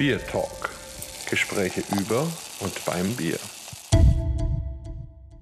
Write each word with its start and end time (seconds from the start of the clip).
Bier 0.00 0.18
Talk. 0.28 0.70
Gespräche 1.28 1.82
über 2.00 2.26
und 2.60 2.84
beim 2.86 3.14
Bier. 3.16 3.36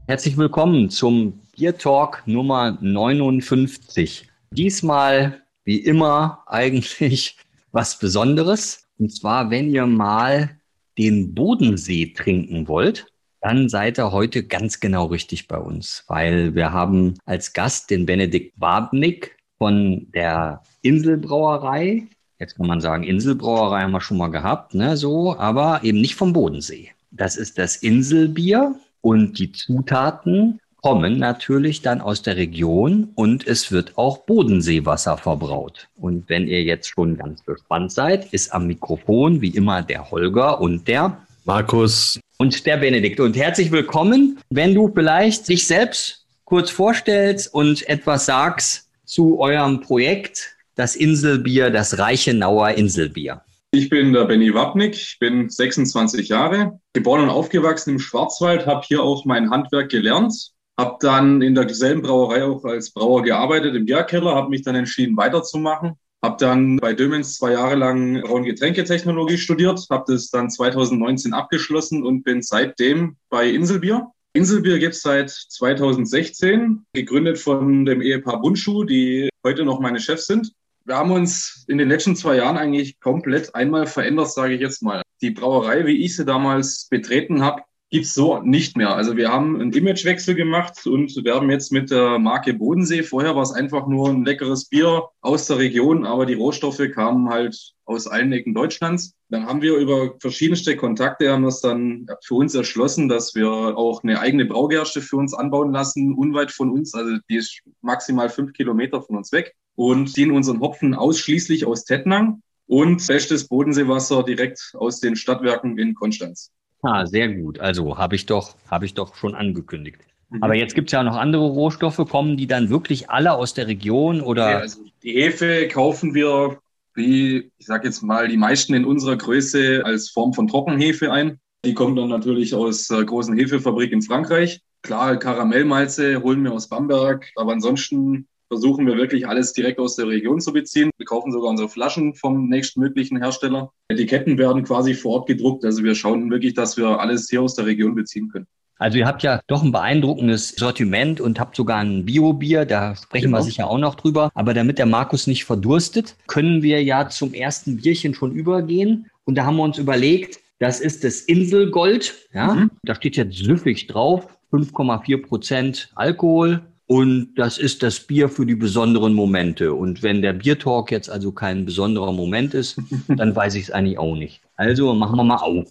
Herzlich 0.09 0.37
willkommen 0.37 0.91
zum 0.91 1.43
Bier 1.57 1.79
Talk 1.79 2.25
Nummer 2.27 2.77
59. 2.81 4.29
Diesmal, 4.51 5.43
wie 5.63 5.77
immer, 5.77 6.43
eigentlich 6.49 7.37
was 7.71 8.01
Besonderes. 8.01 8.89
Und 8.99 9.15
zwar, 9.15 9.49
wenn 9.53 9.71
ihr 9.71 9.87
mal 9.87 10.51
den 10.99 11.37
Bodensee 11.37 12.07
trinken 12.07 12.67
wollt, 12.67 13.07
dann 13.41 13.69
seid 13.69 14.01
ihr 14.01 14.11
heute 14.11 14.43
ganz 14.43 14.81
genau 14.81 15.07
richtig 15.07 15.47
bei 15.47 15.59
uns, 15.59 16.03
weil 16.09 16.57
wir 16.57 16.73
haben 16.73 17.15
als 17.27 17.53
Gast 17.53 17.91
den 17.91 18.07
Benedikt 18.07 18.61
Wabnik 18.61 19.37
von 19.57 20.11
der 20.11 20.65
Inselbrauerei. 20.83 22.09
Jetzt 22.41 22.57
kann 22.57 22.69
man 22.69 22.81
sagen, 22.81 23.03
Inselbrauerei 23.03 23.83
haben 23.83 23.91
wir 23.91 24.01
schon 24.01 24.19
mal 24.19 24.29
gehabt, 24.29 24.73
ne, 24.73 24.97
so, 24.97 25.37
aber 25.37 25.81
eben 25.83 26.01
nicht 26.01 26.15
vom 26.15 26.33
Bodensee. 26.33 26.93
Das 27.11 27.37
ist 27.37 27.59
das 27.59 27.75
Inselbier 27.75 28.77
und 29.01 29.41
die 29.41 29.51
Zutaten 29.51 30.61
kommen 30.77 31.19
natürlich 31.19 31.83
dann 31.83 32.01
aus 32.01 32.23
der 32.23 32.37
Region 32.37 33.09
und 33.17 33.45
es 33.45 33.73
wird 33.73 33.99
auch 33.99 34.19
Bodenseewasser 34.19 35.17
verbraut. 35.17 35.89
Und 35.97 36.29
wenn 36.29 36.47
ihr 36.47 36.63
jetzt 36.63 36.87
schon 36.87 37.17
ganz 37.17 37.45
gespannt 37.45 37.91
seid, 37.91 38.33
ist 38.33 38.53
am 38.53 38.69
Mikrofon 38.69 39.41
wie 39.41 39.51
immer 39.51 39.83
der 39.83 40.09
Holger 40.13 40.61
und 40.61 40.87
der 40.87 41.19
Markus 41.45 42.21
und 42.37 42.65
der 42.67 42.77
Benedikt. 42.77 43.19
Und 43.19 43.37
herzlich 43.37 43.73
willkommen. 43.73 44.39
Wenn 44.51 44.77
du 44.77 44.93
vielleicht 44.95 45.49
dich 45.49 45.67
selbst 45.67 46.25
kurz 46.45 46.71
vorstellst 46.71 47.53
und 47.53 47.89
etwas 47.89 48.27
sagst 48.27 48.89
zu 49.05 49.41
eurem 49.41 49.81
Projekt, 49.81 50.58
das 50.79 50.95
Inselbier, 50.95 51.71
das 51.71 51.99
Reichenauer 51.99 52.71
Inselbier. 52.71 53.43
Ich 53.73 53.91
bin 53.91 54.13
der 54.13 54.27
Benny 54.27 54.55
Wapnick, 54.55 54.95
ich 54.95 55.19
bin 55.19 55.51
26 55.51 56.29
Jahre, 56.29 56.79
geboren 56.93 57.25
und 57.25 57.31
aufgewachsen 57.31 57.91
im 57.91 57.99
Schwarzwald, 57.99 58.65
habe 58.65 58.87
hier 58.87 59.03
auch 59.03 59.25
mein 59.25 59.51
Handwerk 59.51 59.91
gelernt, 59.91 60.53
habe 60.79 60.97
dann 61.01 61.43
in 61.43 61.57
derselben 61.57 62.03
Brauerei 62.03 62.45
auch 62.45 62.65
als 62.65 62.93
Brauer 62.93 63.25
gearbeitet 63.25 63.75
im 63.75 63.87
Bierkeller, 63.87 64.37
habe 64.37 64.51
mich 64.51 64.63
dann 64.63 64.77
entschieden 64.77 65.17
weiterzumachen, 65.17 65.95
habe 66.23 66.37
dann 66.39 66.77
bei 66.77 66.95
Dömens 66.95 67.35
zwei 67.35 67.53
Jahre 67.53 67.75
lang 67.75 68.23
Braun 68.23 68.45
Getränketechnologie 68.45 69.37
studiert, 69.37 69.85
habe 69.91 70.13
das 70.13 70.31
dann 70.31 70.49
2019 70.49 71.35
abgeschlossen 71.35 72.05
und 72.05 72.23
bin 72.23 72.41
seitdem 72.41 73.17
bei 73.31 73.49
Inselbier. 73.49 74.13
Inselbier 74.33 74.79
gibt 74.79 74.95
es 74.95 75.03
seit 75.03 75.31
2016, 75.31 76.87
gegründet 76.93 77.39
von 77.39 77.85
dem 77.85 78.01
Ehepaar 78.01 78.41
Bundschuh, 78.41 78.85
die 78.85 79.29
heute 79.45 79.65
noch 79.65 79.81
meine 79.81 79.99
Chefs 79.99 80.29
sind. 80.29 80.53
Wir 80.89 80.97
haben 80.97 81.11
uns 81.11 81.67
in 81.69 81.77
den 81.77 81.91
letzten 81.91 82.17
zwei 82.17 82.37
Jahren 82.37 82.57
eigentlich 82.57 82.99
komplett 82.99 83.55
einmal 83.55 83.87
verändert, 83.87 84.33
sage 84.33 84.55
ich 84.55 84.61
jetzt 84.63 84.83
mal. 84.83 85.03
Die 85.21 85.31
Brauerei, 85.31 85.85
wie 85.85 86.03
ich 86.03 86.17
sie 86.17 86.25
damals 86.25 86.89
betreten 86.89 87.43
habe, 87.43 87.61
gibt's 87.91 88.15
so 88.15 88.41
nicht 88.41 88.75
mehr. 88.75 88.97
Also 88.97 89.15
wir 89.15 89.31
haben 89.31 89.61
einen 89.61 89.71
Imagewechsel 89.71 90.35
gemacht 90.35 90.87
und 90.87 91.15
werben 91.27 91.51
jetzt 91.51 91.73
mit 91.73 91.91
der 91.91 92.19
Marke 92.19 92.55
Bodensee. 92.55 93.03
Vorher 93.03 93.37
war 93.37 93.43
es 93.43 93.53
einfach 93.53 93.87
nur 93.87 94.09
ein 94.09 94.25
leckeres 94.25 94.71
Bier 94.71 95.03
aus 95.21 95.47
der 95.47 95.59
Region, 95.59 96.07
aber 96.07 96.25
die 96.25 96.33
Rohstoffe 96.33 96.81
kamen 96.95 97.29
halt 97.29 97.75
aus 97.85 98.07
allen 98.07 98.33
Ecken 98.33 98.55
Deutschlands. 98.55 99.13
Dann 99.29 99.45
haben 99.45 99.61
wir 99.61 99.77
über 99.77 100.15
verschiedenste 100.21 100.75
Kontakte 100.75 101.31
haben 101.31 101.45
das 101.45 101.61
dann 101.61 102.07
für 102.25 102.37
uns 102.37 102.55
erschlossen, 102.55 103.11
dass 103.11 103.35
wir 103.35 103.51
auch 103.51 104.03
eine 104.03 104.21
eigene 104.21 104.47
Braugerste 104.47 105.03
für 105.03 105.17
uns 105.17 105.35
anbauen 105.35 105.71
lassen, 105.71 106.15
unweit 106.15 106.51
von 106.51 106.71
uns. 106.71 106.95
Also 106.95 107.19
die 107.29 107.37
ist 107.37 107.61
maximal 107.83 108.31
fünf 108.31 108.55
Kilometer 108.55 109.03
von 109.03 109.19
uns 109.19 109.33
weg 109.33 109.55
und 109.79 110.09
ziehen 110.09 110.33
unseren 110.33 110.59
Hopfen 110.59 110.93
ausschließlich 110.93 111.65
aus 111.65 111.85
Tettnang 111.85 112.43
und 112.67 113.07
bestes 113.07 113.47
Bodenseewasser 113.47 114.25
direkt 114.25 114.73
aus 114.77 114.99
den 114.99 115.15
Stadtwerken 115.15 115.79
in 115.79 115.95
Konstanz. 115.95 116.51
Ah, 116.83 117.07
sehr 117.07 117.33
gut. 117.33 117.61
Also 117.61 117.97
habe 117.97 118.17
ich 118.17 118.27
doch, 118.27 118.57
habe 118.69 118.87
ich 118.87 118.95
doch 118.95 119.15
schon 119.15 119.37
angekündigt. 119.37 120.01
Mhm. 120.31 120.43
Aber 120.43 120.57
jetzt 120.57 120.75
gibt 120.75 120.89
es 120.89 120.93
ja 120.93 121.05
noch 121.05 121.17
andere 121.17 121.47
Rohstoffe. 121.47 122.05
Kommen 122.09 122.37
die 122.37 122.49
dann 122.49 122.71
wirklich 122.71 123.09
alle 123.09 123.35
aus 123.35 123.55
der 123.55 123.69
Region 123.69 124.21
oder? 124.21 124.51
Ja, 124.51 124.59
also 124.59 124.81
die 125.05 125.13
Hefe 125.13 125.69
kaufen 125.69 126.13
wir, 126.13 126.59
wie 126.95 127.53
ich 127.59 127.67
sage 127.67 127.87
jetzt 127.87 128.03
mal, 128.03 128.27
die 128.27 128.37
meisten 128.37 128.75
in 128.75 128.85
unserer 128.85 129.17
Größe 129.17 129.83
als 129.85 130.11
Form 130.11 130.33
von 130.33 130.49
Trockenhefe 130.49 131.13
ein. 131.13 131.39
Die 131.65 131.75
kommt 131.75 131.97
dann 131.97 132.09
natürlich 132.09 132.53
aus 132.53 132.89
der 132.89 133.05
großen 133.05 133.37
Hefefabrik 133.37 133.93
in 133.93 134.03
Frankreich. 134.03 134.61
Klar, 134.83 135.19
Karamellmalze 135.19 136.21
holen 136.21 136.43
wir 136.43 136.53
aus 136.53 136.69
Bamberg, 136.69 137.31
aber 137.37 137.53
ansonsten 137.53 138.28
versuchen 138.49 138.87
wir 138.87 138.97
wirklich 138.97 139.29
alles 139.29 139.53
direkt 139.53 139.79
aus 139.79 139.97
der 139.97 140.09
Region 140.09 140.41
zu 140.41 140.53
beziehen. 140.53 140.91
Wir 140.97 141.07
kaufen 141.07 141.33
sogar 141.33 141.51
unsere 141.51 141.69
Flaschen 141.69 142.15
vom 142.15 142.49
nächstmöglichen 142.49 143.19
Hersteller. 143.19 143.71
Etiketten 143.89 144.39
werden 144.39 144.65
quasi 144.65 144.95
vor 144.95 145.21
Ort 145.21 145.29
gedruckt. 145.29 145.65
Also 145.65 145.85
wir 145.85 145.95
schauen 145.95 146.31
wirklich, 146.31 146.55
dass 146.55 146.77
wir 146.77 146.99
alles 147.01 147.29
hier 147.29 147.43
aus 147.43 147.55
der 147.55 147.67
Region 147.67 147.95
beziehen 147.95 148.29
können. 148.29 148.47
Also 148.79 148.99
ihr 148.99 149.07
habt 149.07 149.25
ja 149.25 149.41
doch 149.49 149.63
ein 149.63 149.73
beeindruckendes 149.73 150.51
Sortiment 150.51 151.21
und 151.21 151.41
habt 151.41 151.57
sogar 151.57 151.79
ein 151.79 152.05
Bio-Bier, 152.05 152.65
da 152.65 152.95
sprechen 152.95 153.27
genau. 153.27 153.39
wir 153.39 153.43
sicher 153.43 153.69
auch 153.69 153.79
noch 153.79 153.97
drüber. 153.97 154.31
Aber 154.35 154.55
damit 154.55 154.79
der 154.79 154.87
Markus 154.87 155.27
nicht 155.27 155.45
verdurstet, 155.45 156.17
können 156.29 156.63
wir 156.63 156.83
ja 156.83 157.09
zum 157.09 157.35
ersten 157.35 157.79
Bierchen 157.79 158.15
schon 158.15 158.33
übergehen. 158.33 159.11
Und 159.25 159.35
da 159.35 159.45
haben 159.45 159.57
wir 159.57 159.65
uns 159.65 159.79
überlegt, 159.79 160.39
das 160.61 160.81
ist 160.81 161.03
das 161.03 161.21
Inselgold. 161.23 162.15
Ja, 162.33 162.55
mhm. 162.55 162.71
da 162.85 162.95
steht 162.95 163.17
jetzt 163.17 163.37
süffig 163.37 163.89
drauf, 163.89 164.39
5,4 164.53 165.27
Prozent 165.27 165.91
Alkohol, 165.97 166.63
und 166.89 167.35
das 167.35 167.59
ist 167.59 167.83
das 167.83 168.01
Bier 168.01 168.31
für 168.31 168.47
die 168.47 168.55
besonderen 168.55 169.13
Momente. 169.13 169.75
Und 169.75 170.03
wenn 170.03 170.23
der 170.23 170.33
Biertalk 170.33 170.91
jetzt 170.91 171.11
also 171.11 171.33
kein 171.33 171.67
besonderer 171.67 172.13
Moment 172.13 172.55
ist, 172.55 172.81
dann 173.09 173.37
weiß 173.37 173.57
ich 173.57 173.65
es 173.65 173.71
eigentlich 173.71 173.99
auch 173.99 174.17
nicht. 174.17 174.41
Also 174.57 174.95
machen 174.95 175.17
wir 175.17 175.25
mal 175.25 175.37
auf. 175.37 175.69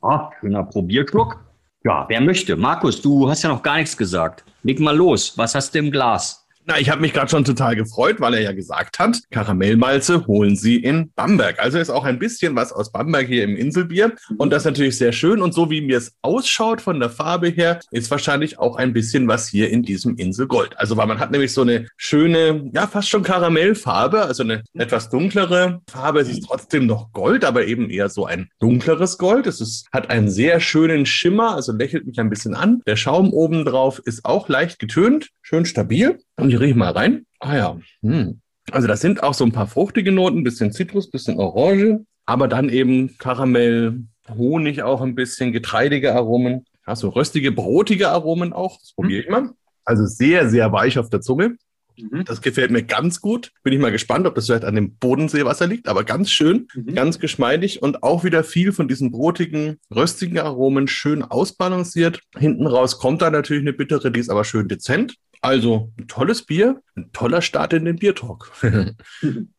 Ah, 0.00 0.30
schöner 0.40 0.64
Probierschluck. 0.64 1.38
Ja, 1.84 2.06
wer 2.08 2.22
möchte? 2.22 2.56
Markus, 2.56 3.02
du 3.02 3.28
hast 3.28 3.42
ja 3.42 3.50
noch 3.50 3.62
gar 3.62 3.76
nichts 3.76 3.96
gesagt. 3.96 4.42
Leg 4.62 4.80
mal 4.80 4.96
los. 4.96 5.36
Was 5.36 5.54
hast 5.54 5.74
du 5.74 5.80
im 5.80 5.90
Glas? 5.90 6.43
Na, 6.66 6.80
ich 6.80 6.88
habe 6.88 7.02
mich 7.02 7.12
gerade 7.12 7.28
schon 7.28 7.44
total 7.44 7.76
gefreut, 7.76 8.22
weil 8.22 8.32
er 8.32 8.40
ja 8.40 8.52
gesagt 8.52 8.98
hat, 8.98 9.18
Karamellmalze 9.30 10.26
holen 10.26 10.56
Sie 10.56 10.76
in 10.76 11.12
Bamberg. 11.14 11.58
Also 11.58 11.78
ist 11.78 11.90
auch 11.90 12.04
ein 12.04 12.18
bisschen 12.18 12.56
was 12.56 12.72
aus 12.72 12.90
Bamberg 12.90 13.26
hier 13.26 13.44
im 13.44 13.54
Inselbier. 13.54 14.14
Und 14.38 14.50
das 14.50 14.62
ist 14.62 14.66
natürlich 14.66 14.96
sehr 14.96 15.12
schön. 15.12 15.42
Und 15.42 15.52
so 15.52 15.68
wie 15.68 15.82
mir 15.82 15.98
es 15.98 16.14
ausschaut 16.22 16.80
von 16.80 17.00
der 17.00 17.10
Farbe 17.10 17.48
her, 17.48 17.80
ist 17.90 18.10
wahrscheinlich 18.10 18.58
auch 18.58 18.76
ein 18.76 18.94
bisschen 18.94 19.28
was 19.28 19.46
hier 19.46 19.68
in 19.68 19.82
diesem 19.82 20.16
Inselgold. 20.16 20.78
Also 20.78 20.96
weil 20.96 21.06
man 21.06 21.18
hat 21.18 21.32
nämlich 21.32 21.52
so 21.52 21.60
eine 21.60 21.86
schöne, 21.98 22.70
ja 22.72 22.86
fast 22.86 23.10
schon 23.10 23.24
Karamellfarbe, 23.24 24.22
also 24.22 24.42
eine 24.42 24.62
etwas 24.72 25.10
dunklere 25.10 25.82
Farbe. 25.90 26.20
Es 26.20 26.30
ist 26.30 26.46
trotzdem 26.46 26.86
noch 26.86 27.12
Gold, 27.12 27.44
aber 27.44 27.66
eben 27.66 27.90
eher 27.90 28.08
so 28.08 28.24
ein 28.24 28.48
dunkleres 28.58 29.18
Gold. 29.18 29.46
Es 29.46 29.60
ist, 29.60 29.86
hat 29.92 30.08
einen 30.08 30.30
sehr 30.30 30.60
schönen 30.60 31.04
Schimmer, 31.04 31.56
also 31.56 31.72
lächelt 31.72 32.06
mich 32.06 32.18
ein 32.18 32.30
bisschen 32.30 32.54
an. 32.54 32.80
Der 32.86 32.96
Schaum 32.96 33.34
oben 33.34 33.66
drauf 33.66 34.00
ist 34.06 34.24
auch 34.24 34.48
leicht 34.48 34.78
getönt, 34.78 35.28
schön 35.42 35.66
stabil. 35.66 36.18
Und 36.36 36.53
ich 36.54 36.60
rieche 36.60 36.78
mal 36.78 36.92
rein. 36.92 37.26
Ah 37.40 37.56
ja. 37.56 37.80
Hm. 38.02 38.40
Also 38.70 38.88
das 38.88 39.00
sind 39.00 39.22
auch 39.22 39.34
so 39.34 39.44
ein 39.44 39.52
paar 39.52 39.66
fruchtige 39.66 40.12
Noten, 40.12 40.44
bisschen 40.44 40.72
Zitrus, 40.72 41.10
bisschen 41.10 41.38
Orange, 41.38 42.00
aber 42.24 42.48
dann 42.48 42.68
eben 42.68 43.18
Karamell, 43.18 44.00
Honig 44.28 44.82
auch 44.82 45.02
ein 45.02 45.14
bisschen, 45.14 45.52
getreidige 45.52 46.14
Aromen. 46.14 46.64
Ja, 46.86 46.96
so 46.96 47.10
röstige, 47.10 47.52
brotige 47.52 48.08
Aromen 48.08 48.52
auch. 48.52 48.78
Das 48.78 48.92
probiere 48.94 49.22
ich 49.22 49.28
mal. 49.28 49.50
Also 49.84 50.06
sehr, 50.06 50.48
sehr 50.48 50.72
weich 50.72 50.98
auf 50.98 51.10
der 51.10 51.20
Zunge. 51.20 51.56
Mhm. 51.96 52.24
Das 52.24 52.40
gefällt 52.40 52.70
mir 52.70 52.82
ganz 52.82 53.20
gut. 53.20 53.52
Bin 53.62 53.72
ich 53.72 53.78
mal 53.78 53.92
gespannt, 53.92 54.26
ob 54.26 54.34
das 54.34 54.46
vielleicht 54.46 54.64
an 54.64 54.74
dem 54.74 54.96
Bodenseewasser 54.96 55.66
liegt, 55.66 55.88
aber 55.88 56.04
ganz 56.04 56.30
schön, 56.30 56.68
mhm. 56.74 56.94
ganz 56.94 57.18
geschmeidig 57.18 57.82
und 57.82 58.02
auch 58.02 58.24
wieder 58.24 58.44
viel 58.44 58.72
von 58.72 58.88
diesen 58.88 59.10
brotigen, 59.12 59.78
röstigen 59.94 60.38
Aromen 60.38 60.88
schön 60.88 61.22
ausbalanciert. 61.22 62.20
Hinten 62.36 62.66
raus 62.66 62.98
kommt 62.98 63.22
da 63.22 63.30
natürlich 63.30 63.62
eine 63.62 63.72
bittere, 63.72 64.10
die 64.10 64.20
ist 64.20 64.30
aber 64.30 64.44
schön 64.44 64.68
dezent. 64.68 65.16
Also 65.44 65.92
ein 65.98 66.08
tolles 66.08 66.46
Bier, 66.46 66.80
ein 66.96 67.12
toller 67.12 67.42
Start 67.42 67.74
in 67.74 67.84
den 67.84 67.96
Biertalk. 67.96 68.50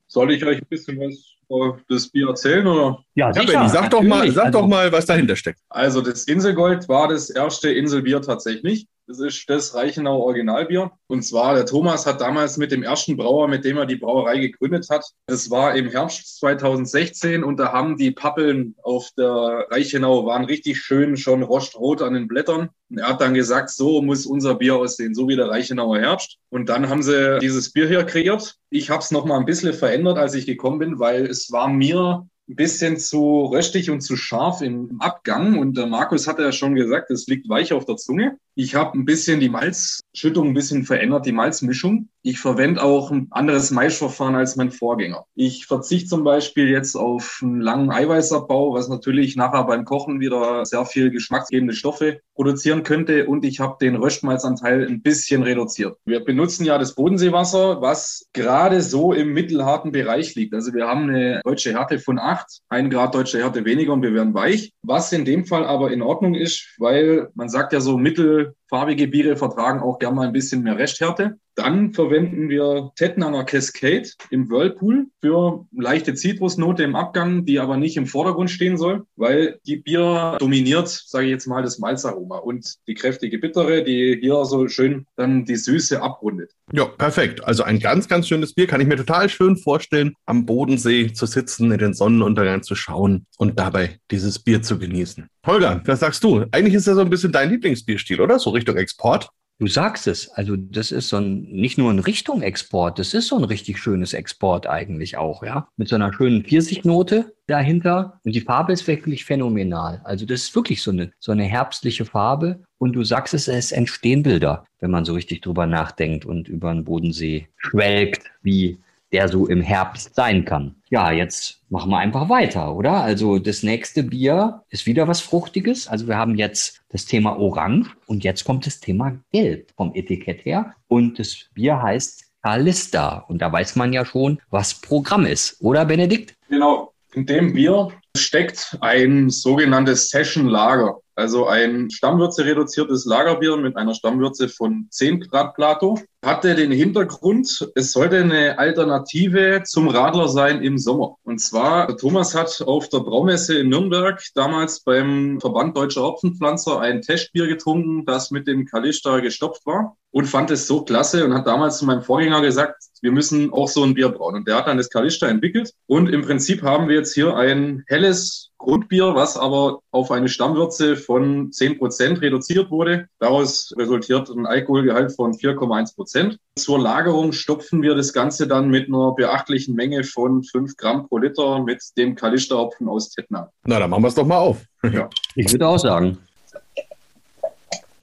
Soll 0.07 0.31
ich 0.31 0.43
euch 0.43 0.57
ein 0.57 0.67
bisschen 0.67 0.97
was 0.97 1.35
über 1.47 1.77
das 1.87 2.09
Bier 2.09 2.27
erzählen? 2.29 2.65
Oder? 2.65 3.03
Ja, 3.13 3.31
sicher, 3.31 3.53
ja 3.53 3.59
Benni, 3.59 3.69
sag, 3.69 3.91
doch 3.91 4.01
mal, 4.01 4.31
sag 4.31 4.45
also, 4.45 4.61
doch 4.61 4.67
mal, 4.67 4.91
was 4.91 5.05
dahinter 5.05 5.35
steckt. 5.35 5.59
Also 5.69 6.01
das 6.01 6.23
Inselgold 6.23 6.89
war 6.89 7.09
das 7.09 7.29
erste 7.29 7.69
Inselbier 7.69 8.19
tatsächlich. 8.19 8.87
Das 9.07 9.19
ist 9.19 9.47
das 9.49 9.75
Reichenau 9.75 10.19
Originalbier. 10.21 10.91
Und 11.05 11.21
zwar, 11.21 11.53
der 11.53 11.67
Thomas 11.67 12.07
hat 12.07 12.21
damals 12.21 12.57
mit 12.57 12.71
dem 12.71 12.81
ersten 12.81 13.15
Brauer, 13.15 13.47
mit 13.47 13.63
dem 13.63 13.77
er 13.77 13.85
die 13.85 13.97
Brauerei 13.97 14.39
gegründet 14.39 14.87
hat, 14.89 15.05
das 15.27 15.51
war 15.51 15.75
im 15.75 15.89
Herbst 15.89 16.39
2016 16.39 17.43
und 17.43 17.57
da 17.57 17.71
haben 17.71 17.97
die 17.97 18.09
Pappeln 18.09 18.75
auf 18.81 19.11
der 19.15 19.67
Reichenau 19.69 20.25
waren 20.25 20.45
richtig 20.45 20.79
schön 20.79 21.17
schon 21.17 21.43
rostrot 21.43 22.01
an 22.01 22.15
den 22.15 22.27
Blättern. 22.27 22.69
Und 22.89 22.97
er 22.97 23.09
hat 23.09 23.21
dann 23.21 23.35
gesagt, 23.35 23.69
so 23.69 24.01
muss 24.01 24.25
unser 24.25 24.55
Bier 24.55 24.75
aussehen, 24.75 25.13
so 25.13 25.27
wie 25.27 25.35
der 25.35 25.49
Reichenauer 25.49 25.99
Herbst. 25.99 26.37
Und 26.49 26.69
dann 26.69 26.89
haben 26.89 27.03
sie 27.03 27.37
dieses 27.39 27.71
Bier 27.71 27.87
hier 27.87 28.05
kreiert. 28.05 28.55
Ich 28.71 28.89
habe 28.89 29.03
es 29.03 29.11
nochmal 29.11 29.39
ein 29.39 29.45
bisschen 29.45 29.73
verändert, 29.73 30.17
als 30.17 30.33
ich 30.33 30.47
gekommen 30.47 30.79
bin, 30.79 30.99
weil 30.99 31.27
es 31.27 31.51
war 31.51 31.67
mir 31.67 32.27
ein 32.47 32.55
bisschen 32.55 32.97
zu 32.97 33.45
röstig 33.45 33.89
und 33.89 34.01
zu 34.01 34.15
scharf 34.15 34.61
im 34.61 34.97
Abgang. 34.99 35.57
Und 35.57 35.77
der 35.77 35.87
Markus 35.87 36.27
hatte 36.27 36.43
ja 36.43 36.51
schon 36.51 36.75
gesagt, 36.75 37.09
es 37.11 37.27
liegt 37.27 37.49
weich 37.49 37.73
auf 37.73 37.85
der 37.85 37.97
Zunge. 37.97 38.37
Ich 38.57 38.75
habe 38.75 38.97
ein 38.97 39.05
bisschen 39.05 39.39
die 39.39 39.49
Malzschüttung 39.49 40.47
ein 40.47 40.53
bisschen 40.53 40.83
verändert, 40.83 41.25
die 41.25 41.33
Malzmischung. 41.33 42.09
Ich 42.21 42.39
verwende 42.39 42.81
auch 42.81 43.11
ein 43.11 43.27
anderes 43.31 43.69
Maischverfahren 43.69 44.35
als 44.35 44.55
mein 44.55 44.71
Vorgänger. 44.71 45.25
Ich 45.35 45.65
verzichte 45.67 46.09
zum 46.09 46.23
Beispiel 46.23 46.69
jetzt 46.69 46.95
auf 46.95 47.41
einen 47.43 47.61
langen 47.61 47.91
Eiweißabbau, 47.91 48.73
was 48.73 48.87
natürlich 48.87 49.35
nachher 49.35 49.65
beim 49.65 49.85
Kochen 49.85 50.19
wieder 50.19 50.65
sehr 50.65 50.85
viel 50.85 51.11
geschmacksgebende 51.11 51.73
Stoffe 51.73 52.21
produzieren 52.33 52.83
könnte. 52.83 53.27
Und 53.27 53.43
ich 53.45 53.59
habe 53.59 53.77
den 53.79 53.95
Röstmalzanteil 53.95 54.87
ein 54.87 55.01
bisschen 55.01 55.43
reduziert. 55.43 55.97
Wir 56.05 56.21
benutzen 56.21 56.65
ja 56.65 56.77
das 56.77 56.95
Bodenseewasser, 56.95 57.81
was 57.81 58.25
gerade 58.33 58.81
so 58.81 59.13
im 59.13 59.33
mittelharten 59.33 59.91
Bereich 59.91 60.33
liegt. 60.35 60.53
Also 60.53 60.73
wir 60.73 60.87
haben 60.87 61.09
eine 61.09 61.41
deutsche 61.43 61.73
Härte 61.73 61.99
von 61.99 62.17
8, 62.17 62.34
ein 62.69 62.89
Grad 62.89 63.15
deutsche 63.15 63.39
Härte 63.39 63.65
weniger 63.65 63.93
und 63.93 64.01
wir 64.01 64.13
werden 64.13 64.33
weich. 64.33 64.73
Was 64.81 65.11
in 65.11 65.25
dem 65.25 65.45
Fall 65.45 65.65
aber 65.65 65.91
in 65.91 66.01
Ordnung 66.01 66.35
ist, 66.35 66.75
weil 66.77 67.29
man 67.35 67.49
sagt 67.49 67.73
ja 67.73 67.79
so 67.79 67.97
mittelfarbige 67.97 69.07
Biere 69.07 69.37
vertragen 69.37 69.79
auch 69.79 69.99
gerne 69.99 70.15
mal 70.15 70.27
ein 70.27 70.33
bisschen 70.33 70.63
mehr 70.63 70.77
Resthärte. 70.77 71.37
Dann 71.55 71.93
verwenden 71.93 72.49
wir 72.49 72.91
Tettnanger 72.95 73.45
Cascade 73.45 74.09
im 74.29 74.49
Whirlpool 74.49 75.07
für 75.21 75.65
leichte 75.71 76.13
Zitrusnote 76.13 76.83
im 76.83 76.95
Abgang, 76.95 77.45
die 77.45 77.59
aber 77.59 77.77
nicht 77.77 77.95
im 77.95 78.07
Vordergrund 78.07 78.51
stehen 78.51 78.77
soll, 78.77 79.05
weil 79.15 79.59
die 79.65 79.77
Bier 79.77 80.35
dominiert, 80.39 80.89
sage 80.89 81.25
ich 81.25 81.31
jetzt 81.31 81.47
mal, 81.47 81.63
das 81.63 81.79
Malzaroma 81.79 82.37
und 82.39 82.75
die 82.87 82.93
kräftige 82.93 83.39
Bittere, 83.39 83.83
die 83.83 84.17
hier 84.19 84.43
so 84.43 84.67
schön 84.67 85.05
dann 85.15 85.45
die 85.45 85.55
Süße 85.55 86.01
abrundet. 86.01 86.51
Ja, 86.73 86.85
perfekt. 86.85 87.43
Also 87.45 87.63
ein 87.63 87.79
ganz, 87.79 88.07
ganz 88.07 88.27
schönes 88.27 88.53
Bier. 88.53 88.67
Kann 88.67 88.81
ich 88.81 88.87
mir 88.87 88.97
total 88.97 89.29
schön 89.29 89.55
vorstellen, 89.55 90.13
am 90.25 90.45
Bodensee 90.45 91.13
zu 91.13 91.25
sitzen, 91.25 91.71
in 91.71 91.77
den 91.77 91.93
Sonnenuntergang 91.93 92.63
zu 92.63 92.75
schauen 92.75 93.27
und 93.37 93.59
dabei 93.59 93.99
dieses 94.11 94.39
Bier 94.39 94.61
zu 94.61 94.77
genießen. 94.77 95.29
Holger, 95.45 95.81
was 95.85 95.99
sagst 96.01 96.23
du? 96.23 96.45
Eigentlich 96.51 96.73
ist 96.73 96.87
das 96.87 96.95
so 96.95 97.01
ein 97.01 97.09
bisschen 97.09 97.31
dein 97.31 97.49
Lieblingsbierstil, 97.49 98.19
oder? 98.19 98.39
So 98.39 98.49
Richtung 98.49 98.75
Export? 98.77 99.29
Du 99.57 99.67
sagst 99.67 100.05
es, 100.07 100.29
also 100.29 100.57
das 100.57 100.91
ist 100.91 101.07
so 101.07 101.17
ein, 101.17 101.43
nicht 101.43 101.77
nur 101.77 101.89
ein 101.89 101.99
Richtung 101.99 102.41
Export, 102.41 102.99
das 102.99 103.13
ist 103.13 103.27
so 103.27 103.37
ein 103.37 103.45
richtig 103.45 103.79
schönes 103.79 104.13
Export 104.13 104.67
eigentlich 104.67 105.15
auch, 105.15 105.43
ja. 105.43 105.69
Mit 105.77 105.87
so 105.87 105.95
einer 105.95 106.11
schönen 106.11 106.43
Pfirsichnote 106.43 107.33
dahinter. 107.47 108.19
Und 108.25 108.35
die 108.35 108.41
Farbe 108.41 108.73
ist 108.73 108.85
wirklich 108.85 109.23
phänomenal. 109.23 110.01
Also 110.03 110.25
das 110.25 110.41
ist 110.41 110.55
wirklich 110.55 110.81
so 110.81 110.91
eine, 110.91 111.13
so 111.19 111.31
eine 111.31 111.45
herbstliche 111.45 112.03
Farbe. 112.03 112.63
Und 112.79 112.93
du 112.93 113.05
sagst 113.05 113.33
es, 113.33 113.47
es 113.47 113.71
entstehen 113.71 114.23
Bilder, 114.23 114.65
wenn 114.81 114.91
man 114.91 115.05
so 115.05 115.13
richtig 115.13 115.41
drüber 115.41 115.65
nachdenkt 115.67 116.25
und 116.25 116.49
über 116.49 116.73
den 116.73 116.83
Bodensee 116.83 117.47
schwelgt, 117.57 118.31
wie 118.41 118.79
der 119.15 119.29
so 119.29 119.47
im 119.47 119.61
Herbst 119.61 120.13
sein 120.13 120.43
kann. 120.43 120.75
Ja, 120.89 121.09
jetzt 121.09 121.61
machen 121.69 121.89
wir 121.89 121.99
einfach 121.99 122.27
weiter, 122.27 122.75
oder? 122.75 122.95
Also 122.95 123.39
das 123.39 123.63
nächste 123.63 124.03
Bier 124.03 124.63
ist 124.67 124.85
wieder 124.85 125.07
was 125.07 125.21
Fruchtiges. 125.21 125.87
Also 125.87 126.07
wir 126.07 126.17
haben 126.17 126.35
jetzt 126.35 126.81
das 126.89 127.05
Thema 127.05 127.39
Orange 127.39 127.95
und 128.07 128.25
jetzt 128.25 128.43
kommt 128.43 128.65
das 128.65 128.81
Thema 128.81 129.17
Gelb 129.31 129.71
vom 129.77 129.95
Etikett 129.95 130.43
her. 130.43 130.75
Und 130.89 131.17
das 131.17 131.45
Bier 131.53 131.81
heißt 131.81 132.25
Calista. 132.43 133.19
Und 133.29 133.41
da 133.41 133.49
weiß 133.49 133.77
man 133.77 133.93
ja 133.93 134.03
schon, 134.03 134.41
was 134.49 134.73
Programm 134.73 135.25
ist, 135.25 135.61
oder 135.61 135.85
Benedikt? 135.85 136.35
Genau. 136.49 136.91
In 137.13 137.25
dem 137.25 137.53
Bier 137.53 137.93
steckt 138.17 138.77
ein 138.81 139.29
sogenanntes 139.29 140.09
Session 140.09 140.47
Lager. 140.47 140.99
Also 141.15 141.47
ein 141.47 141.89
Stammwürze 141.89 142.43
reduziertes 142.43 143.05
Lagerbier 143.05 143.55
mit 143.55 143.77
einer 143.77 143.93
Stammwürze 143.93 144.49
von 144.49 144.87
10 144.89 145.21
Grad 145.21 145.55
Plato. 145.55 145.97
Hatte 146.25 146.55
den 146.55 146.71
Hintergrund, 146.71 147.69
es 147.75 147.91
sollte 147.91 148.17
eine 148.17 148.57
Alternative 148.57 149.61
zum 149.63 149.87
Radler 149.87 150.27
sein 150.27 150.63
im 150.63 150.79
Sommer. 150.79 151.17
Und 151.23 151.37
zwar, 151.37 151.95
Thomas 151.97 152.33
hat 152.33 152.63
auf 152.65 152.89
der 152.89 153.01
Braumesse 153.01 153.59
in 153.59 153.69
Nürnberg 153.69 154.19
damals 154.33 154.79
beim 154.79 155.39
Verband 155.39 155.77
Deutscher 155.77 156.01
Hopfenpflanzer 156.01 156.79
ein 156.79 157.03
Testbier 157.03 157.45
getrunken, 157.45 158.07
das 158.07 158.31
mit 158.31 158.47
dem 158.47 158.65
Kalista 158.65 159.19
gestopft 159.19 159.67
war 159.67 159.97
und 160.15 160.27
fand 160.27 160.49
es 160.49 160.65
so 160.65 160.81
klasse 160.81 161.25
und 161.25 161.33
hat 161.33 161.45
damals 161.45 161.77
zu 161.77 161.85
meinem 161.85 162.01
Vorgänger 162.01 162.41
gesagt, 162.41 162.85
wir 163.01 163.11
müssen 163.11 163.51
auch 163.51 163.67
so 163.67 163.83
ein 163.83 163.93
Bier 163.95 164.07
brauen. 164.07 164.35
Und 164.35 164.47
der 164.47 164.55
hat 164.55 164.67
dann 164.67 164.77
das 164.77 164.89
Kalista 164.89 165.27
entwickelt. 165.27 165.73
Und 165.87 166.07
im 166.07 166.21
Prinzip 166.21 166.63
haben 166.63 166.87
wir 166.87 166.95
jetzt 166.95 167.13
hier 167.13 167.35
ein 167.35 167.83
helles 167.87 168.51
Grundbier, 168.57 169.13
was 169.13 169.35
aber 169.35 169.81
auf 169.91 170.11
eine 170.11 170.29
Stammwürze 170.29 170.95
von 170.95 171.51
10% 171.51 172.21
reduziert 172.21 172.71
wurde. 172.71 173.09
Daraus 173.19 173.73
resultiert 173.77 174.29
ein 174.29 174.45
Alkoholgehalt 174.45 175.11
von 175.11 175.33
4,1%. 175.33 176.14
Prozent. 176.15 176.39
Zur 176.57 176.79
Lagerung 176.79 177.33
stopfen 177.33 177.81
wir 177.81 177.95
das 177.95 178.13
Ganze 178.13 178.47
dann 178.47 178.69
mit 178.69 178.87
einer 178.87 179.13
beachtlichen 179.13 179.75
Menge 179.75 180.05
von 180.05 180.43
5 180.43 180.77
Gramm 180.77 181.07
pro 181.07 181.17
Liter 181.17 181.61
mit 181.61 181.83
dem 181.97 182.15
Kalisterhopfen 182.15 182.87
aus 182.87 183.09
Tettnang. 183.09 183.47
Na, 183.65 183.79
dann 183.79 183.89
machen 183.89 184.03
wir 184.03 184.07
es 184.07 184.15
doch 184.15 184.25
mal 184.25 184.37
auf. 184.37 184.63
Ja. 184.83 185.09
Ich 185.35 185.51
würde 185.51 185.67
auch 185.67 185.77
sagen. 185.77 186.17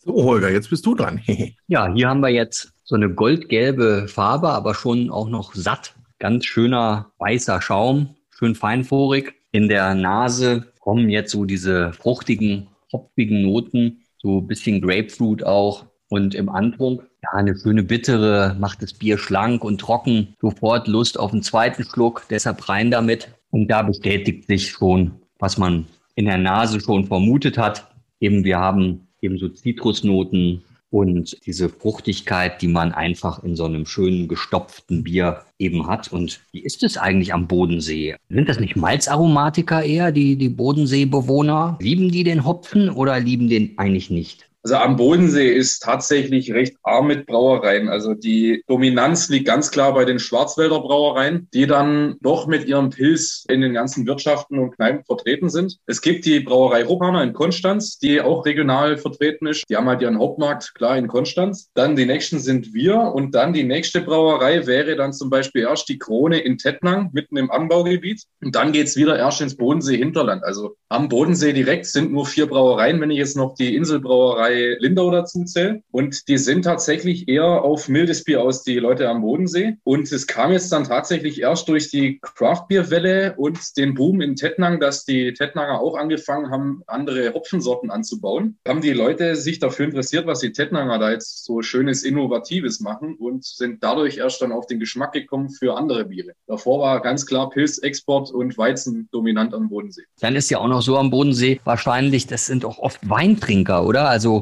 So, 0.04 0.12
Holger, 0.12 0.50
jetzt 0.50 0.68
bist 0.68 0.84
du 0.84 0.94
dran. 0.94 1.22
ja, 1.66 1.90
hier 1.94 2.10
haben 2.10 2.20
wir 2.20 2.28
jetzt 2.28 2.74
so 2.84 2.94
eine 2.94 3.08
goldgelbe 3.08 4.06
Farbe, 4.08 4.50
aber 4.50 4.74
schon 4.74 5.08
auch 5.10 5.30
noch 5.30 5.54
satt. 5.54 5.94
Ganz 6.18 6.44
schöner 6.44 7.10
weißer 7.18 7.62
Schaum, 7.62 8.16
schön 8.28 8.54
feinporig. 8.54 9.32
In 9.52 9.68
der 9.68 9.94
Nase 9.94 10.66
kommen 10.80 11.08
jetzt 11.08 11.30
so 11.30 11.46
diese 11.46 11.94
fruchtigen, 11.94 12.68
hopfigen 12.92 13.40
Noten, 13.40 14.02
so 14.18 14.40
ein 14.40 14.46
bisschen 14.46 14.82
Grapefruit 14.82 15.42
auch. 15.42 15.86
Und 16.08 16.34
im 16.34 16.50
Antrunk, 16.50 17.08
ja, 17.22 17.30
eine 17.32 17.56
schöne 17.56 17.82
bittere, 17.82 18.56
macht 18.58 18.82
das 18.82 18.92
Bier 18.92 19.18
schlank 19.18 19.64
und 19.64 19.80
trocken. 19.80 20.34
Sofort 20.40 20.88
Lust 20.88 21.18
auf 21.18 21.32
einen 21.32 21.42
zweiten 21.42 21.84
Schluck, 21.84 22.24
deshalb 22.30 22.68
rein 22.68 22.90
damit. 22.90 23.28
Und 23.50 23.68
da 23.68 23.82
bestätigt 23.82 24.46
sich 24.46 24.70
schon, 24.70 25.12
was 25.38 25.58
man 25.58 25.86
in 26.14 26.24
der 26.24 26.38
Nase 26.38 26.80
schon 26.80 27.06
vermutet 27.06 27.58
hat. 27.58 27.88
Eben, 28.20 28.44
wir 28.44 28.58
haben 28.58 29.08
eben 29.20 29.38
so 29.38 29.48
Zitrusnoten, 29.48 30.62
und 30.92 31.38
diese 31.46 31.70
Fruchtigkeit, 31.70 32.60
die 32.60 32.68
man 32.68 32.92
einfach 32.92 33.42
in 33.42 33.56
so 33.56 33.64
einem 33.64 33.86
schönen 33.86 34.28
gestopften 34.28 35.02
Bier 35.02 35.40
eben 35.58 35.86
hat. 35.86 36.12
Und 36.12 36.40
wie 36.52 36.60
ist 36.60 36.82
es 36.82 36.98
eigentlich 36.98 37.32
am 37.32 37.48
Bodensee? 37.48 38.16
Sind 38.28 38.48
das 38.48 38.60
nicht 38.60 38.76
Malzaromatiker 38.76 39.82
eher, 39.82 40.12
die, 40.12 40.36
die 40.36 40.50
Bodenseebewohner? 40.50 41.78
Lieben 41.80 42.12
die 42.12 42.24
den 42.24 42.44
Hopfen 42.44 42.90
oder 42.90 43.18
lieben 43.18 43.48
den 43.48 43.78
eigentlich 43.78 44.10
nicht? 44.10 44.50
Also 44.64 44.76
am 44.76 44.96
Bodensee 44.96 45.52
ist 45.52 45.80
tatsächlich 45.80 46.52
recht 46.52 46.76
arm 46.84 47.08
mit 47.08 47.26
Brauereien. 47.26 47.88
Also 47.88 48.14
die 48.14 48.62
Dominanz 48.68 49.28
liegt 49.28 49.46
ganz 49.46 49.72
klar 49.72 49.92
bei 49.92 50.04
den 50.04 50.20
Schwarzwälder 50.20 50.80
Brauereien, 50.80 51.48
die 51.52 51.66
dann 51.66 52.16
doch 52.20 52.46
mit 52.46 52.66
ihrem 52.66 52.90
Pilz 52.90 53.44
in 53.48 53.60
den 53.60 53.74
ganzen 53.74 54.06
Wirtschaften 54.06 54.60
und 54.60 54.76
Kneipen 54.76 55.04
vertreten 55.04 55.50
sind. 55.50 55.78
Es 55.86 56.00
gibt 56.00 56.26
die 56.26 56.38
Brauerei 56.40 56.84
Ruppana 56.84 57.24
in 57.24 57.32
Konstanz, 57.32 57.98
die 57.98 58.20
auch 58.20 58.46
regional 58.46 58.98
vertreten 58.98 59.48
ist. 59.48 59.64
Die 59.68 59.76
haben 59.76 59.88
halt 59.88 60.00
ihren 60.00 60.18
Hauptmarkt 60.18 60.74
klar 60.74 60.96
in 60.96 61.08
Konstanz. 61.08 61.70
Dann 61.74 61.96
die 61.96 62.06
nächsten 62.06 62.38
sind 62.38 62.72
wir 62.72 62.98
und 62.98 63.34
dann 63.34 63.52
die 63.52 63.64
nächste 63.64 64.00
Brauerei 64.00 64.66
wäre 64.66 64.94
dann 64.94 65.12
zum 65.12 65.28
Beispiel 65.28 65.62
erst 65.62 65.88
die 65.88 65.98
Krone 65.98 66.38
in 66.38 66.56
Tettnang, 66.58 67.10
mitten 67.12 67.36
im 67.36 67.50
Anbaugebiet. 67.50 68.22
Und 68.40 68.54
dann 68.54 68.70
geht's 68.70 68.94
wieder 68.94 69.18
erst 69.18 69.40
ins 69.40 69.56
Bodensee-Hinterland. 69.56 70.44
Also 70.44 70.76
am 70.88 71.08
Bodensee 71.08 71.52
direkt 71.52 71.86
sind 71.86 72.12
nur 72.12 72.26
vier 72.26 72.46
Brauereien, 72.46 73.00
wenn 73.00 73.10
ich 73.10 73.18
jetzt 73.18 73.36
noch 73.36 73.54
die 73.54 73.74
Inselbrauerei 73.74 74.51
bei 74.52 74.76
Lindau 74.78 75.10
dazu 75.10 75.44
zählen. 75.44 75.82
Und 75.90 76.28
die 76.28 76.38
sind 76.38 76.62
tatsächlich 76.62 77.28
eher 77.28 77.44
auf 77.44 77.88
mildes 77.88 78.24
Bier 78.24 78.42
aus, 78.42 78.62
die 78.62 78.78
Leute 78.78 79.08
am 79.08 79.22
Bodensee. 79.22 79.76
Und 79.84 80.10
es 80.12 80.26
kam 80.26 80.52
jetzt 80.52 80.70
dann 80.72 80.84
tatsächlich 80.84 81.40
erst 81.40 81.68
durch 81.68 81.90
die 81.90 82.20
Craftbeer-Welle 82.20 83.34
und 83.36 83.58
den 83.76 83.94
Boom 83.94 84.20
in 84.20 84.36
Tettnang, 84.36 84.78
dass 84.80 85.04
die 85.04 85.32
Tettnanger 85.32 85.80
auch 85.80 85.96
angefangen 85.96 86.50
haben, 86.50 86.82
andere 86.86 87.32
Hopfensorten 87.32 87.90
anzubauen. 87.90 88.58
Haben 88.68 88.82
die 88.82 88.92
Leute 88.92 89.36
sich 89.36 89.58
dafür 89.58 89.86
interessiert, 89.86 90.26
was 90.26 90.40
die 90.40 90.52
Tettnanger 90.52 90.98
da 90.98 91.10
jetzt 91.10 91.44
so 91.44 91.62
schönes, 91.62 92.02
innovatives 92.02 92.80
machen 92.80 93.16
und 93.18 93.44
sind 93.44 93.82
dadurch 93.82 94.18
erst 94.18 94.42
dann 94.42 94.52
auf 94.52 94.66
den 94.66 94.80
Geschmack 94.80 95.12
gekommen 95.12 95.48
für 95.48 95.76
andere 95.76 96.04
Biere. 96.04 96.32
Davor 96.46 96.80
war 96.80 97.00
ganz 97.00 97.24
klar 97.26 97.48
Pilz, 97.48 97.78
Export 97.78 98.30
und 98.30 98.58
Weizen 98.58 99.08
dominant 99.12 99.54
am 99.54 99.68
Bodensee. 99.68 100.02
Dann 100.20 100.36
ist 100.36 100.50
ja 100.50 100.58
auch 100.58 100.68
noch 100.68 100.82
so 100.82 100.98
am 100.98 101.10
Bodensee 101.10 101.60
wahrscheinlich, 101.64 102.26
das 102.26 102.46
sind 102.46 102.64
auch 102.64 102.78
oft 102.78 103.08
Weintrinker, 103.08 103.86
oder? 103.86 104.08
Also 104.08 104.41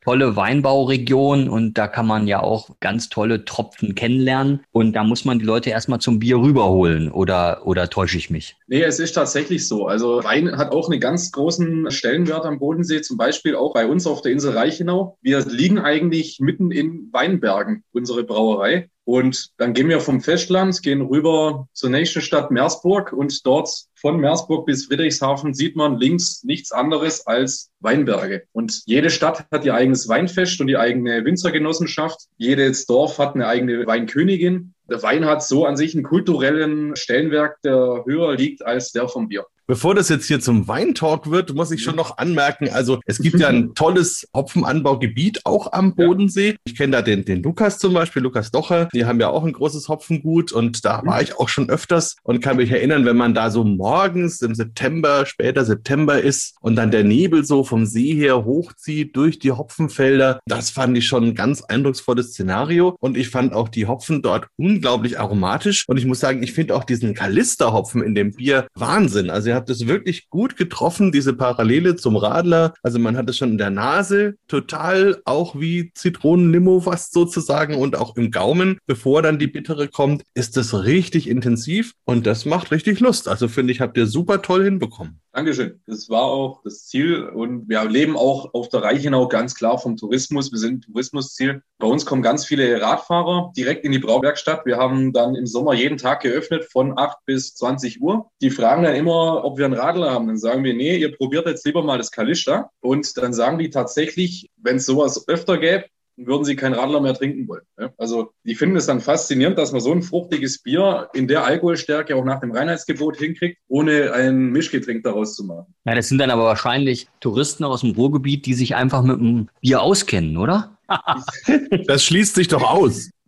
tolle 0.03 0.35
Weinbauregion 0.35 1.47
und 1.47 1.77
da 1.77 1.87
kann 1.87 2.07
man 2.07 2.27
ja 2.27 2.41
auch 2.41 2.69
ganz 2.79 3.09
tolle 3.09 3.45
Tropfen 3.45 3.95
kennenlernen. 3.95 4.63
Und 4.71 4.93
da 4.93 5.03
muss 5.03 5.25
man 5.25 5.39
die 5.39 5.45
Leute 5.45 5.69
erstmal 5.69 5.99
zum 5.99 6.19
Bier 6.19 6.37
rüberholen 6.37 7.11
oder, 7.11 7.65
oder 7.65 7.89
täusche 7.89 8.17
ich 8.17 8.29
mich? 8.29 8.55
Nee, 8.67 8.83
es 8.83 8.99
ist 8.99 9.13
tatsächlich 9.13 9.67
so. 9.67 9.87
Also 9.87 10.23
Wein 10.23 10.57
hat 10.57 10.71
auch 10.71 10.89
einen 10.89 10.99
ganz 10.99 11.31
großen 11.31 11.91
Stellenwert 11.91 12.45
am 12.45 12.59
Bodensee, 12.59 13.01
zum 13.01 13.17
Beispiel 13.17 13.55
auch 13.55 13.73
bei 13.73 13.85
uns 13.85 14.07
auf 14.07 14.21
der 14.21 14.31
Insel 14.31 14.53
Reichenau. 14.53 15.17
Wir 15.21 15.45
liegen 15.45 15.79
eigentlich 15.79 16.39
mitten 16.39 16.71
in 16.71 17.09
Weinbergen, 17.11 17.83
unsere 17.91 18.23
Brauerei. 18.23 18.89
Und 19.03 19.49
dann 19.57 19.73
gehen 19.73 19.89
wir 19.89 19.99
vom 19.99 20.21
Festland, 20.21 20.81
gehen 20.83 21.01
rüber 21.01 21.67
zur 21.73 21.89
nächsten 21.89 22.21
Stadt 22.21 22.49
Meersburg 22.49 23.11
und 23.11 23.45
dort 23.45 23.69
von 23.95 24.21
Meersburg 24.21 24.65
bis 24.65 24.85
Friedrichshafen 24.85 25.53
sieht 25.53 25.75
man 25.75 25.97
links 25.97 26.43
nichts 26.43 26.71
anderes 26.71 27.27
als 27.27 27.71
Weinberge. 27.81 28.43
Und 28.53 28.83
jede 28.85 29.09
Stadt 29.09 29.45
hat 29.51 29.65
ihr 29.65 29.73
eigenes 29.73 29.90
Weinfest 30.07 30.61
und 30.61 30.67
die 30.67 30.77
eigene 30.77 31.23
Winzergenossenschaft. 31.25 32.27
Jedes 32.37 32.85
Dorf 32.85 33.17
hat 33.17 33.35
eine 33.35 33.47
eigene 33.47 33.85
Weinkönigin. 33.85 34.73
Der 34.89 35.01
Wein 35.03 35.25
hat 35.25 35.43
so 35.43 35.65
an 35.65 35.77
sich 35.77 35.93
einen 35.93 36.03
kulturellen 36.03 36.95
Stellenwert, 36.95 37.57
der 37.63 38.03
höher 38.05 38.35
liegt 38.35 38.65
als 38.65 38.91
der 38.91 39.07
vom 39.07 39.27
Bier. 39.27 39.45
Bevor 39.67 39.95
das 39.95 40.09
jetzt 40.09 40.25
hier 40.27 40.39
zum 40.39 40.67
Weintalk 40.67 41.29
wird, 41.29 41.53
muss 41.53 41.71
ich 41.71 41.83
schon 41.83 41.95
noch 41.95 42.17
anmerken, 42.17 42.69
also 42.69 42.99
es 43.05 43.19
gibt 43.19 43.39
ja 43.39 43.47
ein 43.49 43.73
tolles 43.73 44.27
Hopfenanbaugebiet 44.35 45.45
auch 45.45 45.71
am 45.71 45.95
Bodensee. 45.95 46.55
Ich 46.65 46.75
kenne 46.75 46.93
da 46.93 47.01
den, 47.01 47.25
den 47.25 47.43
Lukas 47.43 47.77
zum 47.77 47.93
Beispiel, 47.93 48.21
Lukas 48.21 48.51
Docher, 48.51 48.89
die 48.93 49.05
haben 49.05 49.19
ja 49.19 49.29
auch 49.29 49.43
ein 49.43 49.53
großes 49.53 49.87
Hopfengut 49.87 50.51
und 50.51 50.83
da 50.83 51.01
war 51.05 51.21
ich 51.21 51.37
auch 51.37 51.49
schon 51.49 51.69
öfters 51.69 52.15
und 52.23 52.41
kann 52.41 52.57
mich 52.57 52.71
erinnern, 52.71 53.05
wenn 53.05 53.17
man 53.17 53.33
da 53.33 53.49
so 53.49 53.63
morgens 53.63 54.41
im 54.41 54.55
September, 54.55 55.25
später 55.25 55.63
September 55.63 56.19
ist 56.19 56.55
und 56.61 56.75
dann 56.75 56.91
der 56.91 57.03
Nebel 57.03 57.45
so 57.45 57.63
vom 57.63 57.85
See 57.85 58.13
her 58.15 58.45
hochzieht 58.45 59.15
durch 59.15 59.39
die 59.39 59.51
Hopfenfelder, 59.51 60.39
das 60.45 60.69
fand 60.69 60.97
ich 60.97 61.07
schon 61.07 61.23
ein 61.23 61.35
ganz 61.35 61.61
eindrucksvolles 61.61 62.31
Szenario 62.31 62.95
und 62.99 63.17
ich 63.17 63.29
fand 63.29 63.53
auch 63.53 63.69
die 63.69 63.85
Hopfen 63.85 64.21
dort 64.21 64.47
unglaublich 64.57 65.19
aromatisch 65.19 65.85
und 65.87 65.97
ich 65.97 66.05
muss 66.05 66.19
sagen, 66.19 66.43
ich 66.43 66.53
finde 66.53 66.75
auch 66.75 66.83
diesen 66.83 67.13
Kalisterhopfen 67.13 68.03
in 68.03 68.15
dem 68.15 68.31
Bier 68.31 68.67
Wahnsinn. 68.75 69.29
Also 69.29 69.50
ihr 69.51 69.55
habt 69.55 69.69
es 69.69 69.85
wirklich 69.85 70.29
gut 70.29 70.55
getroffen, 70.55 71.11
diese 71.11 71.33
Parallele 71.33 71.97
zum 71.97 72.15
Radler. 72.15 72.73
Also 72.83 72.99
man 72.99 73.17
hat 73.17 73.29
es 73.29 73.37
schon 73.37 73.51
in 73.51 73.57
der 73.57 73.69
Nase, 73.69 74.35
total 74.47 75.21
auch 75.25 75.59
wie 75.59 75.91
Zitronenlimo 75.93 76.79
fast 76.79 77.13
sozusagen 77.13 77.75
und 77.75 77.97
auch 77.97 78.15
im 78.15 78.31
Gaumen, 78.31 78.77
bevor 78.87 79.21
dann 79.21 79.39
die 79.39 79.47
bittere 79.47 79.89
kommt, 79.89 80.23
ist 80.33 80.55
es 80.57 80.85
richtig 80.85 81.27
intensiv 81.27 81.93
und 82.05 82.25
das 82.25 82.45
macht 82.45 82.71
richtig 82.71 82.99
Lust. 83.01 83.27
Also 83.27 83.47
finde 83.49 83.73
ich, 83.73 83.81
habt 83.81 83.97
ihr 83.97 84.07
super 84.07 84.41
toll 84.41 84.63
hinbekommen. 84.63 85.20
Dankeschön. 85.33 85.79
Das 85.87 86.09
war 86.09 86.23
auch 86.23 86.61
das 86.61 86.87
Ziel 86.87 87.23
und 87.23 87.69
wir 87.69 87.85
leben 87.85 88.17
auch 88.17 88.53
auf 88.53 88.67
der 88.67 88.83
Reichenau 88.83 89.29
ganz 89.29 89.55
klar 89.55 89.79
vom 89.79 89.95
Tourismus. 89.95 90.51
Wir 90.51 90.59
sind 90.59 90.83
Tourismusziel. 90.83 91.63
Bei 91.77 91.87
uns 91.87 92.05
kommen 92.05 92.21
ganz 92.21 92.45
viele 92.45 92.81
Radfahrer 92.81 93.53
direkt 93.55 93.85
in 93.85 93.93
die 93.93 93.99
Brauwerkstatt. 93.99 94.65
Wir 94.65 94.75
haben 94.75 95.13
dann 95.13 95.35
im 95.35 95.47
Sommer 95.47 95.73
jeden 95.73 95.97
Tag 95.97 96.23
geöffnet 96.23 96.65
von 96.65 96.97
8 96.97 97.19
bis 97.25 97.55
20 97.55 98.01
Uhr. 98.01 98.29
Die 98.41 98.49
fragen 98.49 98.83
dann 98.83 98.95
immer, 98.95 99.45
ob 99.45 99.57
wir 99.57 99.63
einen 99.63 99.73
Radler 99.73 100.11
haben. 100.11 100.27
Dann 100.27 100.37
sagen 100.37 100.65
wir, 100.65 100.73
nee, 100.73 100.97
ihr 100.97 101.15
probiert 101.15 101.47
jetzt 101.47 101.65
lieber 101.65 101.81
mal 101.81 101.97
das 101.97 102.11
Kalista. 102.11 102.69
Und 102.81 103.15
dann 103.15 103.31
sagen 103.31 103.57
die 103.57 103.69
tatsächlich, 103.69 104.51
wenn 104.57 104.75
es 104.75 104.85
sowas 104.85 105.29
öfter 105.29 105.57
gäbe, 105.57 105.85
würden 106.17 106.45
sie 106.45 106.55
kein 106.55 106.73
Radler 106.73 107.01
mehr 107.01 107.13
trinken 107.13 107.47
wollen. 107.47 107.63
Also 107.97 108.31
die 108.43 108.55
finden 108.55 108.75
es 108.75 108.85
dann 108.85 109.01
faszinierend, 109.01 109.57
dass 109.57 109.71
man 109.71 109.81
so 109.81 109.91
ein 109.91 110.03
fruchtiges 110.03 110.61
Bier 110.61 111.09
in 111.13 111.27
der 111.27 111.45
Alkoholstärke 111.45 112.15
auch 112.15 112.25
nach 112.25 112.39
dem 112.39 112.51
Reinheitsgebot 112.51 113.17
hinkriegt, 113.17 113.57
ohne 113.67 114.13
ein 114.13 114.51
Mischgetränk 114.51 115.03
daraus 115.03 115.35
zu 115.35 115.45
machen. 115.45 115.73
Ja, 115.85 115.95
das 115.95 116.09
sind 116.09 116.19
dann 116.19 116.31
aber 116.31 116.43
wahrscheinlich 116.43 117.07
Touristen 117.19 117.63
aus 117.63 117.81
dem 117.81 117.91
Ruhrgebiet, 117.91 118.45
die 118.45 118.53
sich 118.53 118.75
einfach 118.75 119.03
mit 119.03 119.19
dem 119.19 119.49
Bier 119.61 119.81
auskennen, 119.81 120.37
oder? 120.37 120.77
das 121.87 122.03
schließt 122.03 122.35
sich 122.35 122.47
doch 122.47 122.63
aus. 122.63 123.09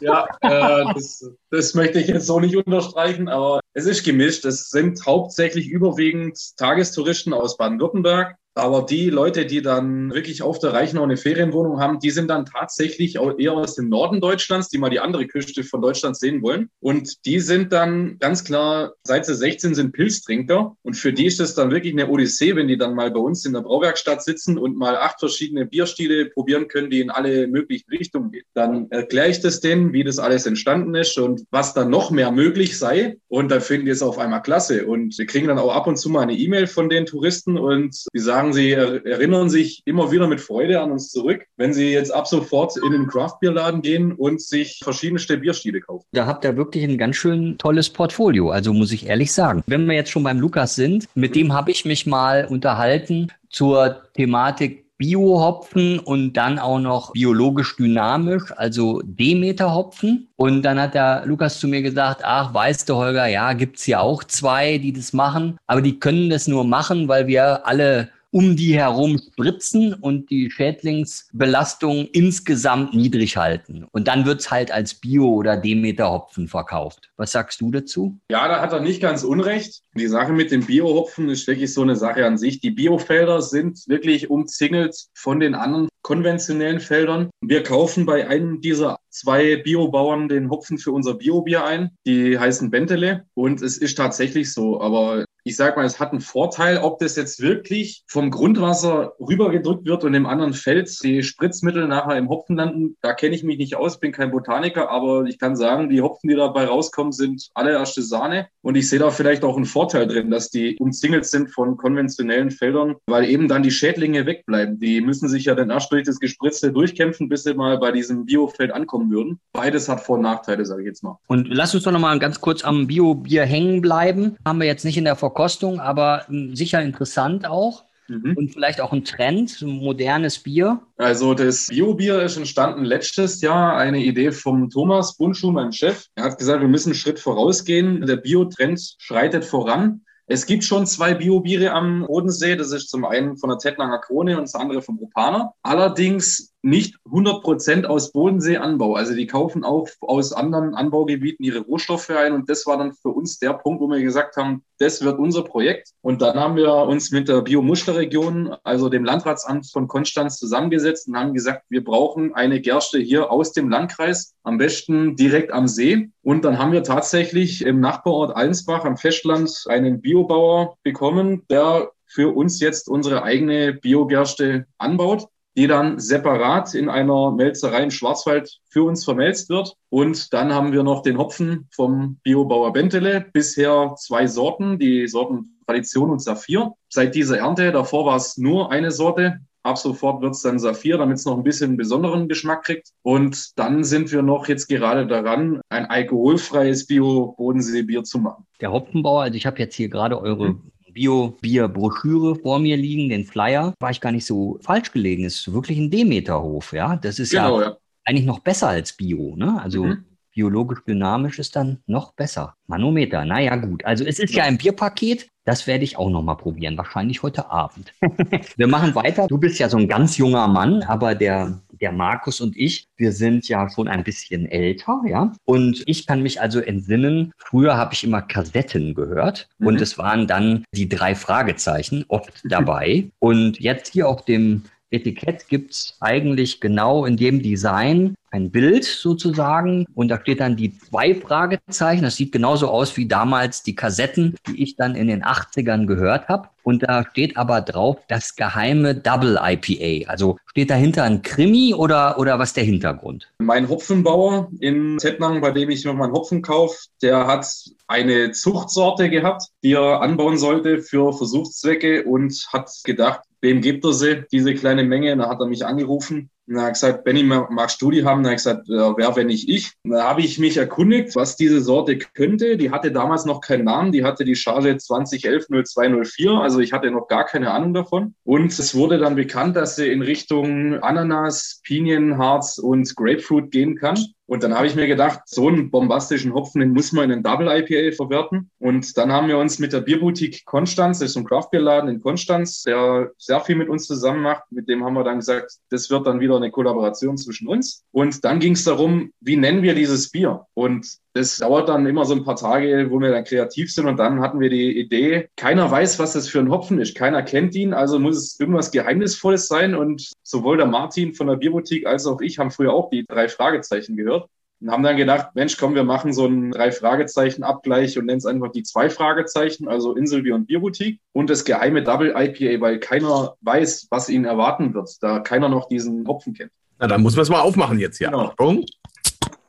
ja, 0.00 0.26
äh, 0.40 0.84
das, 0.94 1.24
das, 1.50 1.74
möchte 1.74 1.98
ich 1.98 2.08
jetzt 2.08 2.26
so 2.26 2.40
nicht 2.40 2.56
unterstreichen, 2.56 3.28
aber 3.28 3.60
es 3.72 3.86
ist 3.86 4.04
gemischt. 4.04 4.44
Es 4.44 4.70
sind 4.70 5.04
hauptsächlich 5.06 5.68
überwiegend 5.68 6.38
Tagestouristen 6.56 7.32
aus 7.32 7.56
Baden-Württemberg, 7.56 8.36
aber 8.56 8.86
die 8.86 9.10
Leute, 9.10 9.44
die 9.44 9.60
dann 9.60 10.14
wirklich 10.14 10.42
auf 10.42 10.58
der 10.58 10.72
Reichenau 10.72 11.02
eine 11.02 11.18
Ferienwohnung 11.18 11.78
haben, 11.78 11.98
die 12.00 12.10
sind 12.10 12.28
dann 12.28 12.46
tatsächlich 12.46 13.16
eher 13.16 13.52
aus 13.52 13.74
dem 13.74 13.90
Norden 13.90 14.20
Deutschlands, 14.20 14.70
die 14.70 14.78
mal 14.78 14.88
die 14.88 15.00
andere 15.00 15.26
Küste 15.26 15.62
von 15.62 15.82
Deutschland 15.82 16.16
sehen 16.16 16.40
wollen. 16.42 16.70
Und 16.80 17.26
die 17.26 17.40
sind 17.40 17.72
dann 17.72 18.18
ganz 18.18 18.44
klar, 18.44 18.94
seit 19.04 19.26
sie 19.26 19.34
16 19.34 19.74
sind 19.74 19.92
Pilztrinker. 19.92 20.74
Und 20.82 20.94
für 20.94 21.12
die 21.12 21.26
ist 21.26 21.38
es 21.38 21.54
dann 21.54 21.70
wirklich 21.70 21.92
eine 21.92 22.08
Odyssee, 22.08 22.56
wenn 22.56 22.66
die 22.66 22.78
dann 22.78 22.94
mal 22.94 23.10
bei 23.10 23.20
uns 23.20 23.44
in 23.44 23.52
der 23.52 23.60
Brauwerkstatt 23.60 24.22
sitzen 24.22 24.56
und 24.56 24.74
mal 24.74 24.96
acht 24.96 25.20
verschiedene 25.20 25.66
Bierstile 25.66 26.30
probieren 26.30 26.68
können, 26.68 26.88
die 26.88 27.00
in 27.00 27.10
alle 27.10 27.48
möglichen 27.48 27.90
Richtungen 27.90 28.30
gehen. 28.30 28.44
Dann 28.54 28.90
erkläre 28.90 29.28
ich 29.28 29.40
das 29.40 29.60
denen, 29.60 29.92
wie 29.92 30.02
das 30.02 30.18
alles 30.18 30.46
entstanden 30.46 30.94
ist 30.94 31.18
und 31.18 31.44
was 31.50 31.74
dann 31.74 31.90
noch 31.90 32.10
mehr 32.10 32.30
möglich 32.30 32.78
sei. 32.78 33.18
Und 33.28 33.50
dann 33.50 33.60
finden 33.60 33.84
die 33.84 33.92
es 33.92 34.02
auf 34.02 34.18
einmal 34.18 34.40
klasse. 34.40 34.86
Und 34.86 35.18
wir 35.18 35.26
kriegen 35.26 35.48
dann 35.48 35.58
auch 35.58 35.74
ab 35.74 35.86
und 35.86 35.98
zu 35.98 36.08
mal 36.08 36.22
eine 36.22 36.32
E-Mail 36.38 36.66
von 36.66 36.88
den 36.88 37.04
Touristen 37.04 37.58
und 37.58 38.06
die 38.14 38.18
sagen, 38.18 38.45
sagen, 38.46 38.52
sie 38.52 38.72
erinnern 38.72 39.50
sich 39.50 39.82
immer 39.84 40.10
wieder 40.10 40.26
mit 40.26 40.40
Freude 40.40 40.80
an 40.80 40.92
uns 40.92 41.10
zurück, 41.10 41.44
wenn 41.56 41.72
sie 41.72 41.92
jetzt 41.92 42.12
ab 42.12 42.26
sofort 42.26 42.76
in 42.76 42.92
den 42.92 43.06
Craft-Bier-Laden 43.06 43.82
gehen 43.82 44.12
und 44.12 44.40
sich 44.40 44.80
verschiedenste 44.82 45.38
Bierstile 45.38 45.80
kaufen. 45.80 46.04
Da 46.12 46.26
habt 46.26 46.44
ihr 46.44 46.56
wirklich 46.56 46.84
ein 46.84 46.98
ganz 46.98 47.16
schön 47.16 47.58
tolles 47.58 47.90
Portfolio, 47.90 48.50
also 48.50 48.72
muss 48.72 48.92
ich 48.92 49.06
ehrlich 49.06 49.32
sagen. 49.32 49.62
Wenn 49.66 49.86
wir 49.86 49.94
jetzt 49.94 50.10
schon 50.10 50.24
beim 50.24 50.40
Lukas 50.40 50.74
sind, 50.74 51.06
mit 51.14 51.34
dem 51.34 51.52
habe 51.52 51.70
ich 51.70 51.84
mich 51.84 52.06
mal 52.06 52.46
unterhalten 52.48 53.32
zur 53.50 54.02
Thematik 54.14 54.84
Biohopfen 54.98 55.98
und 55.98 56.32
dann 56.34 56.58
auch 56.58 56.78
noch 56.78 57.12
biologisch 57.12 57.76
dynamisch, 57.76 58.44
also 58.56 59.02
Demeter-Hopfen. 59.04 60.28
Und 60.36 60.62
dann 60.62 60.80
hat 60.80 60.94
der 60.94 61.24
Lukas 61.26 61.60
zu 61.60 61.68
mir 61.68 61.82
gesagt, 61.82 62.22
ach, 62.24 62.54
weißt 62.54 62.88
du, 62.88 62.94
Holger, 62.94 63.26
ja, 63.26 63.52
gibt's 63.52 63.84
hier 63.84 64.00
auch 64.00 64.24
zwei, 64.24 64.78
die 64.78 64.94
das 64.94 65.12
machen, 65.12 65.58
aber 65.66 65.82
die 65.82 66.00
können 66.00 66.30
das 66.30 66.48
nur 66.48 66.64
machen, 66.64 67.08
weil 67.08 67.26
wir 67.26 67.66
alle 67.66 68.08
um 68.36 68.54
die 68.54 68.74
herum 68.74 69.16
spritzen 69.16 69.94
und 69.94 70.28
die 70.28 70.50
Schädlingsbelastung 70.50 72.06
insgesamt 72.12 72.92
niedrig 72.92 73.38
halten. 73.38 73.86
Und 73.92 74.08
dann 74.08 74.26
wird 74.26 74.40
es 74.40 74.50
halt 74.50 74.70
als 74.70 74.92
Bio- 74.92 75.32
oder 75.36 75.56
Demeter-Hopfen 75.56 76.46
verkauft. 76.46 77.08
Was 77.16 77.32
sagst 77.32 77.62
du 77.62 77.70
dazu? 77.70 78.18
Ja, 78.30 78.46
da 78.46 78.60
hat 78.60 78.74
er 78.74 78.80
nicht 78.80 79.00
ganz 79.00 79.24
unrecht. 79.24 79.80
Die 79.94 80.06
Sache 80.06 80.34
mit 80.34 80.50
dem 80.50 80.66
Bio-Hopfen 80.66 81.30
ist 81.30 81.46
wirklich 81.46 81.72
so 81.72 81.80
eine 81.80 81.96
Sache 81.96 82.26
an 82.26 82.36
sich. 82.36 82.60
Die 82.60 82.72
Biofelder 82.72 83.40
sind 83.40 83.88
wirklich 83.88 84.28
umzingelt 84.28 85.06
von 85.14 85.40
den 85.40 85.54
anderen 85.54 85.88
konventionellen 86.02 86.78
Feldern. 86.78 87.30
Wir 87.40 87.62
kaufen 87.62 88.06
bei 88.06 88.28
einem 88.28 88.60
dieser 88.60 88.98
zwei 89.10 89.56
Biobauern 89.56 90.28
den 90.28 90.50
Hopfen 90.50 90.78
für 90.78 90.92
unser 90.92 91.14
Biobier 91.14 91.64
ein. 91.64 91.90
Die 92.06 92.38
heißen 92.38 92.70
Bentele. 92.70 93.24
Und 93.34 93.62
es 93.62 93.78
ist 93.78 93.96
tatsächlich 93.96 94.52
so. 94.52 94.80
Aber 94.80 95.24
ich 95.46 95.54
sag 95.54 95.76
mal, 95.76 95.86
es 95.86 96.00
hat 96.00 96.10
einen 96.10 96.20
Vorteil, 96.20 96.78
ob 96.78 96.98
das 96.98 97.14
jetzt 97.14 97.40
wirklich 97.40 98.02
vom 98.08 98.32
Grundwasser 98.32 99.12
rübergedrückt 99.20 99.86
wird 99.86 100.02
und 100.02 100.12
im 100.12 100.26
anderen 100.26 100.54
Feld 100.54 100.90
die 101.04 101.22
Spritzmittel 101.22 101.86
nachher 101.86 102.16
im 102.16 102.28
Hopfen 102.28 102.56
landen. 102.56 102.96
Da 103.00 103.14
kenne 103.14 103.36
ich 103.36 103.44
mich 103.44 103.56
nicht 103.56 103.76
aus, 103.76 104.00
bin 104.00 104.10
kein 104.10 104.32
Botaniker, 104.32 104.90
aber 104.90 105.24
ich 105.26 105.38
kann 105.38 105.54
sagen, 105.54 105.88
die 105.88 106.02
Hopfen, 106.02 106.28
die 106.28 106.34
dabei 106.34 106.64
rauskommen, 106.64 107.12
sind 107.12 107.46
allererste 107.54 108.02
Sahne. 108.02 108.48
Und 108.60 108.74
ich 108.74 108.88
sehe 108.88 108.98
da 108.98 109.10
vielleicht 109.10 109.44
auch 109.44 109.54
einen 109.54 109.66
Vorteil 109.66 110.08
drin, 110.08 110.32
dass 110.32 110.50
die 110.50 110.76
umzingelt 110.80 111.26
sind 111.26 111.52
von 111.52 111.76
konventionellen 111.76 112.50
Feldern, 112.50 112.96
weil 113.06 113.30
eben 113.30 113.46
dann 113.46 113.62
die 113.62 113.70
Schädlinge 113.70 114.26
wegbleiben. 114.26 114.80
Die 114.80 115.00
müssen 115.00 115.28
sich 115.28 115.44
ja 115.44 115.54
dann 115.54 115.70
erst 115.70 115.92
durch 115.92 116.02
das 116.02 116.18
Gespritzte 116.18 116.72
durchkämpfen, 116.72 117.28
bis 117.28 117.44
sie 117.44 117.54
mal 117.54 117.78
bei 117.78 117.92
diesem 117.92 118.26
Biofeld 118.26 118.72
ankommen 118.72 119.12
würden. 119.12 119.38
Beides 119.52 119.88
hat 119.88 120.00
Vor- 120.00 120.16
und 120.16 120.22
Nachteile, 120.22 120.66
sage 120.66 120.82
ich 120.82 120.88
jetzt 120.88 121.04
mal. 121.04 121.20
Und 121.28 121.46
lass 121.46 121.72
uns 121.72 121.84
doch 121.84 121.92
noch 121.92 122.00
mal 122.00 122.18
ganz 122.18 122.40
kurz 122.40 122.64
am 122.64 122.88
Bio-Bier 122.88 123.44
hängen 123.44 123.80
bleiben. 123.80 124.36
Haben 124.44 124.58
wir 124.58 124.66
jetzt 124.66 124.84
nicht 124.84 124.96
in 124.96 125.04
der 125.04 125.14
Ver 125.14 125.35
Verkostung, 125.36 125.80
aber 125.80 126.24
hm, 126.28 126.56
sicher 126.56 126.80
interessant 126.80 127.46
auch. 127.46 127.84
Mhm. 128.08 128.34
Und 128.36 128.52
vielleicht 128.52 128.80
auch 128.80 128.92
ein 128.92 129.04
Trend, 129.04 129.60
ein 129.60 129.68
modernes 129.68 130.38
Bier. 130.38 130.80
Also 130.96 131.34
das 131.34 131.66
Bio-Bier 131.66 132.22
ist 132.22 132.36
entstanden 132.36 132.84
letztes 132.84 133.40
Jahr, 133.40 133.76
eine 133.76 133.98
Idee 133.98 134.30
vom 134.30 134.70
Thomas 134.70 135.16
Bunschuh, 135.16 135.50
mein 135.50 135.72
Chef. 135.72 136.06
Er 136.14 136.24
hat 136.24 136.38
gesagt, 136.38 136.60
wir 136.60 136.68
müssen 136.68 136.90
einen 136.90 136.94
Schritt 136.94 137.18
vorausgehen. 137.18 138.06
Der 138.06 138.16
Bio-Trend 138.16 138.94
schreitet 138.98 139.44
voran. 139.44 140.02
Es 140.28 140.46
gibt 140.46 140.64
schon 140.64 140.86
zwei 140.86 141.14
Bio-Biere 141.14 141.72
am 141.72 142.06
Bodensee. 142.06 142.56
Das 142.56 142.72
ist 142.72 142.88
zum 142.88 143.04
einen 143.04 143.36
von 143.36 143.50
der 143.50 143.58
Tettlanger 143.58 143.98
Krone 143.98 144.36
und 144.36 144.44
das 144.44 144.54
andere 144.54 144.82
vom 144.82 144.98
Rupaner. 144.98 145.52
Allerdings 145.62 146.54
nicht 146.66 146.96
100 147.06 147.42
Prozent 147.42 147.86
aus 147.86 148.10
Bodenseeanbau. 148.10 148.96
Also 148.96 149.14
die 149.14 149.28
kaufen 149.28 149.62
auch 149.62 149.88
aus 150.00 150.32
anderen 150.32 150.74
Anbaugebieten 150.74 151.44
ihre 151.44 151.60
Rohstoffe 151.60 152.10
ein. 152.10 152.32
Und 152.32 152.50
das 152.50 152.66
war 152.66 152.76
dann 152.76 152.92
für 152.92 153.10
uns 153.10 153.38
der 153.38 153.52
Punkt, 153.52 153.80
wo 153.80 153.86
wir 153.86 154.02
gesagt 154.02 154.36
haben, 154.36 154.64
das 154.78 155.02
wird 155.02 155.20
unser 155.20 155.44
Projekt. 155.44 155.90
Und 156.02 156.22
dann 156.22 156.34
haben 156.38 156.56
wir 156.56 156.74
uns 156.74 157.12
mit 157.12 157.28
der 157.28 157.42
Biomusterregion, 157.42 158.56
also 158.64 158.88
dem 158.88 159.04
Landratsamt 159.04 159.70
von 159.70 159.86
Konstanz, 159.86 160.38
zusammengesetzt 160.38 161.06
und 161.06 161.16
haben 161.16 161.34
gesagt, 161.34 161.62
wir 161.68 161.84
brauchen 161.84 162.34
eine 162.34 162.60
Gerste 162.60 162.98
hier 162.98 163.30
aus 163.30 163.52
dem 163.52 163.70
Landkreis, 163.70 164.34
am 164.42 164.58
besten 164.58 165.14
direkt 165.14 165.52
am 165.52 165.68
See. 165.68 166.10
Und 166.22 166.44
dann 166.44 166.58
haben 166.58 166.72
wir 166.72 166.82
tatsächlich 166.82 167.64
im 167.64 167.78
Nachbarort 167.78 168.34
Allensbach 168.34 168.84
am 168.84 168.96
Festland 168.96 169.52
einen 169.68 170.00
Biobauer 170.00 170.76
bekommen, 170.82 171.44
der 171.48 171.92
für 172.06 172.34
uns 172.34 172.60
jetzt 172.60 172.88
unsere 172.88 173.22
eigene 173.22 173.72
Biogerste 173.72 174.66
anbaut 174.78 175.28
die 175.56 175.66
dann 175.66 175.98
separat 175.98 176.74
in 176.74 176.88
einer 176.88 177.32
Melzerei 177.32 177.82
im 177.82 177.90
Schwarzwald 177.90 178.58
für 178.68 178.84
uns 178.84 179.04
vermelzt 179.04 179.48
wird. 179.48 179.74
Und 179.88 180.32
dann 180.32 180.52
haben 180.52 180.72
wir 180.72 180.82
noch 180.82 181.02
den 181.02 181.18
Hopfen 181.18 181.68
vom 181.74 182.18
Biobauer 182.22 182.72
Bentele. 182.72 183.24
Bisher 183.32 183.94
zwei 183.98 184.26
Sorten, 184.26 184.78
die 184.78 185.08
Sorten 185.08 185.58
Tradition 185.66 186.10
und 186.10 186.22
Saphir. 186.22 186.72
Seit 186.88 187.14
dieser 187.14 187.38
Ernte, 187.38 187.72
davor 187.72 188.06
war 188.06 188.16
es 188.16 188.36
nur 188.36 188.70
eine 188.70 188.90
Sorte. 188.90 189.40
Ab 189.62 189.78
sofort 189.78 190.22
wird 190.22 190.34
es 190.34 190.42
dann 190.42 190.60
Saphir, 190.60 190.96
damit 190.96 191.18
es 191.18 191.24
noch 191.24 191.36
ein 191.36 191.42
bisschen 191.42 191.70
einen 191.70 191.76
besonderen 191.76 192.28
Geschmack 192.28 192.64
kriegt. 192.64 192.90
Und 193.02 193.58
dann 193.58 193.82
sind 193.82 194.12
wir 194.12 194.22
noch 194.22 194.46
jetzt 194.46 194.68
gerade 194.68 195.08
daran, 195.08 195.60
ein 195.70 195.86
alkoholfreies 195.86 196.86
Bio-Bodenseebier 196.86 198.04
zu 198.04 198.20
machen. 198.20 198.46
Der 198.60 198.70
Hopfenbauer, 198.70 199.22
also 199.22 199.36
ich 199.36 199.44
habe 199.44 199.58
jetzt 199.58 199.74
hier 199.74 199.88
gerade 199.88 200.20
eure 200.20 200.50
mhm. 200.50 200.70
Bio-Bier-Broschüre 200.96 202.36
vor 202.36 202.58
mir 202.58 202.76
liegen, 202.76 203.10
den 203.10 203.24
Flyer, 203.24 203.74
war 203.78 203.90
ich 203.90 204.00
gar 204.00 204.12
nicht 204.12 204.24
so 204.24 204.58
falsch 204.62 204.90
gelegen. 204.90 205.24
Es 205.24 205.36
ist 205.36 205.52
wirklich 205.52 205.78
ein 205.78 205.90
Demeterhof, 205.90 206.72
ja. 206.72 206.96
Das 206.96 207.18
ist 207.18 207.30
genau, 207.30 207.60
ja, 207.60 207.66
ja, 207.66 207.76
eigentlich 208.04 208.26
noch 208.26 208.40
besser 208.40 208.68
als 208.68 208.94
Bio, 208.94 209.36
ne? 209.36 209.60
Also 209.62 209.84
mhm. 209.84 210.04
biologisch 210.34 210.82
dynamisch 210.88 211.38
ist 211.38 211.54
dann 211.54 211.78
noch 211.86 212.14
besser. 212.14 212.54
Manometer, 212.66 213.26
naja 213.26 213.56
gut. 213.56 213.84
Also 213.84 214.04
es 214.04 214.18
ist 214.18 214.34
ja 214.34 214.44
ein 214.44 214.56
Bierpaket. 214.58 215.28
Das 215.44 215.66
werde 215.66 215.84
ich 215.84 215.96
auch 215.96 216.10
noch 216.10 216.22
mal 216.22 216.34
probieren, 216.34 216.76
wahrscheinlich 216.76 217.22
heute 217.22 217.50
Abend. 217.50 217.92
wir 218.56 218.66
machen 218.66 218.94
weiter. 218.96 219.28
Du 219.28 219.38
bist 219.38 219.60
ja 219.60 219.68
so 219.68 219.76
ein 219.76 219.86
ganz 219.86 220.16
junger 220.16 220.48
Mann, 220.48 220.82
aber 220.82 221.14
der, 221.14 221.60
der 221.80 221.92
Markus 221.92 222.40
und 222.40 222.56
ich, 222.56 222.88
wir 222.96 223.12
sind 223.12 223.48
ja 223.48 223.68
schon 223.68 223.88
ein 223.88 224.04
bisschen 224.04 224.46
älter, 224.46 225.02
ja. 225.06 225.32
Und 225.44 225.82
ich 225.86 226.06
kann 226.06 226.22
mich 226.22 226.40
also 226.40 226.60
entsinnen, 226.60 227.32
früher 227.36 227.76
habe 227.76 227.94
ich 227.94 228.04
immer 228.04 228.22
Kassetten 228.22 228.94
gehört 228.94 229.48
mhm. 229.58 229.66
und 229.66 229.80
es 229.80 229.98
waren 229.98 230.26
dann 230.26 230.64
die 230.72 230.88
drei 230.88 231.14
Fragezeichen 231.14 232.04
oft 232.08 232.42
dabei. 232.44 233.10
Und 233.18 233.60
jetzt 233.60 233.92
hier 233.92 234.08
auf 234.08 234.24
dem 234.24 234.62
Etikett 234.90 235.48
gibt 235.48 235.72
es 235.72 235.96
eigentlich 236.00 236.60
genau 236.60 237.04
in 237.04 237.16
dem 237.16 237.42
Design 237.42 238.14
ein 238.30 238.50
Bild 238.50 238.84
sozusagen 238.84 239.86
und 239.94 240.08
da 240.08 240.20
steht 240.20 240.40
dann 240.40 240.56
die 240.56 240.76
zwei 240.78 241.14
Fragezeichen. 241.14 242.02
Das 242.02 242.16
sieht 242.16 242.32
genauso 242.32 242.68
aus 242.68 242.96
wie 242.96 243.06
damals 243.06 243.62
die 243.62 243.74
Kassetten, 243.74 244.36
die 244.46 244.62
ich 244.62 244.76
dann 244.76 244.94
in 244.94 245.08
den 245.08 245.22
80ern 245.22 245.86
gehört 245.86 246.28
habe. 246.28 246.48
Und 246.62 246.82
da 246.82 247.04
steht 247.08 247.36
aber 247.36 247.60
drauf 247.60 247.98
das 248.08 248.34
geheime 248.34 248.96
Double 248.96 249.38
IPA. 249.40 250.10
Also 250.10 250.36
steht 250.46 250.70
dahinter 250.70 251.04
ein 251.04 251.22
Krimi 251.22 251.74
oder, 251.74 252.18
oder 252.18 252.40
was 252.40 252.54
der 252.54 252.64
Hintergrund? 252.64 253.30
Mein 253.38 253.68
Hopfenbauer 253.68 254.50
in 254.58 254.98
Tettnang, 254.98 255.40
bei 255.40 255.52
dem 255.52 255.70
ich 255.70 255.84
noch 255.84 255.94
meinen 255.94 256.12
Hopfen 256.12 256.42
kaufe, 256.42 256.76
der 257.02 257.28
hat 257.28 257.46
eine 257.86 258.32
Zuchtsorte 258.32 259.08
gehabt, 259.10 259.44
die 259.62 259.74
er 259.74 260.00
anbauen 260.02 260.38
sollte 260.38 260.82
für 260.82 261.12
Versuchszwecke 261.12 262.02
und 262.02 262.48
hat 262.52 262.68
gedacht, 262.82 263.20
wem 263.40 263.60
gibt 263.60 263.84
er 263.84 263.92
sie, 263.92 264.24
diese 264.32 264.52
kleine 264.54 264.82
Menge? 264.82 265.16
Da 265.16 265.28
hat 265.28 265.38
er 265.38 265.46
mich 265.46 265.64
angerufen 265.64 266.30
und 266.48 266.56
er 266.56 266.62
hat 266.62 266.74
gesagt, 266.74 267.04
Benny, 267.04 267.24
magst 267.24 267.82
du 267.82 267.90
die 267.90 268.04
haben? 268.04 268.20
Und 268.20 268.26
er 268.26 268.30
hat 268.32 268.38
gesagt, 268.38 268.68
wer, 268.68 269.16
wenn 269.16 269.26
nicht 269.26 269.48
ich? 269.48 269.72
Und 269.84 269.92
da 269.92 270.04
habe 270.04 270.20
ich 270.20 270.38
mich 270.38 270.56
erkundigt, 270.56 271.16
was 271.16 271.36
diese 271.36 271.60
Sorte 271.60 271.98
könnte. 271.98 272.56
Die 272.56 272.70
hatte 272.70 272.92
damals 272.92 273.24
noch 273.24 273.40
keinen 273.40 273.64
Namen. 273.64 273.90
Die 273.90 274.04
hatte 274.04 274.24
die 274.24 274.36
Charge 274.36 274.76
2011 274.76 275.46
0204. 275.48 276.30
Also 276.32 276.60
ich 276.60 276.72
hatte 276.72 276.90
noch 276.90 277.08
gar 277.08 277.24
keine 277.24 277.50
Ahnung 277.50 277.74
davon. 277.74 278.14
Und 278.22 278.56
es 278.56 278.74
wurde 278.74 278.98
dann 278.98 279.16
bekannt, 279.16 279.56
dass 279.56 279.76
sie 279.76 279.88
in 279.88 280.02
Richtung 280.02 280.74
Ananas, 280.82 281.60
Pinienharz 281.64 282.58
und 282.58 282.94
Grapefruit 282.94 283.50
gehen 283.50 283.76
kann. 283.76 283.98
Und 284.26 284.42
dann 284.42 284.54
habe 284.54 284.66
ich 284.66 284.74
mir 284.74 284.88
gedacht, 284.88 285.20
so 285.26 285.48
einen 285.48 285.70
bombastischen 285.70 286.34
Hopfen, 286.34 286.60
den 286.60 286.72
muss 286.72 286.92
man 286.92 287.04
in 287.04 287.12
einen 287.12 287.22
Double 287.22 287.48
IPA 287.48 287.94
verwerten. 287.94 288.50
Und 288.58 288.96
dann 288.98 289.12
haben 289.12 289.28
wir 289.28 289.38
uns 289.38 289.58
mit 289.60 289.72
der 289.72 289.80
Bierboutique 289.80 290.44
Konstanz, 290.44 290.98
das 290.98 291.10
ist 291.10 291.16
ein 291.16 291.24
Craftbeerladen 291.24 291.88
in 291.88 292.00
Konstanz, 292.00 292.62
der 292.62 293.12
sehr 293.18 293.40
viel 293.40 293.54
mit 293.54 293.68
uns 293.68 293.86
zusammen 293.86 294.22
macht. 294.22 294.42
Mit 294.50 294.68
dem 294.68 294.84
haben 294.84 294.94
wir 294.94 295.04
dann 295.04 295.18
gesagt, 295.18 295.52
das 295.70 295.90
wird 295.90 296.06
dann 296.06 296.18
wieder 296.20 296.36
eine 296.36 296.50
Kollaboration 296.50 297.16
zwischen 297.16 297.46
uns. 297.46 297.84
Und 297.92 298.24
dann 298.24 298.40
ging 298.40 298.54
es 298.54 298.64
darum, 298.64 299.12
wie 299.20 299.36
nennen 299.36 299.62
wir 299.62 299.74
dieses 299.74 300.10
Bier? 300.10 300.46
Und 300.54 300.98
das 301.16 301.38
dauert 301.38 301.68
dann 301.68 301.86
immer 301.86 302.04
so 302.04 302.14
ein 302.14 302.24
paar 302.24 302.36
Tage, 302.36 302.88
wo 302.90 303.00
wir 303.00 303.10
dann 303.10 303.24
kreativ 303.24 303.72
sind. 303.72 303.86
Und 303.86 303.96
dann 303.96 304.20
hatten 304.20 304.38
wir 304.38 304.50
die 304.50 304.78
Idee, 304.78 305.28
keiner 305.36 305.70
weiß, 305.70 305.98
was 305.98 306.12
das 306.12 306.28
für 306.28 306.40
ein 306.40 306.50
Hopfen 306.50 306.78
ist. 306.78 306.94
Keiner 306.94 307.22
kennt 307.22 307.54
ihn. 307.54 307.72
Also 307.72 307.98
muss 307.98 308.16
es 308.16 308.38
irgendwas 308.38 308.70
Geheimnisvolles 308.70 309.48
sein. 309.48 309.74
Und 309.74 310.12
sowohl 310.22 310.58
der 310.58 310.66
Martin 310.66 311.14
von 311.14 311.26
der 311.26 311.36
Bierboutique 311.36 311.86
als 311.86 312.06
auch 312.06 312.20
ich 312.20 312.38
haben 312.38 312.50
früher 312.50 312.74
auch 312.74 312.90
die 312.90 313.06
drei 313.06 313.28
Fragezeichen 313.28 313.96
gehört. 313.96 314.28
Und 314.60 314.70
haben 314.70 314.82
dann 314.82 314.96
gedacht, 314.96 315.30
Mensch, 315.34 315.58
komm, 315.58 315.74
wir 315.74 315.84
machen 315.84 316.14
so 316.14 316.24
einen 316.24 316.50
Drei-Fragezeichen-Abgleich 316.50 317.98
und 317.98 318.06
nennen 318.06 318.18
es 318.18 318.24
einfach 318.24 318.50
die 318.50 318.62
zwei 318.62 318.88
Fragezeichen, 318.88 319.68
also 319.68 319.94
Inselbier 319.94 320.34
und 320.34 320.46
Bierboutique 320.46 320.98
und 321.12 321.28
das 321.28 321.44
geheime 321.44 321.82
Double 321.82 322.14
IPA, 322.16 322.60
weil 322.62 322.80
keiner 322.80 323.36
weiß, 323.42 323.88
was 323.90 324.08
ihn 324.08 324.24
erwarten 324.24 324.72
wird, 324.72 324.96
da 325.02 325.18
keiner 325.18 325.50
noch 325.50 325.68
diesen 325.68 326.08
Hopfen 326.08 326.32
kennt. 326.32 326.52
Na, 326.78 326.86
dann 326.86 327.02
muss 327.02 327.16
man 327.16 327.24
es 327.24 327.28
mal 327.28 327.40
aufmachen 327.40 327.78
jetzt 327.78 327.98
hier. 327.98 328.08
Genau. 328.08 328.28
Achtung. 328.28 328.64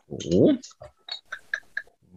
So. 0.09 0.57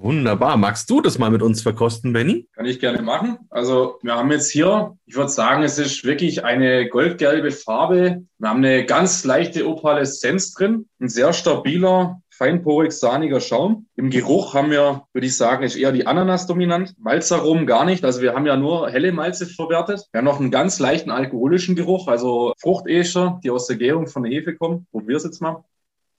Wunderbar. 0.00 0.56
Magst 0.56 0.88
du 0.88 1.02
das 1.02 1.18
mal 1.18 1.30
mit 1.30 1.42
uns 1.42 1.60
verkosten, 1.60 2.14
Benny? 2.14 2.48
Kann 2.54 2.64
ich 2.64 2.80
gerne 2.80 3.02
machen. 3.02 3.36
Also 3.50 3.98
wir 4.02 4.14
haben 4.14 4.32
jetzt 4.32 4.50
hier, 4.50 4.96
ich 5.04 5.14
würde 5.14 5.28
sagen, 5.28 5.62
es 5.62 5.78
ist 5.78 6.04
wirklich 6.04 6.42
eine 6.42 6.88
goldgelbe 6.88 7.50
Farbe. 7.50 8.22
Wir 8.38 8.48
haben 8.48 8.64
eine 8.64 8.86
ganz 8.86 9.24
leichte 9.24 9.68
Opaleszenz 9.68 10.54
drin, 10.54 10.88
ein 11.00 11.10
sehr 11.10 11.34
stabiler, 11.34 12.22
feinporig 12.30 12.92
sahniger 12.92 13.40
Schaum. 13.40 13.88
Im 13.94 14.08
Geruch 14.08 14.54
haben 14.54 14.70
wir, 14.70 15.02
würde 15.12 15.26
ich 15.26 15.36
sagen, 15.36 15.64
ist 15.64 15.76
eher 15.76 15.92
die 15.92 16.06
Ananas 16.06 16.46
dominant. 16.46 16.94
Malzaromen 16.98 17.66
gar 17.66 17.84
nicht. 17.84 18.02
Also 18.02 18.22
wir 18.22 18.32
haben 18.32 18.46
ja 18.46 18.56
nur 18.56 18.88
helle 18.88 19.12
Malze 19.12 19.44
verwertet. 19.44 20.06
Wir 20.12 20.18
haben 20.18 20.24
noch 20.24 20.40
einen 20.40 20.50
ganz 20.50 20.78
leichten 20.78 21.10
alkoholischen 21.10 21.76
Geruch, 21.76 22.08
also 22.08 22.54
Fruchtescher, 22.58 23.38
die 23.44 23.50
aus 23.50 23.66
der 23.66 23.76
Gärung 23.76 24.06
von 24.06 24.22
der 24.22 24.32
Hefe 24.32 24.56
kommen. 24.56 24.86
Probier 24.92 25.18
es 25.18 25.24
jetzt 25.24 25.42
mal. 25.42 25.62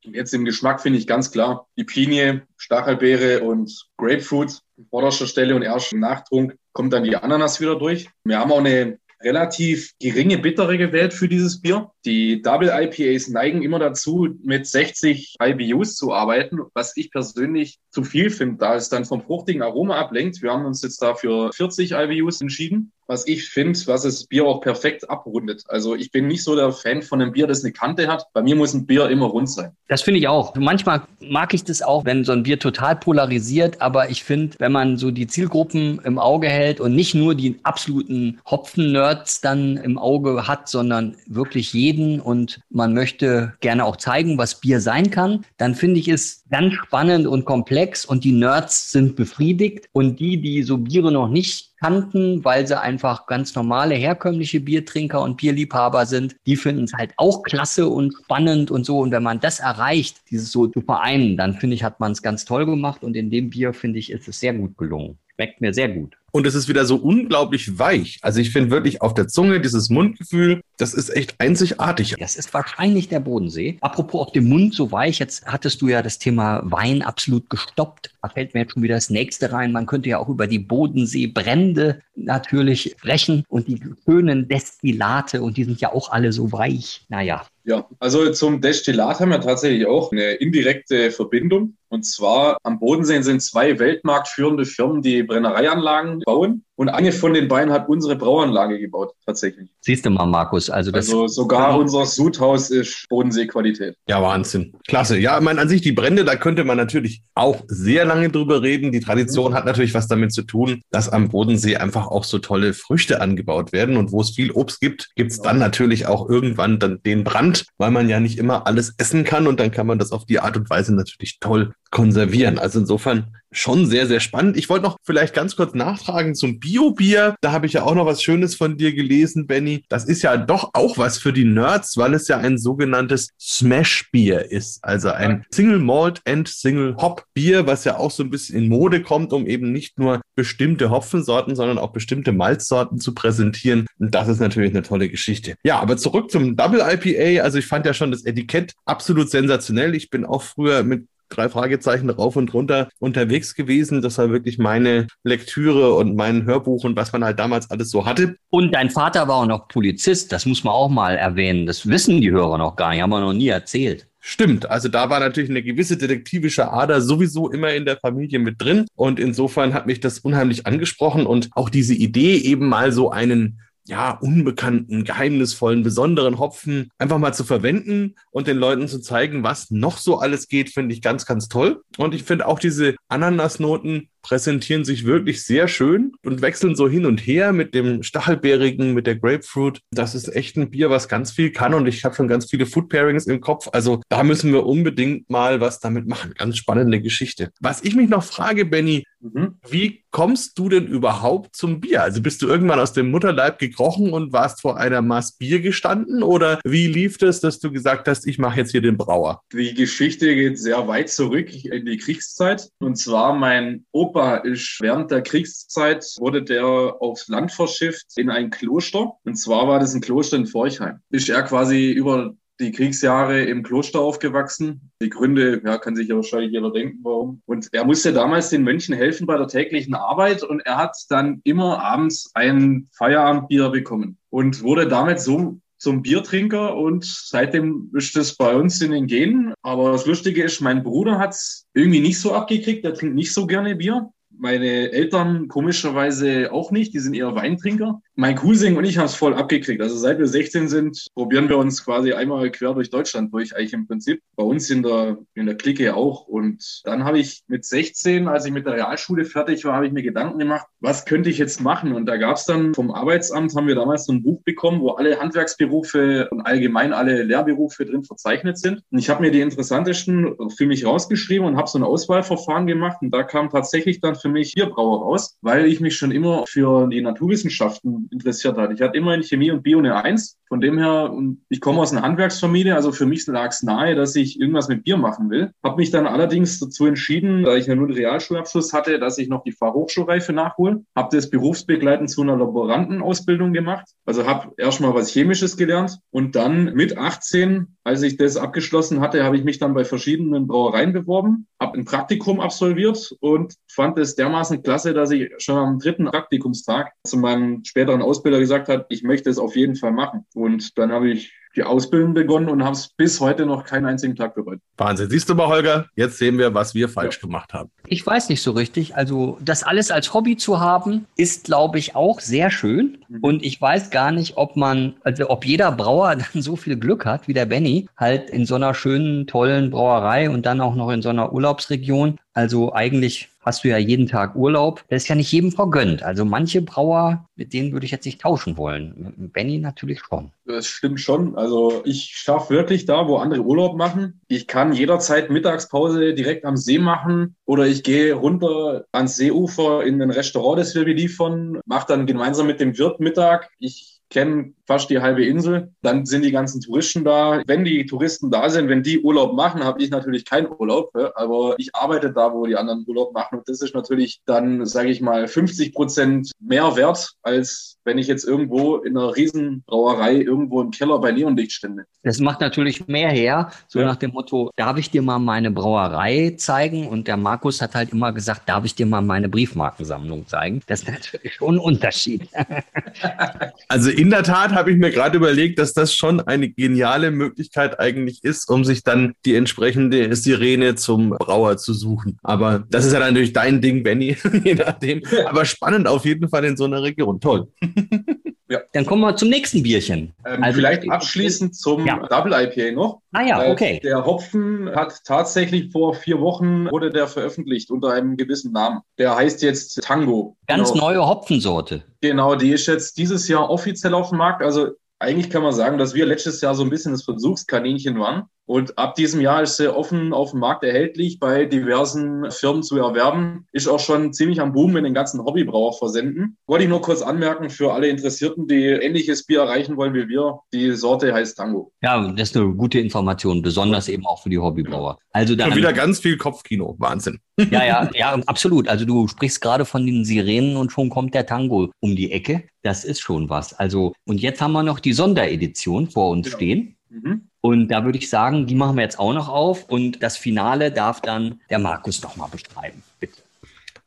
Jetzt 0.04 0.34
im 0.34 0.46
Geschmack 0.46 0.82
finde 0.82 0.98
ich 0.98 1.06
ganz 1.06 1.32
klar 1.32 1.68
die 1.78 1.84
Pinie, 1.84 2.48
Stachelbeere 2.58 3.42
und 3.44 3.88
Grapefruit 3.98 4.62
an 4.78 4.86
vorderster 4.90 5.28
Stelle 5.28 5.56
und 5.56 5.62
erst 5.62 5.94
im 5.94 6.00
Nachtrunk 6.00 6.58
kommt 6.74 6.94
dann 6.94 7.04
die 7.04 7.16
Ananas 7.16 7.62
wieder 7.62 7.78
durch. 7.78 8.10
Wir 8.24 8.40
haben 8.40 8.52
auch 8.52 8.60
eine 8.60 9.00
relativ 9.22 9.94
geringe 10.00 10.40
Bittere 10.40 10.78
gewählt 10.78 11.14
für 11.14 11.28
dieses 11.28 11.62
Bier. 11.62 11.92
Die 12.06 12.42
Double 12.42 12.70
IPAs 12.70 13.28
neigen 13.28 13.62
immer 13.62 13.78
dazu, 13.78 14.30
mit 14.44 14.66
60 14.66 15.36
IBUs 15.42 15.96
zu 15.96 16.14
arbeiten, 16.14 16.60
was 16.74 16.98
ich 16.98 17.12
persönlich 17.12 17.80
zu 17.92 18.04
viel 18.04 18.32
finde, 18.32 18.58
da 18.58 18.76
es 18.76 18.90
dann 18.90 19.06
vom 19.06 19.22
fruchtigen 19.22 19.62
Aroma 19.62 19.98
ablenkt. 19.98 20.42
Wir 20.42 20.52
haben 20.52 20.66
uns 20.66 20.82
jetzt 20.82 21.02
dafür 21.02 21.52
40 21.54 21.92
IBUs 21.92 22.42
entschieden 22.42 22.92
was 23.12 23.28
ich 23.28 23.50
finde, 23.50 23.78
was 23.88 24.04
das 24.04 24.24
Bier 24.24 24.46
auch 24.46 24.62
perfekt 24.62 25.10
abrundet. 25.10 25.66
Also 25.68 25.96
ich 25.96 26.12
bin 26.12 26.28
nicht 26.28 26.46
so 26.46 26.56
der 26.56 26.72
Fan 26.72 27.02
von 27.02 27.22
einem 27.22 27.34
Bier, 27.34 27.46
das 27.46 27.62
eine 27.62 27.74
Kante 27.74 28.08
hat. 28.08 28.26
Bei 28.32 28.42
mir 28.42 28.56
muss 28.56 28.74
ein 28.74 28.86
Bier 28.86 29.10
immer 29.10 29.26
rund 29.26 29.50
sein. 29.50 29.72
Das 29.90 30.02
finde 30.02 30.22
ich 30.22 30.30
auch. 30.30 30.56
Manchmal 30.56 31.02
mag 31.20 31.54
ich 31.54 31.66
das 31.66 31.82
auch, 31.82 32.06
wenn 32.06 32.24
so 32.24 32.32
ein 32.32 32.44
Bier 32.44 32.58
total 32.58 32.96
polarisiert, 32.96 33.82
aber 33.82 34.10
ich 34.10 34.24
finde, 34.24 34.56
wenn 34.60 34.72
man 34.72 34.98
so 34.98 35.12
die 35.12 35.28
Zielgruppen 35.28 36.00
im 36.06 36.18
Auge 36.18 36.48
hält 36.48 36.80
und 36.80 36.96
nicht 36.96 37.14
nur 37.14 37.36
die 37.36 37.60
absoluten 37.64 38.40
Hopfen-Nerds 38.50 39.42
dann 39.42 39.76
im 39.76 39.98
Auge 39.98 40.48
hat, 40.48 40.70
sondern 40.70 41.18
wirklich 41.28 41.74
jeden 41.74 41.91
und 42.00 42.62
man 42.70 42.94
möchte 42.94 43.54
gerne 43.60 43.86
auch 43.86 43.98
zeigen, 43.98 44.38
was 44.38 44.60
Bier 44.60 44.80
sein 44.80 45.10
kann, 45.12 45.46
dann 45.58 45.76
finde 45.76 46.00
ich 46.00 46.08
es 46.08 46.44
ganz 46.50 46.74
spannend 46.74 47.28
und 47.28 47.46
komplex 47.46 48.06
und 48.06 48.24
die 48.24 48.32
Nerds 48.32 48.92
sind 48.92 49.16
befriedigt 49.16 49.90
und 49.92 50.20
die, 50.20 50.40
die 50.40 50.64
so 50.64 50.78
Biere 50.78 51.12
noch 51.12 51.28
nicht 51.28 51.72
kannten, 51.82 52.46
weil 52.46 52.68
sie 52.68 52.80
einfach 52.80 53.26
ganz 53.26 53.56
normale, 53.56 53.96
herkömmliche 53.96 54.62
Biertrinker 54.62 55.22
und 55.22 55.38
Bierliebhaber 55.38 56.06
sind. 56.06 56.36
Die 56.46 56.56
finden 56.56 56.84
es 56.84 56.94
halt 56.94 57.14
auch 57.18 57.42
klasse 57.44 57.88
und 57.88 58.14
spannend 58.24 58.72
und 58.72 58.86
so. 58.86 59.00
Und 59.00 59.12
wenn 59.12 59.24
man 59.24 59.40
das 59.40 59.60
erreicht, 59.60 60.22
dieses 60.30 60.52
so 60.52 60.68
zu 60.68 60.82
vereinen, 60.82 61.38
dann 61.38 61.56
finde 61.56 61.76
ich, 61.76 61.84
hat 61.84 62.00
man 62.00 62.12
es 62.12 62.22
ganz 62.22 62.46
toll 62.46 62.66
gemacht. 62.66 63.04
Und 63.04 63.16
in 63.16 63.32
dem 63.32 63.50
Bier, 63.50 63.74
finde 63.74 64.00
ich, 64.00 64.12
ist 64.12 64.28
es 64.28 64.40
sehr 64.40 64.54
gut 64.54 64.78
gelungen. 64.78 65.18
Schmeckt 65.42 65.60
mir 65.60 65.74
sehr 65.74 65.90
gut. 65.90 66.16
Und 66.32 66.46
es 66.46 66.54
ist 66.54 66.68
wieder 66.68 66.86
so 66.86 66.98
unglaublich 66.98 67.80
weich. 67.80 68.20
Also 68.22 68.40
ich 68.40 68.52
finde 68.52 68.70
wirklich 68.70 69.02
auf 69.02 69.16
der 69.16 69.28
Zunge 69.28 69.60
dieses 69.60 69.90
Mundgefühl, 69.90 70.62
das 70.78 70.94
ist 70.94 71.10
echt 71.10 71.34
einzigartig. 71.40 72.16
Das 72.20 72.36
ist 72.36 72.54
wahrscheinlich 72.54 73.10
der 73.10 73.22
Bodensee. 73.22 73.80
Apropos 73.82 74.28
auf 74.28 74.32
dem 74.34 74.48
Mund 74.48 74.76
so 74.76 74.92
weich, 74.92 75.18
jetzt 75.18 75.48
hattest 75.48 75.82
du 75.82 75.88
ja 75.88 76.04
das 76.04 76.20
Thema 76.20 76.62
Wein 76.64 77.02
absolut 77.02 77.50
gestoppt. 77.50 78.14
Da 78.22 78.30
fällt 78.30 78.54
mir 78.54 78.62
jetzt 78.62 78.74
schon 78.74 78.84
wieder 78.84 78.94
das 78.94 79.10
nächste 79.10 79.52
rein. 79.52 79.72
Man 79.72 79.88
könnte 79.88 80.10
ja 80.10 80.20
auch 80.20 80.30
über 80.30 80.46
die 80.46 80.60
Bodenseebrände 80.60 82.04
natürlich 82.14 82.96
sprechen 82.98 83.44
und 83.50 83.68
die 83.68 83.82
schönen 84.06 84.48
Destillate 84.48 85.42
und 85.42 85.58
die 85.58 85.64
sind 85.64 85.82
ja 85.82 85.92
auch 85.92 86.12
alle 86.12 86.32
so 86.32 86.52
weich. 86.52 87.04
Naja. 87.10 87.48
Ja, 87.63 87.88
also 88.00 88.32
zum 88.32 88.60
Destillat 88.60 89.19
haben 89.19 89.30
wir 89.30 89.39
tatsächlich 89.39 89.86
auch 89.86 90.12
eine 90.12 90.32
indirekte 90.34 91.12
Verbindung. 91.12 91.78
Und 91.89 92.04
zwar 92.04 92.58
am 92.63 92.80
Bodensee 92.80 93.21
sind 93.21 93.41
zwei 93.41 93.78
weltmarktführende 93.78 94.65
Firmen, 94.65 95.02
die 95.02 95.21
Brennereianlagen 95.24 96.21
bauen. 96.26 96.63
Und 96.82 96.89
eine 96.89 97.12
von 97.12 97.36
den 97.36 97.48
beiden 97.48 97.72
hat 97.72 97.88
unsere 97.89 98.15
Brauanlage 98.15 98.80
gebaut, 98.80 99.13
tatsächlich. 99.24 99.70
Siehst 99.82 100.04
du 100.04 100.10
mal, 100.10 100.26
Markus. 100.26 100.72
Also, 100.72 100.89
das 100.89 101.10
also 101.10 101.28
sogar 101.28 101.78
unser 101.78 102.08
Sudhaus 102.08 102.72
ist 102.72 103.06
Bodenseequalität. 103.08 103.96
Ja, 104.08 104.20
Wahnsinn. 104.20 104.74
Klasse. 104.88 105.20
Ja, 105.20 105.38
ich 105.38 105.44
meine, 105.44 105.62
an 105.62 105.70
sich 105.70 105.84
die 105.84 105.91
Brände, 105.91 106.26
da 106.26 106.36
könnte 106.36 106.63
man 106.63 106.78
natürlich 106.78 107.22
auch 107.36 107.62
sehr 107.67 108.04
lange 108.06 108.32
drüber 108.32 108.63
reden. 108.63 108.91
Die 108.91 109.00
Tradition 109.00 109.52
mhm. 109.52 109.56
hat 109.58 109.65
natürlich 109.65 109.94
was 109.94 110.08
damit 110.08 110.34
zu 110.34 110.41
tun, 110.41 110.82
dass 110.89 111.08
am 111.08 111.30
Bodensee 111.30 111.76
einfach 111.76 112.08
auch 112.08 112.24
so 112.24 112.39
tolle 112.39 112.74
Früchte 112.74 113.22
angebaut 113.22 113.74
werden. 113.74 113.96
Und 113.96 114.12
wo 114.12 114.20
es 114.22 114.32
viel 114.32 114.50
Obst 114.50 114.82
gibt, 114.82 115.12
gibt 115.15 115.30
es 115.30 115.39
dann 115.39 115.60
natürlich 115.60 116.08
auch 116.08 116.28
irgendwann 116.28 116.80
dann 116.80 117.04
den 117.04 117.24
Brand, 117.24 117.67
weil 117.78 117.91
man 117.91 118.10
ja 118.10 118.20
nicht 118.20 118.39
immer 118.39 118.65
alles 118.65 118.96
essen 118.98 119.24
kann. 119.24 119.46
Und 119.46 119.60
dann 119.60 119.70
kann 119.70 119.86
man 119.86 120.00
das 120.00 120.12
auf 120.12 120.26
die 120.26 120.39
Art 120.39 120.58
und 120.58 120.67
Weise 120.72 120.96
natürlich 120.96 121.38
toll 121.39 121.74
konservieren. 121.91 122.58
Also 122.58 122.80
insofern 122.80 123.36
schon 123.52 123.86
sehr, 123.86 124.08
sehr 124.08 124.20
spannend. 124.20 124.58
Ich 124.58 124.70
wollte 124.70 124.86
noch 124.86 124.98
vielleicht 125.04 125.34
ganz 125.34 125.56
kurz 125.56 125.74
nachtragen 125.74 126.36
zum 126.36 126.60
Bio-Bier. 126.60 127.36
Da 127.42 127.52
habe 127.52 127.66
ich 127.66 127.74
ja 127.74 127.84
auch 127.84 127.96
noch 127.96 128.06
was 128.06 128.24
Schönes 128.24 128.56
von 128.56 128.78
dir 128.78 128.94
gelesen, 128.94 129.48
Benny. 129.48 129.84
Das 129.90 130.06
ist 130.06 130.22
ja 130.22 130.38
doch 130.38 130.72
auch 130.74 130.98
was 130.98 131.18
für 131.18 131.34
die 131.34 131.44
Nerds, 131.44 131.98
weil 131.98 132.14
es 132.14 132.28
ja 132.28 132.38
ein 132.38 132.58
sogenanntes 132.58 133.30
Smash-Bier 133.40 134.52
ist. 134.52 134.84
Also 134.84 135.10
ein 135.10 135.46
Single 135.52 135.80
Malt 135.80 136.22
and 136.26 136.48
Single 136.48 136.96
Hop 136.98 137.26
Bier, 137.34 137.68
was 137.68 137.84
ja 137.84 137.98
auch 137.98 138.12
so 138.12 138.24
ein 138.24 138.30
bisschen 138.30 138.58
in 138.58 138.70
Mode 138.70 139.02
kommt, 139.02 139.34
um 139.34 139.48
eben 139.48 139.72
nicht 139.72 140.00
nur 140.00 140.22
bestimmte 140.36 140.90
Hopfensorten, 140.90 141.56
sondern 141.56 141.78
auch 141.78 141.92
bestimmte 141.92 142.32
Malzsorten 142.32 143.00
zu 143.00 143.14
präsentieren. 143.14 143.86
Und 144.00 144.16
das 144.16 144.28
ist 144.28 144.40
natürlich 144.40 144.72
eine 144.72 144.82
tolle 144.82 145.10
Geschichte. 145.10 145.56
Ja, 145.64 145.80
aber 145.80 145.98
zurück 145.98 146.32
zum 146.32 146.56
Double 146.56 146.82
IPA. 146.82 147.44
Also 147.44 147.58
ich 147.58 147.68
fand 147.68 147.86
ja 147.86 147.94
schon 147.94 148.12
das 148.12 148.26
Etikett 148.26 148.74
absolut 148.86 149.30
sensationell. 149.30 149.94
Ich 149.96 150.10
bin 150.10 150.26
auch 150.26 150.42
früher 150.42 150.84
mit 150.84 151.06
drei 151.32 151.50
Fragezeichen 151.50 152.10
rauf 152.10 152.36
und 152.36 152.54
runter 152.54 152.89
unterwegs 153.00 153.56
gewesen. 153.56 154.02
Das 154.02 154.17
war 154.17 154.30
wirklich 154.30 154.58
meine 154.58 155.08
Lektüre 155.24 155.94
und 155.94 156.15
mein 156.15 156.46
Hörbuch 156.46 156.84
und 156.84 156.96
was 156.96 157.12
man 157.13 157.24
halt 157.24 157.39
damals 157.39 157.70
alles 157.72 157.89
so 157.89 158.06
hatte. 158.06 158.36
Und 158.50 158.74
dein 158.74 158.89
Vater 158.89 159.28
war 159.28 159.38
auch 159.38 159.48
noch 159.48 159.67
Polizist, 159.67 160.32
das 160.32 160.46
muss 160.46 160.63
man 160.63 160.74
auch 160.74 160.89
mal 160.89 161.15
erwähnen. 161.15 161.65
Das 161.65 161.88
wissen 161.88 162.22
die 162.22 162.32
Hörer 162.32 162.58
noch 162.58 162.76
gar 162.76 162.91
nicht, 162.91 163.02
haben 163.02 163.10
wir 163.10 163.22
noch 163.22 163.34
nie 163.34 163.48
erzählt. 163.48 164.08
Stimmt, 164.24 164.70
also 164.70 164.88
da 164.88 165.10
war 165.10 165.20
natürlich 165.20 165.50
eine 165.50 165.63
gewisse 165.63 165.98
detektivische 165.98 166.72
Ader 166.72 167.02
sowieso 167.02 167.50
immer 167.50 167.74
in 167.74 167.86
der 167.86 167.98
Familie 167.98 168.38
mit 168.38 168.62
drin 168.62 168.86
und 168.94 169.20
insofern 169.20 169.74
hat 169.74 169.88
mich 169.88 170.00
das 170.00 170.20
unheimlich 170.20 170.67
angesprochen 170.67 171.26
und 171.26 171.50
auch 171.54 171.70
diese 171.70 171.96
Idee 171.96 172.36
eben 172.38 172.70
mal 172.70 172.91
so 172.91 173.10
einen 173.10 173.62
ja, 173.92 174.12
unbekannten, 174.12 175.04
geheimnisvollen, 175.04 175.84
besonderen 175.84 176.40
Hopfen 176.40 176.92
einfach 176.98 177.18
mal 177.18 177.34
zu 177.34 177.44
verwenden 177.44 178.16
und 178.32 178.48
den 178.48 178.56
Leuten 178.56 178.88
zu 178.88 179.02
zeigen, 179.02 179.44
was 179.44 179.70
noch 179.70 179.98
so 179.98 180.18
alles 180.20 180.48
geht, 180.48 180.70
finde 180.70 180.96
ich 180.96 181.02
ganz, 181.02 181.26
ganz 181.26 181.50
toll. 181.50 181.84
Und 181.98 182.16
ich 182.16 182.24
finde 182.24 182.48
auch 182.48 182.58
diese 182.58 182.96
Ananasnoten 183.10 184.08
präsentieren 184.22 184.86
sich 184.86 185.06
wirklich 185.06 185.44
sehr 185.44 185.68
schön 185.68 186.14
und 186.24 186.42
wechseln 186.42 186.76
so 186.76 186.88
hin 186.88 187.06
und 187.06 187.20
her 187.20 187.54
mit 187.54 187.74
dem 187.74 188.04
Stachelbeerigen, 188.04 188.94
mit 188.94 189.08
der 189.08 189.16
Grapefruit. 189.16 189.82
Das 189.92 190.16
ist 190.16 190.34
echt 190.36 190.58
ein 190.58 190.72
Bier, 190.72 190.90
was 190.90 191.08
ganz 191.08 191.32
viel 191.32 191.52
kann 191.52 191.74
und 191.74 191.88
ich 191.88 192.06
habe 192.06 192.16
schon 192.16 192.28
ganz 192.28 192.50
viele 192.50 192.66
Food 192.66 192.90
Pairings 192.90 193.28
im 193.28 193.42
Kopf. 193.42 193.70
Also 193.72 194.02
da 194.10 194.24
müssen 194.24 194.54
wir 194.54 194.66
unbedingt 194.66 195.30
mal 195.30 195.62
was 195.62 195.80
damit 195.80 196.08
machen. 196.08 196.34
Ganz 196.38 196.58
spannende 196.58 197.02
Geschichte. 197.02 197.52
Was 197.60 197.84
ich 197.84 197.96
mich 197.96 198.10
noch 198.10 198.24
frage, 198.24 198.66
Benny, 198.66 199.06
mhm. 199.20 199.58
wie 199.70 200.04
kommst 200.12 200.58
du 200.60 200.70
denn 200.70 200.88
überhaupt 200.88 201.56
zum 201.56 201.80
Bier? 201.80 202.04
Also 202.04 202.22
bist 202.22 202.42
du 202.42 202.48
irgendwann 202.48 202.80
aus 202.80 202.94
dem 202.94 203.12
Mutterleib 203.12 203.60
gekrochen 203.60 204.14
und 204.14 204.34
warst 204.34 204.62
vor 204.62 204.78
einer 204.78 205.02
Maß 205.02 205.38
Bier 205.38 205.62
gestanden 205.62 206.24
oder 206.24 206.60
wie 206.64 206.88
lief 206.88 207.18
das, 207.18 207.40
dass 207.40 207.60
du 207.60 207.72
gesagt 207.72 208.08
hast, 208.08 208.28
ich 208.28 208.38
mache 208.38 208.60
jetzt 208.60 208.72
hier 208.72 208.82
den 208.82 208.98
Brauer? 208.98 209.42
Die 209.54 209.74
Geschichte 209.74 210.36
geht 210.36 210.60
sehr 210.60 210.88
weit 210.88 211.10
zurück 211.10 211.50
in 211.66 211.86
die 211.86 211.98
Kriegszeit 211.98 212.70
und 212.80 212.98
zwar 212.98 213.34
mein 213.34 213.86
Opa 213.92 214.11
Opa 214.12 214.38
ist 214.38 214.80
während 214.82 215.10
der 215.10 215.21
Kriegszeit 215.21 216.06
wurde 216.19 216.43
der 216.43 216.65
aufs 216.65 217.30
Land 217.30 217.54
verschifft 217.54 218.08
in 218.17 218.30
ein 218.30 218.50
Kloster. 218.50 219.13
Und 219.24 219.36
zwar 219.36 219.69
war 219.69 219.80
das 219.80 219.93
ein 219.93 220.02
Kloster 220.02 220.36
in 220.36 220.47
Forchheim. 220.47 221.00
Ist 221.12 221.30
er 221.30 221.43
quasi 221.43 221.91
über 221.91 222.36
die 222.60 222.74
Kriegsjahre 222.74 223.41
im 223.43 223.63
Kloster 223.63 224.02
aufgewachsen. 224.02 224.91
Die 225.02 225.10
Gründe, 225.10 225.62
ja, 225.65 225.78
kann 225.78 225.95
sich 225.95 226.10
ja 226.10 226.15
wahrscheinlich 226.15 226.52
jeder 226.52 226.71
denken, 226.71 227.00
warum. 227.04 227.41
Und 227.45 227.69
er 227.71 227.86
musste 227.86 228.12
damals 228.12 228.50
den 228.50 228.63
Mönchen 228.63 228.93
helfen 228.93 229.26
bei 229.26 229.38
der 229.38 229.47
täglichen 229.47 229.95
Arbeit 229.95 230.43
und 230.43 230.60
er 230.60 230.78
hat 230.78 230.97
dann 231.10 231.39
immer 231.45 231.82
abends 231.82 232.32
ein 232.34 232.89
Feierabendbier 232.91 233.69
bekommen 233.69 234.17
und 234.30 234.62
wurde 234.62 234.88
damit 234.88 235.21
so 235.21 235.61
zum 235.82 236.04
Biertrinker 236.04 236.78
und 236.78 237.04
seitdem 237.06 237.89
ist 237.96 238.15
das 238.15 238.36
bei 238.36 238.56
uns 238.56 238.80
in 238.82 238.91
den 238.91 239.08
Genen. 239.08 239.56
Aber 239.63 239.91
das 239.91 240.06
Lustige 240.06 240.44
ist, 240.44 240.62
mein 240.62 240.84
Bruder 240.84 241.17
hat 241.17 241.32
es 241.32 241.65
irgendwie 241.74 242.02
nicht 242.02 242.20
so 242.20 242.34
abgekriegt, 242.34 242.86
der 242.86 242.94
trinkt 242.94 243.15
nicht 243.15 243.34
so 243.34 243.48
gerne 243.48 243.76
Bier. 243.76 244.12
Meine 244.30 244.91
Eltern 244.91 245.48
komischerweise 245.48 246.52
auch 246.52 246.70
nicht, 246.70 246.94
die 246.94 247.00
sind 247.00 247.15
eher 247.15 247.34
Weintrinker. 247.34 248.00
Mein 248.22 248.36
Cousin 248.36 248.78
und 248.78 248.84
ich 248.84 249.00
haben 249.00 249.08
es 249.08 249.16
voll 249.16 249.34
abgekriegt. 249.34 249.82
Also 249.82 249.96
seit 249.96 250.20
wir 250.20 250.28
16 250.28 250.68
sind, 250.68 251.08
probieren 251.16 251.50
wir 251.50 251.58
uns 251.58 251.84
quasi 251.84 252.14
einmal 252.14 252.52
quer 252.52 252.76
durch 252.76 252.92
Deutschland 252.92 253.34
durch, 253.34 253.56
eigentlich 253.56 253.74
im 253.74 253.88
Prinzip. 253.88 254.22
Bei 254.36 254.44
uns 254.44 254.70
in 254.70 254.84
der, 254.84 255.18
in 255.34 255.48
der 255.48 255.56
Clique 255.56 255.96
auch. 255.96 256.28
Und 256.28 256.84
dann 256.84 257.04
habe 257.04 257.18
ich 257.18 257.42
mit 257.48 257.66
16, 257.66 258.28
als 258.28 258.46
ich 258.46 258.52
mit 258.52 258.68
der 258.68 258.74
Realschule 258.74 259.26
fertig 259.26 259.66
war, 259.66 259.74
habe 259.74 259.88
ich 259.88 259.92
mir 259.92 260.04
Gedanken 260.04 260.38
gemacht, 260.38 260.68
was 260.82 261.06
könnte 261.06 261.32
ich 261.32 261.40
jetzt 261.40 261.62
machen? 261.62 261.94
Und 261.94 262.06
da 262.06 262.18
gab 262.18 262.36
es 262.36 262.46
dann 262.46 262.76
vom 262.76 262.92
Arbeitsamt, 262.92 263.56
haben 263.56 263.66
wir 263.66 263.74
damals 263.74 264.06
so 264.06 264.14
ein 264.14 264.22
Buch 264.22 264.44
bekommen, 264.44 264.82
wo 264.82 264.92
alle 264.92 265.20
Handwerksberufe 265.20 266.30
und 266.30 266.42
allgemein 266.42 266.94
alle 266.94 267.24
Lehrberufe 267.24 267.88
drin 267.88 268.04
verzeichnet 268.04 268.60
sind. 268.60 268.84
Und 268.92 269.00
ich 269.00 269.10
habe 269.10 269.24
mir 269.24 269.32
die 269.32 269.42
interessantesten 269.42 270.36
für 270.56 270.68
mich 270.68 270.86
rausgeschrieben 270.86 271.48
und 271.48 271.58
habe 271.58 271.68
so 271.68 271.80
ein 271.80 271.84
Auswahlverfahren 271.84 272.68
gemacht. 272.68 272.98
Und 273.02 273.10
da 273.10 273.24
kam 273.24 273.50
tatsächlich 273.50 274.00
dann 274.00 274.14
für 274.14 274.30
mich 274.30 274.54
Bierbrauer 274.54 275.06
raus, 275.06 275.40
weil 275.42 275.66
ich 275.66 275.80
mich 275.80 275.96
schon 275.96 276.12
immer 276.12 276.46
für 276.46 276.88
die 276.88 277.02
Naturwissenschaften 277.02 278.10
interessiert 278.12 278.58
hat. 278.58 278.71
Ich 278.71 278.82
hatte 278.82 278.97
immer 278.97 279.13
in 279.15 279.24
Chemie 279.24 279.52
und 279.52 279.63
Bio 279.63 279.80
eine 279.80 279.95
Eins. 280.04 280.38
Von 280.47 280.60
dem 280.60 280.78
her, 280.78 281.13
ich 281.47 281.62
komme 281.62 281.80
aus 281.80 281.93
einer 281.93 282.02
Handwerksfamilie, 282.02 282.76
also 282.76 282.91
für 282.91 283.06
mich 283.06 283.26
lag 283.28 283.52
es 283.52 283.63
nahe, 283.63 283.95
dass 283.95 284.17
ich 284.17 284.38
irgendwas 284.38 284.67
mit 284.67 284.84
Bier 284.84 284.97
machen 284.97 285.30
will. 285.30 285.52
Habe 285.63 285.78
mich 285.78 285.91
dann 285.91 286.06
allerdings 286.06 286.60
dazu 286.60 286.86
entschieden, 286.86 287.43
da 287.43 287.56
ich 287.56 287.67
ja 287.67 287.76
nur 287.76 287.88
den 287.88 287.95
Realschulabschluss 287.95 288.74
hatte, 288.74 289.00
dass 289.00 289.17
ich 289.17 289.30
noch 289.30 289.43
die 289.43 289.54
Fachhochschulreife 289.54 290.34
nachhole. 290.34 290.84
Habe 290.93 291.15
das 291.15 291.30
berufsbegleitend 291.30 292.10
zu 292.10 292.21
einer 292.21 292.36
Laborantenausbildung 292.36 293.54
gemacht. 293.54 293.88
Also 294.06 294.26
habe 294.28 294.52
erstmal 294.58 294.93
was 294.93 295.10
Chemisches 295.10 295.56
gelernt 295.56 296.00
und 296.10 296.36
dann 296.36 296.74
mit 296.74 296.97
18, 296.97 297.78
als 297.86 298.02
ich 298.02 298.17
das 298.17 298.36
abgeschlossen 298.36 299.00
hatte, 299.00 299.24
habe 299.24 299.38
ich 299.38 299.45
mich 299.45 299.58
dann 299.58 299.74
bei 299.74 299.86
verschiedenen 299.86 300.47
Brauereien 300.47 300.91
beworben, 300.91 301.47
habe 301.62 301.78
ein 301.78 301.86
Praktikum 301.86 302.41
absolviert 302.41 303.15
und 303.21 303.56
fand 303.69 303.97
es 303.97 304.15
dermaßen 304.15 304.62
klasse, 304.63 304.93
dass 304.93 305.12
ich 305.12 305.32
schon 305.38 305.58
am 305.58 305.80
dritten 305.80 306.06
Praktikumstag 306.06 306.91
zu 307.06 307.17
meinem 307.17 307.63
späteren 307.92 308.02
Ausbilder 308.02 308.40
gesagt 308.40 308.70
habe, 308.70 308.86
ich 308.90 309.04
möchte 309.04 309.30
es 309.30 309.38
auf 309.38 309.56
jeden 309.56 309.76
Fall 309.76 309.92
machen. 309.92 310.26
Und 310.34 310.78
dann 310.78 310.92
habe 310.92 311.10
ich 311.10 311.34
die 311.58 311.64
Ausbildung 311.64 312.14
begonnen 312.14 312.48
und 312.48 312.64
habe 312.64 312.76
es 312.76 312.88
bis 312.96 313.20
heute 313.20 313.46
noch 313.46 313.66
keinen 313.66 313.86
einzigen 313.86 314.16
Tag 314.16 314.36
bereut. 314.36 314.60
Wahnsinn. 314.78 315.10
Siehst 315.10 315.30
du 315.30 315.36
mal, 315.36 315.48
Holger, 315.48 315.88
jetzt 315.96 316.18
sehen 316.18 316.38
wir, 316.38 316.54
was 316.54 316.74
wir 316.74 316.88
falsch 316.88 317.18
ja. 317.18 317.22
gemacht 317.24 317.54
haben. 317.54 317.70
Ich 317.88 318.08
weiß 318.08 318.30
nicht 318.30 318.42
so 318.42 318.52
richtig. 318.52 318.96
Also 318.96 319.38
das 319.42 319.64
alles 319.64 319.92
als 319.92 320.14
Hobby 320.14 320.38
zu 320.38 320.62
haben, 320.62 321.08
ist, 321.18 321.44
glaube 321.44 321.78
ich, 321.78 321.94
auch 321.94 322.22
sehr 322.22 322.52
schön. 322.52 323.00
Mhm. 323.10 323.20
Und 323.22 323.44
ich 323.44 323.60
weiß 323.62 323.90
gar 323.90 324.12
nicht, 324.12 324.38
ob 324.38 324.56
man, 324.56 324.94
also 325.04 325.30
ob 325.30 325.46
jeder 325.46 325.74
Brauer 325.74 326.16
dann 326.34 326.42
so 326.42 326.56
viel 326.56 326.78
Glück 326.78 327.06
hat 327.06 327.28
wie 327.28 327.34
der 327.34 327.46
Benny, 327.46 327.90
halt 327.98 328.30
in 328.30 328.46
so 328.46 328.56
einer 328.56 328.74
schönen, 328.74 329.28
tollen 329.28 329.72
Brauerei 329.72 330.30
und 330.30 330.46
dann 330.46 330.62
auch 330.62 330.76
noch 330.76 330.90
in 330.92 331.02
so 331.02 331.10
einer 331.10 331.34
Urlaubsregion. 331.34 332.18
Also 332.34 332.74
eigentlich 332.74 333.31
hast 333.42 333.64
du 333.64 333.70
ja 333.70 333.78
jeden 333.78 334.08
Tag 334.08 334.36
Urlaub. 334.36 334.84
Das 334.90 335.04
ist 335.04 335.10
ja 335.10 335.16
nicht 335.16 335.32
jedem 335.32 335.52
vergönnt. 335.52 336.04
Also 336.04 336.26
manche 336.26 336.62
Brauer, 336.62 337.28
mit 337.36 337.54
denen 337.54 337.72
würde 337.72 337.86
ich 337.86 337.92
jetzt 337.92 338.06
nicht 338.06 338.22
tauschen 338.22 338.58
wollen. 338.58 339.32
Benny 339.34 339.58
natürlich 339.58 340.00
schon. 340.02 340.32
Das 340.46 340.68
stimmt 340.68 341.00
schon. 341.00 341.36
Also 341.36 341.82
ich 341.86 342.12
schaffe 342.16 342.54
wirklich 342.54 342.86
da, 342.86 343.08
wo 343.08 343.18
andere 343.18 343.42
Urlaub 343.42 343.78
machen. 343.78 344.22
Ich 344.28 344.48
kann 344.48 344.74
jederzeit 344.74 345.30
Mittagspause 345.30 346.14
direkt 346.14 346.46
am 346.46 346.58
See 346.58 346.80
machen 346.80 347.36
oder 347.46 347.66
ich 347.66 347.84
gehe 347.84 348.14
runter 348.14 348.86
ans 348.92 349.18
Seeufer 349.18 349.84
in 349.84 350.02
ein 350.02 350.12
Restaurant, 350.12 350.60
das 350.60 350.76
wir 350.76 350.86
beliefern, 350.86 351.60
mache 351.66 351.88
dann 351.88 352.06
gemeinsam 352.06 352.48
mit 352.48 352.60
dem 352.60 352.78
Wirt 352.78 353.00
Mittag. 353.00 353.50
Ich 353.60 354.01
kenne 354.12 354.54
fast 354.67 354.89
die 354.89 355.02
halbe 355.02 355.26
Insel. 355.26 355.71
Dann 355.82 356.06
sind 356.06 356.24
die 356.24 356.32
ganzen 356.32 356.62
Touristen 356.62 357.04
da. 357.04 357.41
Wenn 357.47 357.65
die 357.65 357.86
Touristen 357.86 358.30
da 358.30 358.50
sind, 358.50 358.69
wenn 358.69 358.84
die 358.84 359.02
Urlaub 359.02 359.34
machen, 359.36 359.63
habe 359.63 359.82
ich 359.82 359.89
natürlich 359.89 360.24
keinen 360.24 360.47
Urlaub. 360.47 360.91
Aber 361.15 361.56
ich 361.58 361.74
arbeite 361.74 362.13
da, 362.13 362.32
wo 362.32 362.45
die 362.45 362.56
anderen 362.56 362.86
Urlaub 362.88 363.13
machen. 363.13 363.39
Und 363.39 363.50
das 363.50 363.62
ist 363.62 363.74
natürlich 363.74 364.21
dann, 364.26 364.65
sage 364.65 364.89
ich 364.89 365.02
mal, 365.02 365.28
50 365.28 365.74
Prozent 365.74 366.32
mehr 366.39 366.76
wert, 366.76 367.13
als 367.24 367.78
wenn 367.84 367.97
ich 367.97 368.08
jetzt 368.08 368.24
irgendwo 368.24 368.78
in 368.78 368.97
einer 368.97 369.15
Riesenbrauerei 369.15 370.15
irgendwo 370.15 370.62
im 370.62 370.71
Keller 370.71 371.00
bei 371.00 371.12
Neonlicht 371.12 371.54
stände. 371.54 371.86
Das 372.04 372.19
macht 372.19 372.41
natürlich 372.41 372.88
mehr 372.88 373.10
her, 373.10 373.52
so 373.67 373.80
ja. 373.80 373.86
nach 373.86 373.95
dem 373.95 374.12
Motto, 374.12 374.52
darf 374.56 374.78
ich 374.78 374.91
dir 374.91 375.02
mal 375.02 375.19
meine 375.19 375.52
Brauerei 375.52 376.36
zeigen? 376.38 376.88
Und 376.88 377.08
der 377.08 377.17
Markus 377.17 377.62
hat 377.62 377.76
halt 377.76 377.91
immer 377.91 378.13
gesagt, 378.13 378.47
darf 378.47 378.65
ich 378.65 378.76
dir 378.76 378.86
mal 378.86 379.02
meine 379.02 379.30
Briefmarkensammlung 379.30 380.28
zeigen? 380.28 380.62
Das 380.67 380.82
ist 380.82 380.89
natürlich 380.89 381.36
schon 381.36 381.56
ein 381.56 381.60
Unterschied. 381.60 382.28
also 383.67 383.89
in 384.02 384.10
der 384.10 384.24
Tat 384.24 384.52
habe 384.54 384.72
ich 384.72 384.78
mir 384.80 384.90
gerade 384.90 385.16
überlegt, 385.16 385.60
dass 385.60 385.74
das 385.74 385.94
schon 385.94 386.22
eine 386.22 386.50
geniale 386.50 387.12
Möglichkeit 387.12 387.80
eigentlich 387.80 388.24
ist, 388.24 388.50
um 388.50 388.66
sich 388.66 388.84
dann 388.84 389.14
die 389.26 389.36
entsprechende 389.36 390.16
Sirene 390.16 390.74
zum 390.74 391.12
Brauer 391.12 391.58
zu 391.58 391.76
suchen. 391.76 392.18
Aber 392.24 392.66
das 392.72 392.88
ist 392.88 392.94
ja 392.94 393.00
natürlich 393.00 393.32
dein 393.32 393.62
Ding, 393.62 393.84
Benny, 393.84 394.18
je 394.44 394.56
nachdem. 394.56 395.04
Aber 395.28 395.46
spannend 395.46 395.88
auf 395.88 396.04
jeden 396.04 396.30
Fall 396.30 396.46
in 396.46 396.58
so 396.58 396.66
einer 396.66 396.82
Region. 396.82 397.20
Toll. 397.20 397.50
Ja. 398.52 398.60
Dann 398.74 398.86
kommen 398.86 399.02
wir 399.02 399.16
zum 399.16 399.30
nächsten 399.30 399.64
Bierchen. 399.64 400.14
Ähm, 400.26 400.44
also 400.44 400.58
vielleicht 400.58 400.90
abschließend 400.90 401.56
zum 401.56 401.88
ja. 401.88 402.06
Double 402.08 402.34
IPA 402.34 402.76
noch. 402.76 403.00
Ah 403.14 403.24
ja, 403.24 403.44
äh, 403.46 403.52
okay. 403.52 403.80
Der 403.82 404.06
Hopfen 404.06 404.70
hat 404.76 405.06
tatsächlich 405.06 405.72
vor 405.72 405.94
vier 405.94 406.20
Wochen 406.20 406.70
wurde 406.70 406.90
der 406.90 407.08
veröffentlicht 407.08 407.72
unter 407.72 407.94
einem 407.94 408.18
gewissen 408.18 408.52
Namen. 408.52 408.82
Der 408.98 409.16
heißt 409.16 409.42
jetzt 409.42 409.82
Tango. 409.84 410.36
Ganz 410.48 410.74
genau. 410.74 410.88
neue 410.88 411.08
Hopfensorte. 411.08 411.84
Genau, 412.02 412.36
die 412.36 412.52
ist 412.52 412.68
jetzt 412.68 412.98
dieses 412.98 413.30
Jahr 413.30 413.50
offiziell 413.50 413.94
auf 413.94 414.10
dem 414.10 414.18
Markt. 414.18 414.44
Also 414.44 414.72
eigentlich 415.00 415.30
kann 415.30 415.44
man 415.44 415.54
sagen, 415.54 415.78
dass 415.78 415.94
wir 415.94 416.06
letztes 416.06 416.42
Jahr 416.42 416.54
so 416.54 416.64
ein 416.64 416.70
bisschen 416.70 416.92
das 416.92 417.04
Versuchskaninchen 417.04 417.98
waren. 418.00 418.26
Und 418.52 418.78
ab 418.78 418.96
diesem 418.96 419.22
Jahr 419.22 419.44
ist 419.44 419.56
sie 419.56 419.74
offen 419.74 420.12
auf 420.12 420.32
dem 420.32 420.42
Markt 420.42 420.66
erhältlich, 420.66 421.20
bei 421.22 421.46
diversen 421.46 422.30
Firmen 422.32 422.64
zu 422.64 422.78
erwerben. 422.78 423.48
Ist 423.54 423.70
auch 423.70 423.80
schon 423.80 424.12
ziemlich 424.12 424.42
am 424.42 424.52
Boom 424.52 424.76
in 424.76 424.84
den 424.84 424.94
ganzen 424.94 425.24
Hobbybrauer 425.24 425.72
versenden. 425.72 426.36
Wollte 426.48 426.66
ich 426.66 426.70
nur 426.70 426.82
kurz 426.82 427.02
anmerken 427.02 427.50
für 427.50 427.72
alle 427.72 427.88
Interessierten, 427.88 428.48
die 428.50 428.66
ähnliches 428.66 429.26
Bier 429.26 429.40
erreichen 429.40 429.78
wollen 429.78 429.94
wie 429.94 430.10
wir. 430.10 430.42
Die 430.52 430.74
Sorte 430.74 431.14
heißt 431.14 431.38
Tango. 431.38 431.72
Ja, 431.82 432.06
das 432.12 432.32
ist 432.32 432.36
eine 432.36 432.54
gute 432.54 432.78
Information, 432.80 433.42
besonders 433.42 433.88
eben 433.88 434.06
auch 434.06 434.22
für 434.22 434.30
die 434.30 434.40
Hobbybrauer. 434.40 434.98
Also 435.14 435.34
dann 435.38 435.56
wieder 435.56 435.72
ganz 435.72 436.00
viel 436.00 436.18
Kopfkino. 436.18 436.76
Wahnsinn. 436.78 437.20
Ja, 437.38 437.64
ja, 437.64 437.90
ja, 437.96 438.20
absolut. 438.26 438.68
Also 438.68 438.84
du 438.84 439.08
sprichst 439.08 439.40
gerade 439.40 439.64
von 439.64 439.86
den 439.86 440.04
Sirenen 440.04 440.58
und 440.58 440.74
schon 440.74 440.90
kommt 440.90 441.14
der 441.14 441.26
Tango 441.26 441.72
um 441.80 441.96
die 441.96 442.12
Ecke. 442.12 442.44
Das 442.64 442.84
ist 442.84 443.00
schon 443.00 443.30
was. 443.30 443.54
Also, 443.54 443.94
und 444.06 444.20
jetzt 444.20 444.42
haben 444.42 444.52
wir 444.52 444.62
noch 444.62 444.82
die 444.82 444.92
Sonderedition 444.92 445.90
vor 445.90 446.10
uns 446.10 446.26
genau. 446.26 446.36
stehen. 446.36 446.76
Mhm. 446.92 447.30
Und 447.40 447.70
da 447.70 447.86
würde 447.86 447.98
ich 447.98 448.10
sagen, 448.10 448.46
die 448.46 448.56
machen 448.56 448.76
wir 448.76 448.84
jetzt 448.84 449.00
auch 449.00 449.14
noch 449.14 449.30
auf 449.30 449.70
und 449.70 450.04
das 450.04 450.18
Finale 450.18 450.72
darf 450.72 451.02
dann 451.02 451.40
der 451.50 451.60
Markus 451.60 452.02
nochmal 452.04 452.30
beschreiben. 452.30 452.84
Bitte. 453.00 453.22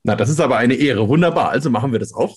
Na, 0.02 0.16
das 0.16 0.30
ist 0.30 0.40
aber 0.40 0.56
eine 0.56 0.74
Ehre. 0.74 1.06
Wunderbar. 1.08 1.50
Also 1.50 1.70
machen 1.70 1.92
wir 1.92 1.98
das 1.98 2.14
auch. 2.14 2.34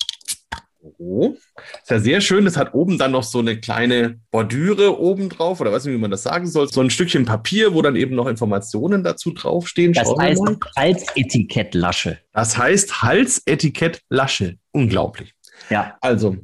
Oh. 1.00 1.36
Ist 1.82 1.90
ja 1.90 2.00
sehr 2.00 2.22
schön. 2.22 2.46
Es 2.48 2.58
hat 2.58 2.74
oben 2.74 2.98
dann 2.98 3.12
noch 3.12 3.24
so 3.24 3.40
eine 3.40 3.60
kleine 3.60 4.20
Bordüre 4.32 5.00
oben 5.00 5.30
drauf, 5.30 5.60
oder 5.60 5.72
weiß 5.72 5.86
nicht, 5.86 5.96
wie 5.96 6.00
man 6.00 6.12
das 6.12 6.24
sagen 6.24 6.48
soll. 6.48 6.72
So 6.72 6.82
ein 6.82 6.90
Stückchen 6.90 7.26
Papier, 7.26 7.74
wo 7.74 7.82
dann 7.82 7.96
eben 7.96 8.16
noch 8.16 8.28
Informationen 8.28 9.04
dazu 9.04 9.32
draufstehen. 9.32 9.94
Das 9.94 10.08
Schauen 10.08 10.22
heißt 10.22 10.42
Halsetikett-Lasche. 10.78 12.20
Das 12.32 12.58
heißt 12.58 13.02
Halsetikett-Lasche. 13.02 14.58
Unglaublich. 14.72 15.34
Ja. 15.70 15.98
Also, 16.02 16.38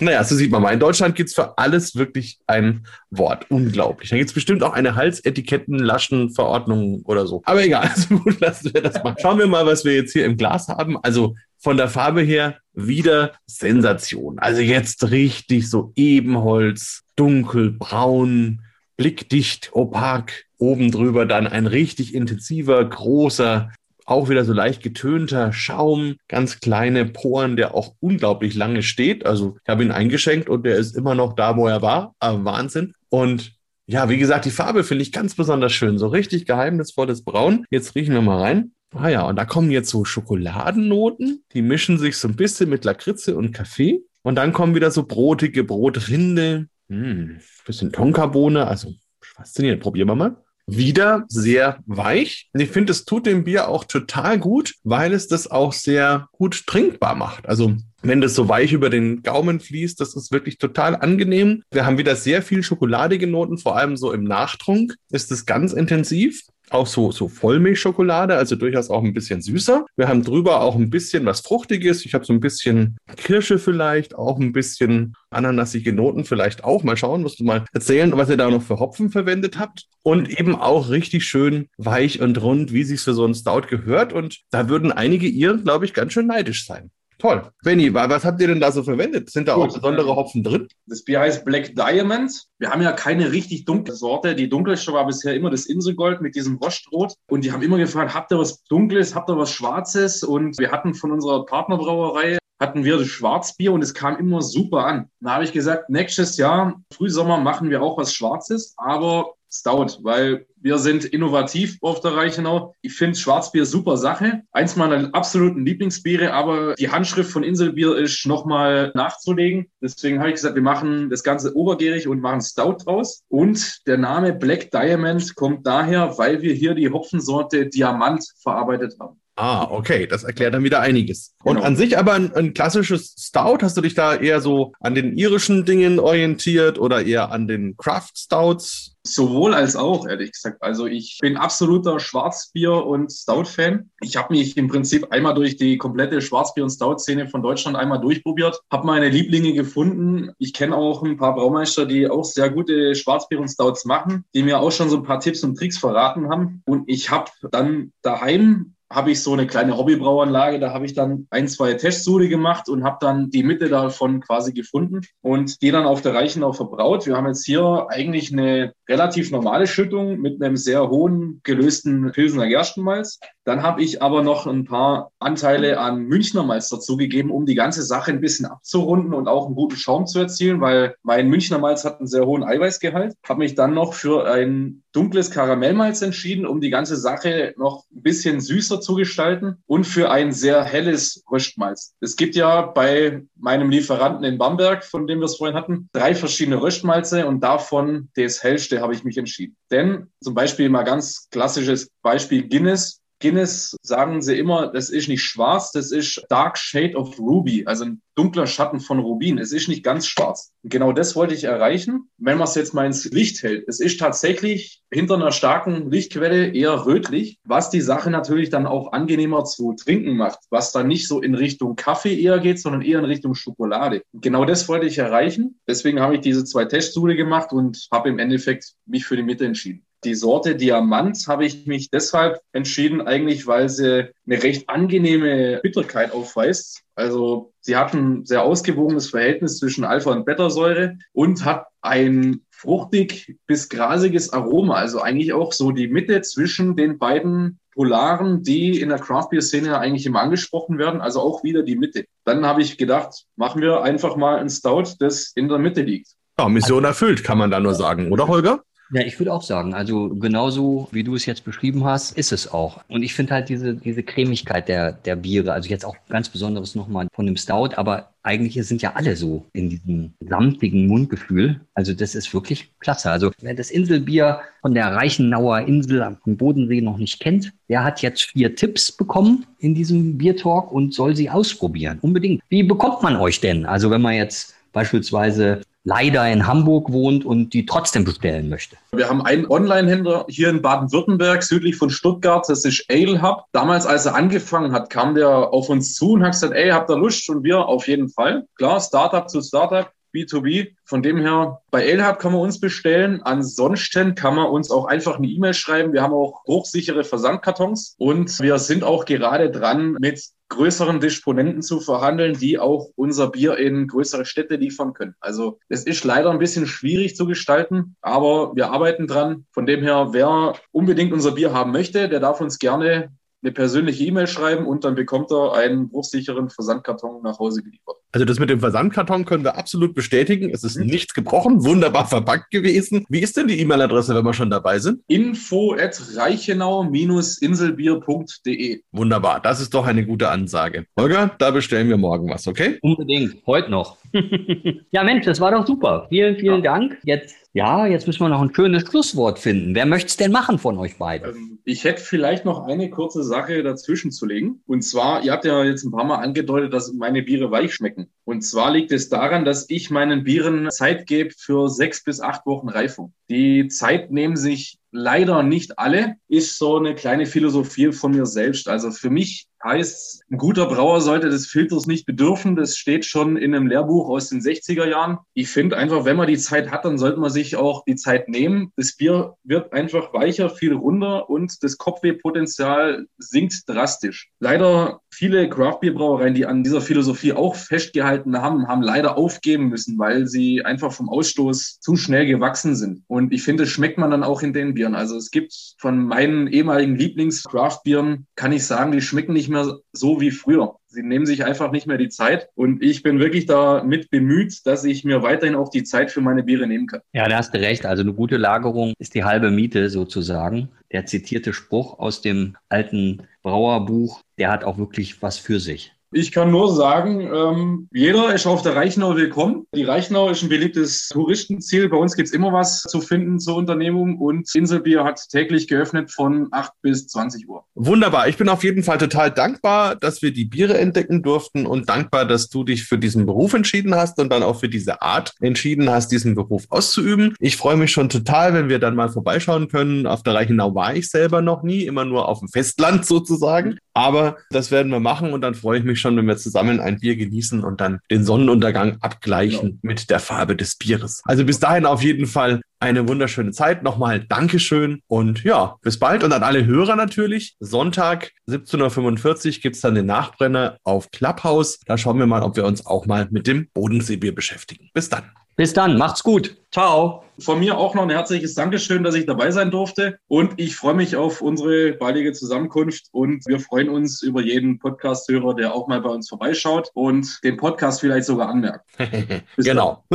naja, 0.00 0.24
so 0.24 0.34
sieht 0.34 0.50
man 0.50 0.62
mal. 0.62 0.72
In 0.72 0.80
Deutschland 0.80 1.14
gibt 1.14 1.28
es 1.28 1.34
für 1.34 1.56
alles 1.58 1.94
wirklich 1.94 2.38
ein 2.46 2.86
Wort. 3.10 3.46
Unglaublich. 3.50 4.10
Da 4.10 4.16
gibt 4.16 4.30
es 4.30 4.34
bestimmt 4.34 4.62
auch 4.62 4.72
eine 4.72 4.94
Halsetiketten, 4.94 5.78
Laschenverordnung 5.78 7.02
oder 7.04 7.26
so. 7.26 7.42
Aber 7.44 7.64
egal, 7.64 7.88
also 7.94 8.18
gut, 8.18 8.40
lassen 8.40 8.72
wir 8.74 8.82
das 8.82 9.02
mal. 9.02 9.14
Schauen 9.20 9.38
wir 9.38 9.46
mal, 9.46 9.66
was 9.66 9.84
wir 9.84 9.94
jetzt 9.94 10.12
hier 10.12 10.24
im 10.24 10.36
Glas 10.36 10.68
haben. 10.68 10.98
Also 11.02 11.34
von 11.58 11.76
der 11.76 11.88
Farbe 11.88 12.22
her 12.22 12.58
wieder 12.72 13.32
Sensation. 13.46 14.38
Also 14.38 14.60
jetzt 14.60 15.10
richtig 15.10 15.70
so 15.70 15.92
Ebenholz, 15.94 17.02
dunkel, 17.16 17.70
braun, 17.70 18.62
blickdicht, 18.96 19.70
opak. 19.72 20.44
Oben 20.58 20.90
drüber 20.92 21.26
dann 21.26 21.46
ein 21.46 21.66
richtig 21.66 22.14
intensiver, 22.14 22.84
großer 22.84 23.70
auch 24.04 24.28
wieder 24.28 24.44
so 24.44 24.52
leicht 24.52 24.82
getönter 24.82 25.52
Schaum, 25.52 26.16
ganz 26.28 26.60
kleine 26.60 27.06
Poren, 27.06 27.56
der 27.56 27.74
auch 27.74 27.94
unglaublich 28.00 28.54
lange 28.54 28.82
steht. 28.82 29.26
Also 29.26 29.56
ich 29.62 29.68
habe 29.68 29.84
ihn 29.84 29.92
eingeschenkt 29.92 30.48
und 30.48 30.64
der 30.64 30.76
ist 30.76 30.96
immer 30.96 31.14
noch 31.14 31.34
da, 31.34 31.56
wo 31.56 31.68
er 31.68 31.82
war. 31.82 32.14
Aber 32.18 32.44
Wahnsinn. 32.44 32.94
Und 33.08 33.52
ja, 33.86 34.08
wie 34.08 34.18
gesagt, 34.18 34.44
die 34.44 34.50
Farbe 34.50 34.84
finde 34.84 35.02
ich 35.02 35.12
ganz 35.12 35.34
besonders 35.34 35.72
schön. 35.72 35.98
So 35.98 36.08
richtig 36.08 36.46
geheimnisvolles 36.46 37.24
Braun. 37.24 37.64
Jetzt 37.70 37.94
riechen 37.94 38.14
wir 38.14 38.22
mal 38.22 38.40
rein. 38.40 38.72
Ah 38.94 39.08
ja, 39.08 39.26
und 39.26 39.36
da 39.36 39.44
kommen 39.44 39.70
jetzt 39.70 39.90
so 39.90 40.04
Schokoladennoten. 40.04 41.44
Die 41.54 41.62
mischen 41.62 41.98
sich 41.98 42.16
so 42.16 42.28
ein 42.28 42.36
bisschen 42.36 42.68
mit 42.68 42.84
Lakritze 42.84 43.36
und 43.36 43.52
Kaffee. 43.52 44.00
Und 44.22 44.36
dann 44.36 44.52
kommen 44.52 44.74
wieder 44.74 44.90
so 44.90 45.04
brotige 45.04 45.64
Brotrinde. 45.64 46.68
Hm, 46.88 47.40
bisschen 47.64 47.92
Tonkabohne. 47.92 48.66
Also 48.66 48.92
faszinierend. 49.20 49.82
Probieren 49.82 50.08
wir 50.08 50.14
mal 50.14 50.36
wieder 50.66 51.24
sehr 51.28 51.78
weich. 51.86 52.48
Ich 52.54 52.70
finde, 52.70 52.92
es 52.92 53.04
tut 53.04 53.26
dem 53.26 53.44
Bier 53.44 53.68
auch 53.68 53.84
total 53.84 54.38
gut, 54.38 54.74
weil 54.84 55.12
es 55.12 55.28
das 55.28 55.50
auch 55.50 55.72
sehr 55.72 56.28
gut 56.32 56.66
trinkbar 56.66 57.14
macht. 57.14 57.48
Also 57.48 57.76
wenn 58.02 58.20
das 58.20 58.34
so 58.34 58.48
weich 58.48 58.72
über 58.72 58.90
den 58.90 59.22
Gaumen 59.22 59.60
fließt, 59.60 60.00
das 60.00 60.16
ist 60.16 60.32
wirklich 60.32 60.58
total 60.58 60.96
angenehm. 60.96 61.62
Wir 61.70 61.86
haben 61.86 61.98
wieder 61.98 62.16
sehr 62.16 62.42
viel 62.42 62.62
schokoladige 62.62 63.26
Noten, 63.26 63.58
vor 63.58 63.76
allem 63.76 63.96
so 63.96 64.12
im 64.12 64.24
Nachtrunk 64.24 64.96
ist 65.10 65.30
es 65.30 65.46
ganz 65.46 65.72
intensiv 65.72 66.42
auch 66.72 66.86
so, 66.86 67.12
so 67.12 67.28
Vollmilchschokolade, 67.28 68.36
also 68.36 68.56
durchaus 68.56 68.90
auch 68.90 69.02
ein 69.02 69.12
bisschen 69.12 69.42
süßer. 69.42 69.86
Wir 69.96 70.08
haben 70.08 70.22
drüber 70.22 70.60
auch 70.60 70.76
ein 70.76 70.90
bisschen 70.90 71.24
was 71.26 71.40
Fruchtiges. 71.40 72.04
Ich 72.04 72.14
habe 72.14 72.24
so 72.24 72.32
ein 72.32 72.40
bisschen 72.40 72.96
Kirsche 73.16 73.58
vielleicht, 73.58 74.14
auch 74.14 74.38
ein 74.38 74.52
bisschen 74.52 75.14
ananasige 75.30 75.92
Noten 75.92 76.24
vielleicht 76.24 76.64
auch. 76.64 76.82
Mal 76.82 76.96
schauen, 76.96 77.22
musst 77.22 77.40
du 77.40 77.44
mal 77.44 77.64
erzählen, 77.72 78.12
was 78.16 78.28
ihr 78.28 78.36
da 78.36 78.50
noch 78.50 78.62
für 78.62 78.78
Hopfen 78.78 79.10
verwendet 79.10 79.58
habt. 79.58 79.86
Und 80.02 80.28
eben 80.38 80.54
auch 80.54 80.90
richtig 80.90 81.24
schön 81.24 81.68
weich 81.76 82.20
und 82.20 82.40
rund, 82.40 82.72
wie 82.72 82.84
sich 82.84 83.00
für 83.00 83.14
so 83.14 83.24
ein 83.24 83.34
Stout 83.34 83.68
gehört. 83.68 84.12
Und 84.12 84.40
da 84.50 84.68
würden 84.68 84.92
einige 84.92 85.26
ihr, 85.26 85.56
glaube 85.58 85.84
ich, 85.84 85.94
ganz 85.94 86.12
schön 86.12 86.26
neidisch 86.26 86.66
sein. 86.66 86.90
Toll. 87.22 87.40
Benny, 87.62 87.94
was 87.94 88.24
habt 88.24 88.40
ihr 88.40 88.48
denn 88.48 88.58
da 88.58 88.72
so 88.72 88.82
verwendet? 88.82 89.30
Sind 89.30 89.46
da 89.46 89.54
Gut, 89.54 89.70
auch 89.70 89.74
besondere 89.74 90.16
Hopfen 90.16 90.42
drin? 90.42 90.66
Das 90.86 91.04
Bier 91.04 91.20
heißt 91.20 91.44
Black 91.44 91.76
Diamond. 91.76 92.48
Wir 92.58 92.70
haben 92.70 92.82
ja 92.82 92.90
keine 92.90 93.30
richtig 93.30 93.64
dunkle 93.64 93.94
Sorte. 93.94 94.34
Die 94.34 94.48
dunkelste 94.48 94.92
war 94.92 95.06
bisher 95.06 95.32
immer 95.36 95.48
das 95.48 95.66
Inselgold 95.66 96.20
mit 96.20 96.34
diesem 96.34 96.56
Rostrot. 96.56 97.14
Und 97.30 97.44
die 97.44 97.52
haben 97.52 97.62
immer 97.62 97.78
gefragt, 97.78 98.12
habt 98.12 98.32
ihr 98.32 98.40
was 98.40 98.64
Dunkles, 98.64 99.14
habt 99.14 99.30
ihr 99.30 99.38
was 99.38 99.52
Schwarzes? 99.52 100.24
Und 100.24 100.58
wir 100.58 100.72
hatten 100.72 100.94
von 100.94 101.12
unserer 101.12 101.46
Partnerbrauerei 101.46 102.38
hatten 102.58 102.84
wir 102.84 102.98
das 102.98 103.06
Schwarzbier 103.06 103.72
und 103.72 103.82
es 103.82 103.94
kam 103.94 104.16
immer 104.18 104.42
super 104.42 104.84
an. 104.86 105.08
Da 105.20 105.34
habe 105.34 105.44
ich 105.44 105.52
gesagt, 105.52 105.90
nächstes 105.90 106.36
Jahr, 106.36 106.82
Frühsommer, 106.92 107.38
machen 107.38 107.70
wir 107.70 107.82
auch 107.82 107.98
was 107.98 108.14
Schwarzes, 108.14 108.74
aber 108.76 109.34
Stout, 109.52 109.98
weil 110.02 110.46
wir 110.56 110.78
sind 110.78 111.04
innovativ 111.04 111.76
auf 111.82 112.00
der 112.00 112.16
Reichenau. 112.16 112.74
Ich 112.80 112.94
finde 112.94 113.18
Schwarzbier 113.18 113.66
super 113.66 113.96
Sache. 113.96 114.42
Eins 114.52 114.76
meiner 114.76 115.14
absoluten 115.14 115.66
Lieblingsbiere, 115.66 116.32
aber 116.32 116.74
die 116.74 116.90
Handschrift 116.90 117.30
von 117.30 117.42
Inselbier 117.42 117.96
ist 117.96 118.24
nochmal 118.26 118.92
nachzulegen. 118.94 119.66
Deswegen 119.80 120.20
habe 120.20 120.28
ich 120.30 120.36
gesagt, 120.36 120.54
wir 120.54 120.62
machen 120.62 121.10
das 121.10 121.22
Ganze 121.22 121.54
obergärig 121.54 122.08
und 122.08 122.20
machen 122.20 122.40
Stout 122.40 122.78
draus. 122.84 123.24
Und 123.28 123.86
der 123.86 123.98
Name 123.98 124.32
Black 124.32 124.70
Diamond 124.70 125.34
kommt 125.34 125.66
daher, 125.66 126.16
weil 126.16 126.42
wir 126.42 126.54
hier 126.54 126.74
die 126.74 126.88
Hopfensorte 126.88 127.66
Diamant 127.66 128.24
verarbeitet 128.40 128.96
haben. 128.98 129.21
Ah, 129.42 129.66
okay, 129.72 130.06
das 130.06 130.22
erklärt 130.22 130.54
dann 130.54 130.62
wieder 130.62 130.78
einiges. 130.78 131.34
Genau. 131.42 131.58
Und 131.58 131.66
an 131.66 131.74
sich 131.74 131.98
aber 131.98 132.12
ein, 132.12 132.32
ein, 132.32 132.54
klassisches 132.54 133.16
Stout, 133.18 133.58
hast 133.62 133.76
du 133.76 133.80
dich 133.80 133.94
da 133.94 134.14
eher 134.14 134.40
so 134.40 134.72
an 134.78 134.94
den 134.94 135.16
irischen 135.16 135.64
Dingen 135.64 135.98
orientiert 135.98 136.78
oder 136.78 137.04
eher 137.04 137.32
an 137.32 137.48
den 137.48 137.76
Craft 137.76 138.12
Stouts? 138.14 138.94
Sowohl 139.04 139.52
als 139.52 139.74
auch, 139.74 140.06
ehrlich 140.06 140.30
gesagt. 140.30 140.58
Also 140.62 140.86
ich 140.86 141.18
bin 141.20 141.36
absoluter 141.36 141.98
Schwarzbier- 141.98 142.86
und 142.86 143.10
Stout-Fan. 143.10 143.90
Ich 144.00 144.16
habe 144.16 144.32
mich 144.32 144.56
im 144.56 144.68
Prinzip 144.68 145.10
einmal 145.10 145.34
durch 145.34 145.56
die 145.56 145.76
komplette 145.76 146.22
Schwarzbier- 146.22 146.62
und 146.62 146.70
Stout-Szene 146.70 147.26
von 147.26 147.42
Deutschland 147.42 147.76
einmal 147.76 148.00
durchprobiert, 148.00 148.60
habe 148.70 148.86
meine 148.86 149.08
Lieblinge 149.08 149.54
gefunden. 149.54 150.30
Ich 150.38 150.52
kenne 150.52 150.76
auch 150.76 151.02
ein 151.02 151.16
paar 151.16 151.34
Braumeister, 151.34 151.84
die 151.84 152.08
auch 152.08 152.24
sehr 152.24 152.48
gute 152.48 152.94
Schwarzbier- 152.94 153.40
und 153.40 153.48
Stouts 153.48 153.86
machen, 153.86 154.24
die 154.36 154.44
mir 154.44 154.60
auch 154.60 154.70
schon 154.70 154.88
so 154.88 154.98
ein 154.98 155.02
paar 155.02 155.18
Tipps 155.18 155.42
und 155.42 155.56
Tricks 155.56 155.78
verraten 155.78 156.30
haben. 156.30 156.62
Und 156.64 156.84
ich 156.86 157.10
habe 157.10 157.28
dann 157.50 157.92
daheim 158.02 158.74
habe 158.94 159.10
ich 159.10 159.22
so 159.22 159.32
eine 159.32 159.46
kleine 159.46 159.76
Hobbybrauanlage, 159.76 160.60
da 160.60 160.72
habe 160.72 160.84
ich 160.84 160.94
dann 160.94 161.26
ein, 161.30 161.48
zwei 161.48 161.74
Testsude 161.74 162.28
gemacht 162.28 162.68
und 162.68 162.84
habe 162.84 162.98
dann 163.00 163.30
die 163.30 163.42
Mitte 163.42 163.68
davon 163.68 164.20
quasi 164.20 164.52
gefunden 164.52 165.00
und 165.22 165.62
die 165.62 165.70
dann 165.70 165.84
auf 165.84 166.02
der 166.02 166.14
Reichenau 166.14 166.52
verbraut. 166.52 167.06
Wir 167.06 167.16
haben 167.16 167.26
jetzt 167.26 167.44
hier 167.44 167.86
eigentlich 167.88 168.32
eine 168.32 168.72
relativ 168.88 169.30
normale 169.30 169.66
Schüttung 169.66 170.18
mit 170.20 170.42
einem 170.42 170.56
sehr 170.56 170.90
hohen 170.90 171.40
gelösten 171.42 172.12
Pilsener 172.12 172.48
Gerstenmalz. 172.48 173.18
Dann 173.44 173.62
habe 173.62 173.82
ich 173.82 174.02
aber 174.02 174.22
noch 174.22 174.46
ein 174.46 174.64
paar 174.64 175.10
Anteile 175.18 175.80
an 175.80 176.02
Münchner 176.02 176.42
Malz 176.42 176.68
dazugegeben, 176.68 177.30
um 177.30 177.46
die 177.46 177.54
ganze 177.54 177.82
Sache 177.82 178.12
ein 178.12 178.20
bisschen 178.20 178.46
abzurunden 178.46 179.14
und 179.14 179.28
auch 179.28 179.46
einen 179.46 179.54
guten 179.54 179.76
Schaum 179.76 180.06
zu 180.06 180.18
erzielen, 180.18 180.60
weil 180.60 180.94
mein 181.02 181.28
Münchner 181.28 181.58
Malz 181.58 181.84
hat 181.84 181.98
einen 181.98 182.06
sehr 182.06 182.26
hohen 182.26 182.44
Eiweißgehalt. 182.44 183.14
Habe 183.26 183.38
mich 183.40 183.54
dann 183.54 183.74
noch 183.74 183.94
für 183.94 184.30
ein 184.30 184.81
dunkles 184.92 185.30
Karamellmalz 185.30 186.02
entschieden, 186.02 186.46
um 186.46 186.60
die 186.60 186.70
ganze 186.70 186.96
Sache 186.96 187.54
noch 187.56 187.84
ein 187.92 188.02
bisschen 188.02 188.40
süßer 188.40 188.80
zu 188.80 188.94
gestalten 188.94 189.62
und 189.66 189.84
für 189.84 190.10
ein 190.10 190.32
sehr 190.32 190.64
helles 190.64 191.24
Röstmalz. 191.30 191.94
Es 192.00 192.16
gibt 192.16 192.34
ja 192.34 192.62
bei 192.62 193.22
meinem 193.36 193.70
Lieferanten 193.70 194.24
in 194.24 194.38
Bamberg, 194.38 194.84
von 194.84 195.06
dem 195.06 195.20
wir 195.20 195.26
es 195.26 195.36
vorhin 195.36 195.56
hatten, 195.56 195.88
drei 195.92 196.14
verschiedene 196.14 196.60
Röstmalze 196.60 197.26
und 197.26 197.40
davon 197.40 198.10
das 198.14 198.42
hellste 198.42 198.80
habe 198.80 198.94
ich 198.94 199.04
mich 199.04 199.18
entschieden. 199.18 199.56
Denn 199.70 200.08
zum 200.22 200.34
Beispiel 200.34 200.68
mal 200.68 200.84
ganz 200.84 201.28
klassisches 201.30 201.90
Beispiel 202.02 202.48
Guinness 202.48 203.01
Guinness 203.22 203.76
sagen 203.82 204.20
sie 204.20 204.36
immer, 204.36 204.66
das 204.66 204.90
ist 204.90 205.08
nicht 205.08 205.22
schwarz, 205.22 205.70
das 205.70 205.92
ist 205.92 206.22
Dark 206.28 206.58
Shade 206.58 206.96
of 206.96 207.18
Ruby, 207.18 207.64
also 207.66 207.84
ein 207.84 208.02
dunkler 208.16 208.46
Schatten 208.46 208.80
von 208.80 208.98
Rubin. 208.98 209.38
Es 209.38 209.52
ist 209.52 209.68
nicht 209.68 209.84
ganz 209.84 210.06
schwarz. 210.06 210.52
Und 210.62 210.72
genau 210.72 210.92
das 210.92 211.16
wollte 211.16 211.34
ich 211.34 211.44
erreichen. 211.44 212.10
Wenn 212.18 212.36
man 212.36 212.46
es 212.46 212.56
jetzt 212.56 212.74
mal 212.74 212.84
ins 212.84 213.04
Licht 213.06 213.42
hält, 213.42 213.66
es 213.68 213.80
ist 213.80 213.98
tatsächlich 213.98 214.82
hinter 214.92 215.14
einer 215.14 215.32
starken 215.32 215.90
Lichtquelle 215.90 216.48
eher 216.48 216.84
rötlich, 216.84 217.38
was 217.44 217.70
die 217.70 217.80
Sache 217.80 218.10
natürlich 218.10 218.50
dann 218.50 218.66
auch 218.66 218.92
angenehmer 218.92 219.44
zu 219.44 219.74
trinken 219.74 220.16
macht, 220.16 220.40
was 220.50 220.72
dann 220.72 220.88
nicht 220.88 221.08
so 221.08 221.20
in 221.20 221.34
Richtung 221.34 221.76
Kaffee 221.76 222.20
eher 222.20 222.40
geht, 222.40 222.60
sondern 222.60 222.82
eher 222.82 222.98
in 222.98 223.04
Richtung 223.04 223.34
Schokolade. 223.34 224.02
Und 224.12 224.22
genau 224.22 224.44
das 224.44 224.68
wollte 224.68 224.86
ich 224.86 224.98
erreichen. 224.98 225.60
Deswegen 225.66 226.00
habe 226.00 226.16
ich 226.16 226.20
diese 226.20 226.44
zwei 226.44 226.64
Testsude 226.64 227.16
gemacht 227.16 227.52
und 227.52 227.86
habe 227.92 228.08
im 228.08 228.18
Endeffekt 228.18 228.74
mich 228.84 229.06
für 229.06 229.16
die 229.16 229.22
Mitte 229.22 229.46
entschieden. 229.46 229.86
Die 230.04 230.14
Sorte 230.16 230.56
Diamant 230.56 231.24
habe 231.28 231.44
ich 231.44 231.66
mich 231.66 231.88
deshalb 231.88 232.40
entschieden, 232.52 233.00
eigentlich 233.00 233.46
weil 233.46 233.68
sie 233.68 234.10
eine 234.26 234.42
recht 234.42 234.68
angenehme 234.68 235.60
Bitterkeit 235.62 236.12
aufweist. 236.12 236.82
Also 236.96 237.52
sie 237.60 237.76
hat 237.76 237.94
ein 237.94 238.26
sehr 238.26 238.42
ausgewogenes 238.42 239.10
Verhältnis 239.10 239.58
zwischen 239.58 239.84
Alpha- 239.84 240.10
und 240.10 240.24
Beta-Säure 240.24 240.96
und 241.12 241.44
hat 241.44 241.66
ein 241.82 242.40
fruchtig 242.50 243.36
bis 243.46 243.68
grasiges 243.68 244.32
Aroma. 244.32 244.74
Also 244.74 245.00
eigentlich 245.00 245.32
auch 245.32 245.52
so 245.52 245.70
die 245.70 245.88
Mitte 245.88 246.20
zwischen 246.22 246.74
den 246.74 246.98
beiden 246.98 247.60
Polaren, 247.72 248.42
die 248.42 248.80
in 248.80 248.88
der 248.88 248.98
Craft 248.98 249.28
Beer 249.30 249.40
Szene 249.40 249.78
eigentlich 249.78 250.04
immer 250.04 250.20
angesprochen 250.20 250.78
werden, 250.78 251.00
also 251.00 251.20
auch 251.20 251.42
wieder 251.42 251.62
die 251.62 251.76
Mitte. 251.76 252.04
Dann 252.24 252.44
habe 252.44 252.60
ich 252.60 252.76
gedacht, 252.76 253.24
machen 253.36 253.62
wir 253.62 253.82
einfach 253.82 254.16
mal 254.16 254.38
ein 254.38 254.50
Stout, 254.50 254.96
das 254.98 255.32
in 255.34 255.48
der 255.48 255.58
Mitte 255.58 255.82
liegt. 255.82 256.08
Ja, 256.38 256.48
Mission 256.48 256.84
erfüllt, 256.84 257.24
kann 257.24 257.38
man 257.38 257.50
da 257.50 257.60
nur 257.60 257.74
sagen, 257.74 258.10
oder 258.10 258.26
Holger? 258.26 258.62
Ja, 258.94 259.00
ich 259.00 259.18
würde 259.18 259.32
auch 259.32 259.40
sagen, 259.40 259.72
also 259.72 260.10
genauso 260.10 260.86
wie 260.92 261.02
du 261.02 261.14
es 261.14 261.24
jetzt 261.24 261.44
beschrieben 261.44 261.84
hast, 261.84 262.16
ist 262.18 262.30
es 262.30 262.52
auch. 262.52 262.84
Und 262.88 263.02
ich 263.02 263.14
finde 263.14 263.32
halt 263.32 263.48
diese, 263.48 263.74
diese 263.74 264.02
Cremigkeit 264.02 264.68
der, 264.68 264.92
der 264.92 265.16
Biere, 265.16 265.54
also 265.54 265.70
jetzt 265.70 265.86
auch 265.86 265.96
ganz 266.10 266.28
besonderes 266.28 266.74
nochmal 266.74 267.08
von 267.14 267.24
dem 267.24 267.38
Stout, 267.38 267.70
aber 267.76 268.10
eigentlich 268.22 268.54
sind 268.66 268.82
ja 268.82 268.92
alle 268.92 269.16
so 269.16 269.46
in 269.54 269.70
diesem 269.70 270.12
samtigen 270.20 270.88
Mundgefühl. 270.88 271.62
Also 271.72 271.94
das 271.94 272.14
ist 272.14 272.34
wirklich 272.34 272.70
klasse. 272.80 273.10
Also 273.10 273.32
wer 273.40 273.54
das 273.54 273.70
Inselbier 273.70 274.40
von 274.60 274.74
der 274.74 274.94
Reichenauer 274.94 275.60
Insel 275.60 276.02
am 276.02 276.18
Bodensee 276.26 276.82
noch 276.82 276.98
nicht 276.98 277.18
kennt, 277.18 277.50
der 277.70 277.84
hat 277.84 278.02
jetzt 278.02 278.22
vier 278.22 278.54
Tipps 278.54 278.92
bekommen 278.92 279.46
in 279.58 279.74
diesem 279.74 280.18
Biertalk 280.18 280.70
und 280.70 280.92
soll 280.92 281.16
sie 281.16 281.30
ausprobieren. 281.30 281.98
Unbedingt. 282.02 282.42
Wie 282.50 282.62
bekommt 282.62 283.02
man 283.02 283.16
euch 283.16 283.40
denn? 283.40 283.64
Also 283.64 283.90
wenn 283.90 284.02
man 284.02 284.14
jetzt 284.14 284.54
beispielsweise 284.72 285.62
leider 285.84 286.30
in 286.30 286.46
Hamburg 286.46 286.92
wohnt 286.92 287.24
und 287.24 287.54
die 287.54 287.66
trotzdem 287.66 288.04
bestellen 288.04 288.48
möchte. 288.48 288.76
Wir 288.92 289.08
haben 289.08 289.24
einen 289.24 289.46
Online-Händler 289.46 290.26
hier 290.28 290.48
in 290.48 290.62
Baden-Württemberg, 290.62 291.42
südlich 291.42 291.76
von 291.76 291.90
Stuttgart, 291.90 292.48
das 292.48 292.64
ist 292.64 292.84
Ale 292.90 293.22
Hub. 293.22 293.44
Damals, 293.52 293.86
als 293.86 294.06
er 294.06 294.14
angefangen 294.14 294.72
hat, 294.72 294.90
kam 294.90 295.14
der 295.14 295.28
auf 295.28 295.68
uns 295.68 295.94
zu 295.94 296.12
und 296.12 296.22
hat 296.22 296.32
gesagt, 296.32 296.54
ey, 296.54 296.70
habt 296.70 296.90
ihr 296.90 296.96
Lust? 296.96 297.28
Und 297.28 297.44
wir 297.44 297.66
auf 297.66 297.88
jeden 297.88 298.08
Fall. 298.08 298.46
Klar, 298.56 298.80
Startup 298.80 299.28
zu 299.28 299.40
Startup. 299.40 299.90
B2B. 300.14 300.74
Von 300.84 301.02
dem 301.02 301.18
her, 301.18 301.62
bei 301.70 301.86
LHub 301.86 302.18
kann 302.18 302.32
man 302.32 302.42
uns 302.42 302.60
bestellen. 302.60 303.22
Ansonsten 303.22 304.14
kann 304.14 304.34
man 304.34 304.46
uns 304.46 304.70
auch 304.70 304.84
einfach 304.84 305.16
eine 305.16 305.26
E-Mail 305.26 305.54
schreiben. 305.54 305.92
Wir 305.92 306.02
haben 306.02 306.12
auch 306.12 306.44
hochsichere 306.46 307.04
Versandkartons 307.04 307.94
und 307.98 308.38
wir 308.40 308.58
sind 308.58 308.84
auch 308.84 309.04
gerade 309.04 309.50
dran, 309.50 309.96
mit 309.98 310.22
größeren 310.52 311.00
Disponenten 311.00 311.62
zu 311.62 311.80
verhandeln, 311.80 312.34
die 312.38 312.58
auch 312.58 312.90
unser 312.94 313.30
Bier 313.30 313.56
in 313.56 313.88
größere 313.88 314.24
Städte 314.24 314.56
liefern 314.56 314.92
können. 314.92 315.14
Also 315.20 315.58
es 315.68 315.84
ist 315.84 316.04
leider 316.04 316.30
ein 316.30 316.38
bisschen 316.38 316.66
schwierig 316.66 317.16
zu 317.16 317.26
gestalten, 317.26 317.96
aber 318.02 318.54
wir 318.54 318.70
arbeiten 318.70 319.06
dran. 319.06 319.46
Von 319.50 319.66
dem 319.66 319.82
her, 319.82 320.08
wer 320.12 320.54
unbedingt 320.70 321.12
unser 321.12 321.32
Bier 321.32 321.52
haben 321.52 321.72
möchte, 321.72 322.08
der 322.08 322.20
darf 322.20 322.40
uns 322.40 322.58
gerne 322.58 323.10
eine 323.42 323.52
persönliche 323.52 324.04
E-Mail 324.04 324.26
schreiben 324.26 324.66
und 324.66 324.84
dann 324.84 324.94
bekommt 324.94 325.32
er 325.32 325.54
einen 325.54 325.88
bruchsicheren 325.88 326.50
Versandkarton 326.50 327.22
nach 327.22 327.38
Hause 327.38 327.62
geliefert. 327.62 327.96
Also 328.12 328.24
das 328.24 328.38
mit 328.38 328.48
dem 328.50 328.60
Versandkarton 328.60 329.24
können 329.24 329.42
wir 329.42 329.56
absolut 329.56 329.94
bestätigen. 329.94 330.50
Es 330.50 330.62
ist 330.64 330.76
mhm. 330.76 330.84
nichts 330.86 331.14
gebrochen, 331.14 331.64
wunderbar 331.64 332.06
verpackt 332.06 332.50
gewesen. 332.50 333.06
Wie 333.08 333.20
ist 333.20 333.36
denn 333.36 333.48
die 333.48 333.58
E-Mail-Adresse, 333.60 334.14
wenn 334.14 334.24
wir 334.24 334.34
schon 334.34 334.50
dabei 334.50 334.78
sind? 334.78 335.00
Info 335.08 335.74
at 335.74 336.00
reichenau-inselbier.de 336.16 338.82
Wunderbar, 338.92 339.40
das 339.40 339.60
ist 339.60 339.74
doch 339.74 339.86
eine 339.86 340.06
gute 340.06 340.28
Ansage. 340.28 340.86
Holger, 340.98 341.34
da 341.38 341.50
bestellen 341.50 341.88
wir 341.88 341.96
morgen 341.96 342.30
was, 342.30 342.46
okay? 342.46 342.78
Unbedingt, 342.82 343.36
heute 343.46 343.70
noch. 343.70 343.96
ja 344.92 345.02
Mensch, 345.02 345.24
das 345.24 345.40
war 345.40 345.50
doch 345.50 345.66
super. 345.66 346.06
Vielen, 346.10 346.36
vielen 346.36 346.62
ja. 346.62 346.74
Dank. 346.74 346.98
Jetzt 347.04 347.41
ja, 347.54 347.86
jetzt 347.86 348.06
müssen 348.06 348.20
wir 348.20 348.30
noch 348.30 348.40
ein 348.40 348.54
schönes 348.54 348.88
Schlusswort 348.88 349.38
finden. 349.38 349.74
Wer 349.74 349.84
möchte 349.84 350.08
es 350.08 350.16
denn 350.16 350.32
machen 350.32 350.58
von 350.58 350.78
euch 350.78 350.96
beiden? 350.96 351.28
Ähm, 351.28 351.58
ich 351.64 351.84
hätte 351.84 352.02
vielleicht 352.02 352.46
noch 352.46 352.66
eine 352.66 352.88
kurze 352.88 353.22
Sache 353.22 353.62
dazwischen 353.62 354.10
zu 354.10 354.24
legen. 354.24 354.62
Und 354.66 354.82
zwar, 354.82 355.22
ihr 355.22 355.32
habt 355.32 355.44
ja 355.44 355.62
jetzt 355.62 355.84
ein 355.84 355.90
paar 355.90 356.04
Mal 356.04 356.16
angedeutet, 356.16 356.72
dass 356.72 356.92
meine 356.94 357.22
Biere 357.22 357.50
weich 357.50 357.74
schmecken. 357.74 358.08
Und 358.24 358.40
zwar 358.40 358.72
liegt 358.72 358.90
es 358.90 359.10
daran, 359.10 359.44
dass 359.44 359.68
ich 359.68 359.90
meinen 359.90 360.24
Bieren 360.24 360.70
Zeit 360.70 361.06
gebe 361.06 361.30
für 361.36 361.68
sechs 361.68 362.02
bis 362.02 362.20
acht 362.20 362.46
Wochen 362.46 362.70
Reifung. 362.70 363.12
Die 363.28 363.68
Zeit 363.68 364.10
nehmen 364.10 364.36
sich 364.36 364.78
leider 364.90 365.42
nicht 365.42 365.78
alle, 365.78 366.16
ist 366.28 366.58
so 366.58 366.76
eine 366.76 366.94
kleine 366.94 367.26
Philosophie 367.26 367.92
von 367.92 368.12
mir 368.12 368.26
selbst. 368.26 368.68
Also 368.68 368.90
für 368.90 369.10
mich 369.10 369.46
heißt, 369.64 370.24
ein 370.30 370.38
guter 370.38 370.66
Brauer 370.66 371.00
sollte 371.00 371.28
des 371.28 371.46
Filters 371.46 371.86
nicht 371.86 372.06
bedürfen. 372.06 372.56
Das 372.56 372.76
steht 372.76 373.04
schon 373.04 373.36
in 373.36 373.54
einem 373.54 373.66
Lehrbuch 373.66 374.08
aus 374.08 374.28
den 374.28 374.40
60er 374.40 374.88
Jahren. 374.88 375.18
Ich 375.34 375.48
finde 375.48 375.76
einfach, 375.76 376.04
wenn 376.04 376.16
man 376.16 376.26
die 376.26 376.38
Zeit 376.38 376.70
hat, 376.70 376.84
dann 376.84 376.98
sollte 376.98 377.20
man 377.20 377.30
sich 377.30 377.56
auch 377.56 377.84
die 377.84 377.96
Zeit 377.96 378.28
nehmen. 378.28 378.72
Das 378.76 378.96
Bier 378.96 379.34
wird 379.44 379.72
einfach 379.72 380.12
weicher, 380.12 380.50
viel 380.50 380.72
runder 380.72 381.30
und 381.30 381.62
das 381.62 381.78
Kopfwehpotenzial 381.78 383.06
sinkt 383.18 383.68
drastisch. 383.68 384.30
Leider 384.40 385.00
viele 385.10 385.48
Craft-Bier-Brauereien, 385.48 386.34
die 386.34 386.46
an 386.46 386.64
dieser 386.64 386.80
Philosophie 386.80 387.32
auch 387.32 387.54
festgehalten 387.54 388.40
haben, 388.40 388.66
haben 388.66 388.82
leider 388.82 389.16
aufgeben 389.16 389.68
müssen, 389.68 389.98
weil 389.98 390.26
sie 390.26 390.64
einfach 390.64 390.92
vom 390.92 391.08
Ausstoß 391.08 391.80
zu 391.80 391.96
schnell 391.96 392.26
gewachsen 392.26 392.74
sind. 392.74 393.02
Und 393.08 393.32
ich 393.32 393.42
finde, 393.42 393.64
das 393.64 393.70
schmeckt 393.70 393.98
man 393.98 394.10
dann 394.10 394.24
auch 394.24 394.42
in 394.42 394.52
den 394.52 394.74
Bieren. 394.74 394.94
Also 394.94 395.16
es 395.16 395.30
gibt 395.30 395.52
von 395.78 396.04
meinen 396.04 396.46
ehemaligen 396.46 396.96
Lieblings-Craft-Bieren, 396.96 398.26
kann 398.36 398.52
ich 398.52 398.66
sagen, 398.66 398.92
die 398.92 399.02
schmecken 399.02 399.34
nicht 399.34 399.50
mehr 399.52 399.78
so 399.92 400.20
wie 400.20 400.30
früher. 400.30 400.76
Sie 400.86 401.02
nehmen 401.02 401.24
sich 401.24 401.44
einfach 401.44 401.70
nicht 401.70 401.86
mehr 401.86 401.98
die 401.98 402.08
Zeit. 402.08 402.48
Und 402.54 402.82
ich 402.82 403.02
bin 403.02 403.18
wirklich 403.18 403.46
damit 403.46 404.10
bemüht, 404.10 404.66
dass 404.66 404.84
ich 404.84 405.04
mir 405.04 405.22
weiterhin 405.22 405.54
auch 405.54 405.70
die 405.70 405.84
Zeit 405.84 406.10
für 406.10 406.20
meine 406.20 406.42
Biere 406.42 406.66
nehmen 406.66 406.86
kann. 406.86 407.00
Ja, 407.12 407.28
da 407.28 407.38
hast 407.38 407.54
du 407.54 407.60
recht. 407.60 407.86
Also 407.86 408.02
eine 408.02 408.12
gute 408.12 408.36
Lagerung 408.36 408.92
ist 408.98 409.14
die 409.14 409.24
halbe 409.24 409.50
Miete 409.50 409.88
sozusagen. 409.88 410.68
Der 410.90 411.06
zitierte 411.06 411.52
Spruch 411.52 411.98
aus 411.98 412.20
dem 412.20 412.56
alten 412.68 413.22
Brauerbuch, 413.42 414.22
der 414.38 414.50
hat 414.50 414.64
auch 414.64 414.78
wirklich 414.78 415.22
was 415.22 415.38
für 415.38 415.60
sich. 415.60 415.92
Ich 416.14 416.30
kann 416.30 416.50
nur 416.50 416.70
sagen, 416.74 417.22
ähm, 417.22 417.88
jeder 417.90 418.34
ist 418.34 418.46
auf 418.46 418.60
der 418.60 418.76
Reichenau 418.76 419.16
willkommen. 419.16 419.66
Die 419.74 419.84
Reichenau 419.84 420.28
ist 420.28 420.42
ein 420.42 420.50
beliebtes 420.50 421.08
Touristenziel. 421.08 421.88
Bei 421.88 421.96
uns 421.96 422.14
gibt's 422.14 422.32
immer 422.32 422.52
was 422.52 422.82
zu 422.82 423.00
finden 423.00 423.40
zur 423.40 423.56
Unternehmung 423.56 424.18
und 424.18 424.54
Inselbier 424.54 425.04
hat 425.04 425.26
täglich 425.30 425.68
geöffnet 425.68 426.10
von 426.10 426.48
8 426.50 426.70
bis 426.82 427.06
20 427.06 427.48
Uhr. 427.48 427.64
Wunderbar. 427.74 428.28
Ich 428.28 428.36
bin 428.36 428.50
auf 428.50 428.62
jeden 428.62 428.82
Fall 428.82 428.98
total 428.98 429.30
dankbar, 429.30 429.96
dass 429.96 430.20
wir 430.20 430.34
die 430.34 430.44
Biere 430.44 430.76
entdecken 430.76 431.22
durften 431.22 431.64
und 431.64 431.88
dankbar, 431.88 432.26
dass 432.26 432.50
du 432.50 432.62
dich 432.62 432.84
für 432.84 432.98
diesen 432.98 433.24
Beruf 433.24 433.54
entschieden 433.54 433.94
hast 433.94 434.18
und 434.18 434.30
dann 434.30 434.42
auch 434.42 434.60
für 434.60 434.68
diese 434.68 435.00
Art 435.00 435.32
entschieden 435.40 435.88
hast, 435.88 436.12
diesen 436.12 436.34
Beruf 436.34 436.66
auszuüben. 436.68 437.34
Ich 437.40 437.56
freue 437.56 437.78
mich 437.78 437.90
schon 437.90 438.10
total, 438.10 438.52
wenn 438.52 438.68
wir 438.68 438.78
dann 438.78 438.96
mal 438.96 439.08
vorbeischauen 439.08 439.68
können. 439.68 440.06
Auf 440.06 440.22
der 440.22 440.34
Reichenau 440.34 440.74
war 440.74 440.94
ich 440.94 441.08
selber 441.08 441.40
noch 441.40 441.62
nie, 441.62 441.84
immer 441.86 442.04
nur 442.04 442.28
auf 442.28 442.40
dem 442.40 442.48
Festland 442.48 443.06
sozusagen. 443.06 443.78
Aber 443.94 444.36
das 444.50 444.70
werden 444.70 444.92
wir 444.92 445.00
machen 445.00 445.32
und 445.32 445.40
dann 445.40 445.54
freue 445.54 445.78
ich 445.78 445.84
mich 445.84 446.01
schon, 446.02 446.16
wenn 446.16 446.26
wir 446.26 446.36
zusammen 446.36 446.80
ein 446.80 446.98
Bier 446.98 447.16
genießen 447.16 447.64
und 447.64 447.80
dann 447.80 448.00
den 448.10 448.24
Sonnenuntergang 448.24 448.98
abgleichen 449.00 449.60
genau. 449.60 449.78
mit 449.80 450.10
der 450.10 450.20
Farbe 450.20 450.56
des 450.56 450.76
Bieres. 450.76 451.22
Also 451.24 451.44
bis 451.44 451.58
dahin 451.58 451.86
auf 451.86 452.02
jeden 452.02 452.26
Fall 452.26 452.60
eine 452.80 453.08
wunderschöne 453.08 453.52
Zeit. 453.52 453.82
Nochmal 453.82 454.20
Dankeschön 454.28 455.00
und 455.06 455.44
ja, 455.44 455.76
bis 455.82 455.98
bald. 455.98 456.24
Und 456.24 456.32
an 456.32 456.42
alle 456.42 456.66
Hörer 456.66 456.96
natürlich. 456.96 457.56
Sonntag 457.60 458.32
17.45 458.48 459.46
Uhr 459.46 459.60
gibt 459.62 459.76
es 459.76 459.82
dann 459.82 459.94
den 459.94 460.06
Nachbrenner 460.06 460.76
auf 460.82 461.10
Clubhouse. 461.10 461.78
Da 461.86 461.96
schauen 461.96 462.18
wir 462.18 462.26
mal, 462.26 462.42
ob 462.42 462.56
wir 462.56 462.66
uns 462.66 462.84
auch 462.84 463.06
mal 463.06 463.28
mit 463.30 463.46
dem 463.46 463.68
Bodenseebier 463.72 464.34
beschäftigen. 464.34 464.90
Bis 464.92 465.08
dann. 465.08 465.24
Bis 465.56 465.72
dann, 465.72 465.98
macht's 465.98 466.22
gut. 466.22 466.56
Ciao. 466.70 467.24
Von 467.38 467.60
mir 467.60 467.76
auch 467.76 467.94
noch 467.94 468.04
ein 468.04 468.10
herzliches 468.10 468.54
Dankeschön, 468.54 469.02
dass 469.02 469.14
ich 469.14 469.26
dabei 469.26 469.50
sein 469.50 469.70
durfte. 469.70 470.18
Und 470.28 470.52
ich 470.56 470.74
freue 470.76 470.94
mich 470.94 471.16
auf 471.16 471.42
unsere 471.42 471.92
baldige 471.92 472.32
Zusammenkunft. 472.32 473.08
Und 473.12 473.46
wir 473.46 473.60
freuen 473.60 473.90
uns 473.90 474.22
über 474.22 474.40
jeden 474.40 474.78
Podcast-Hörer, 474.78 475.54
der 475.54 475.74
auch 475.74 475.88
mal 475.88 476.00
bei 476.00 476.08
uns 476.08 476.26
vorbeischaut 476.28 476.90
und 476.94 477.38
den 477.44 477.58
Podcast 477.58 478.00
vielleicht 478.00 478.26
sogar 478.26 478.48
anmerkt. 478.48 478.86
genau. 479.56 480.04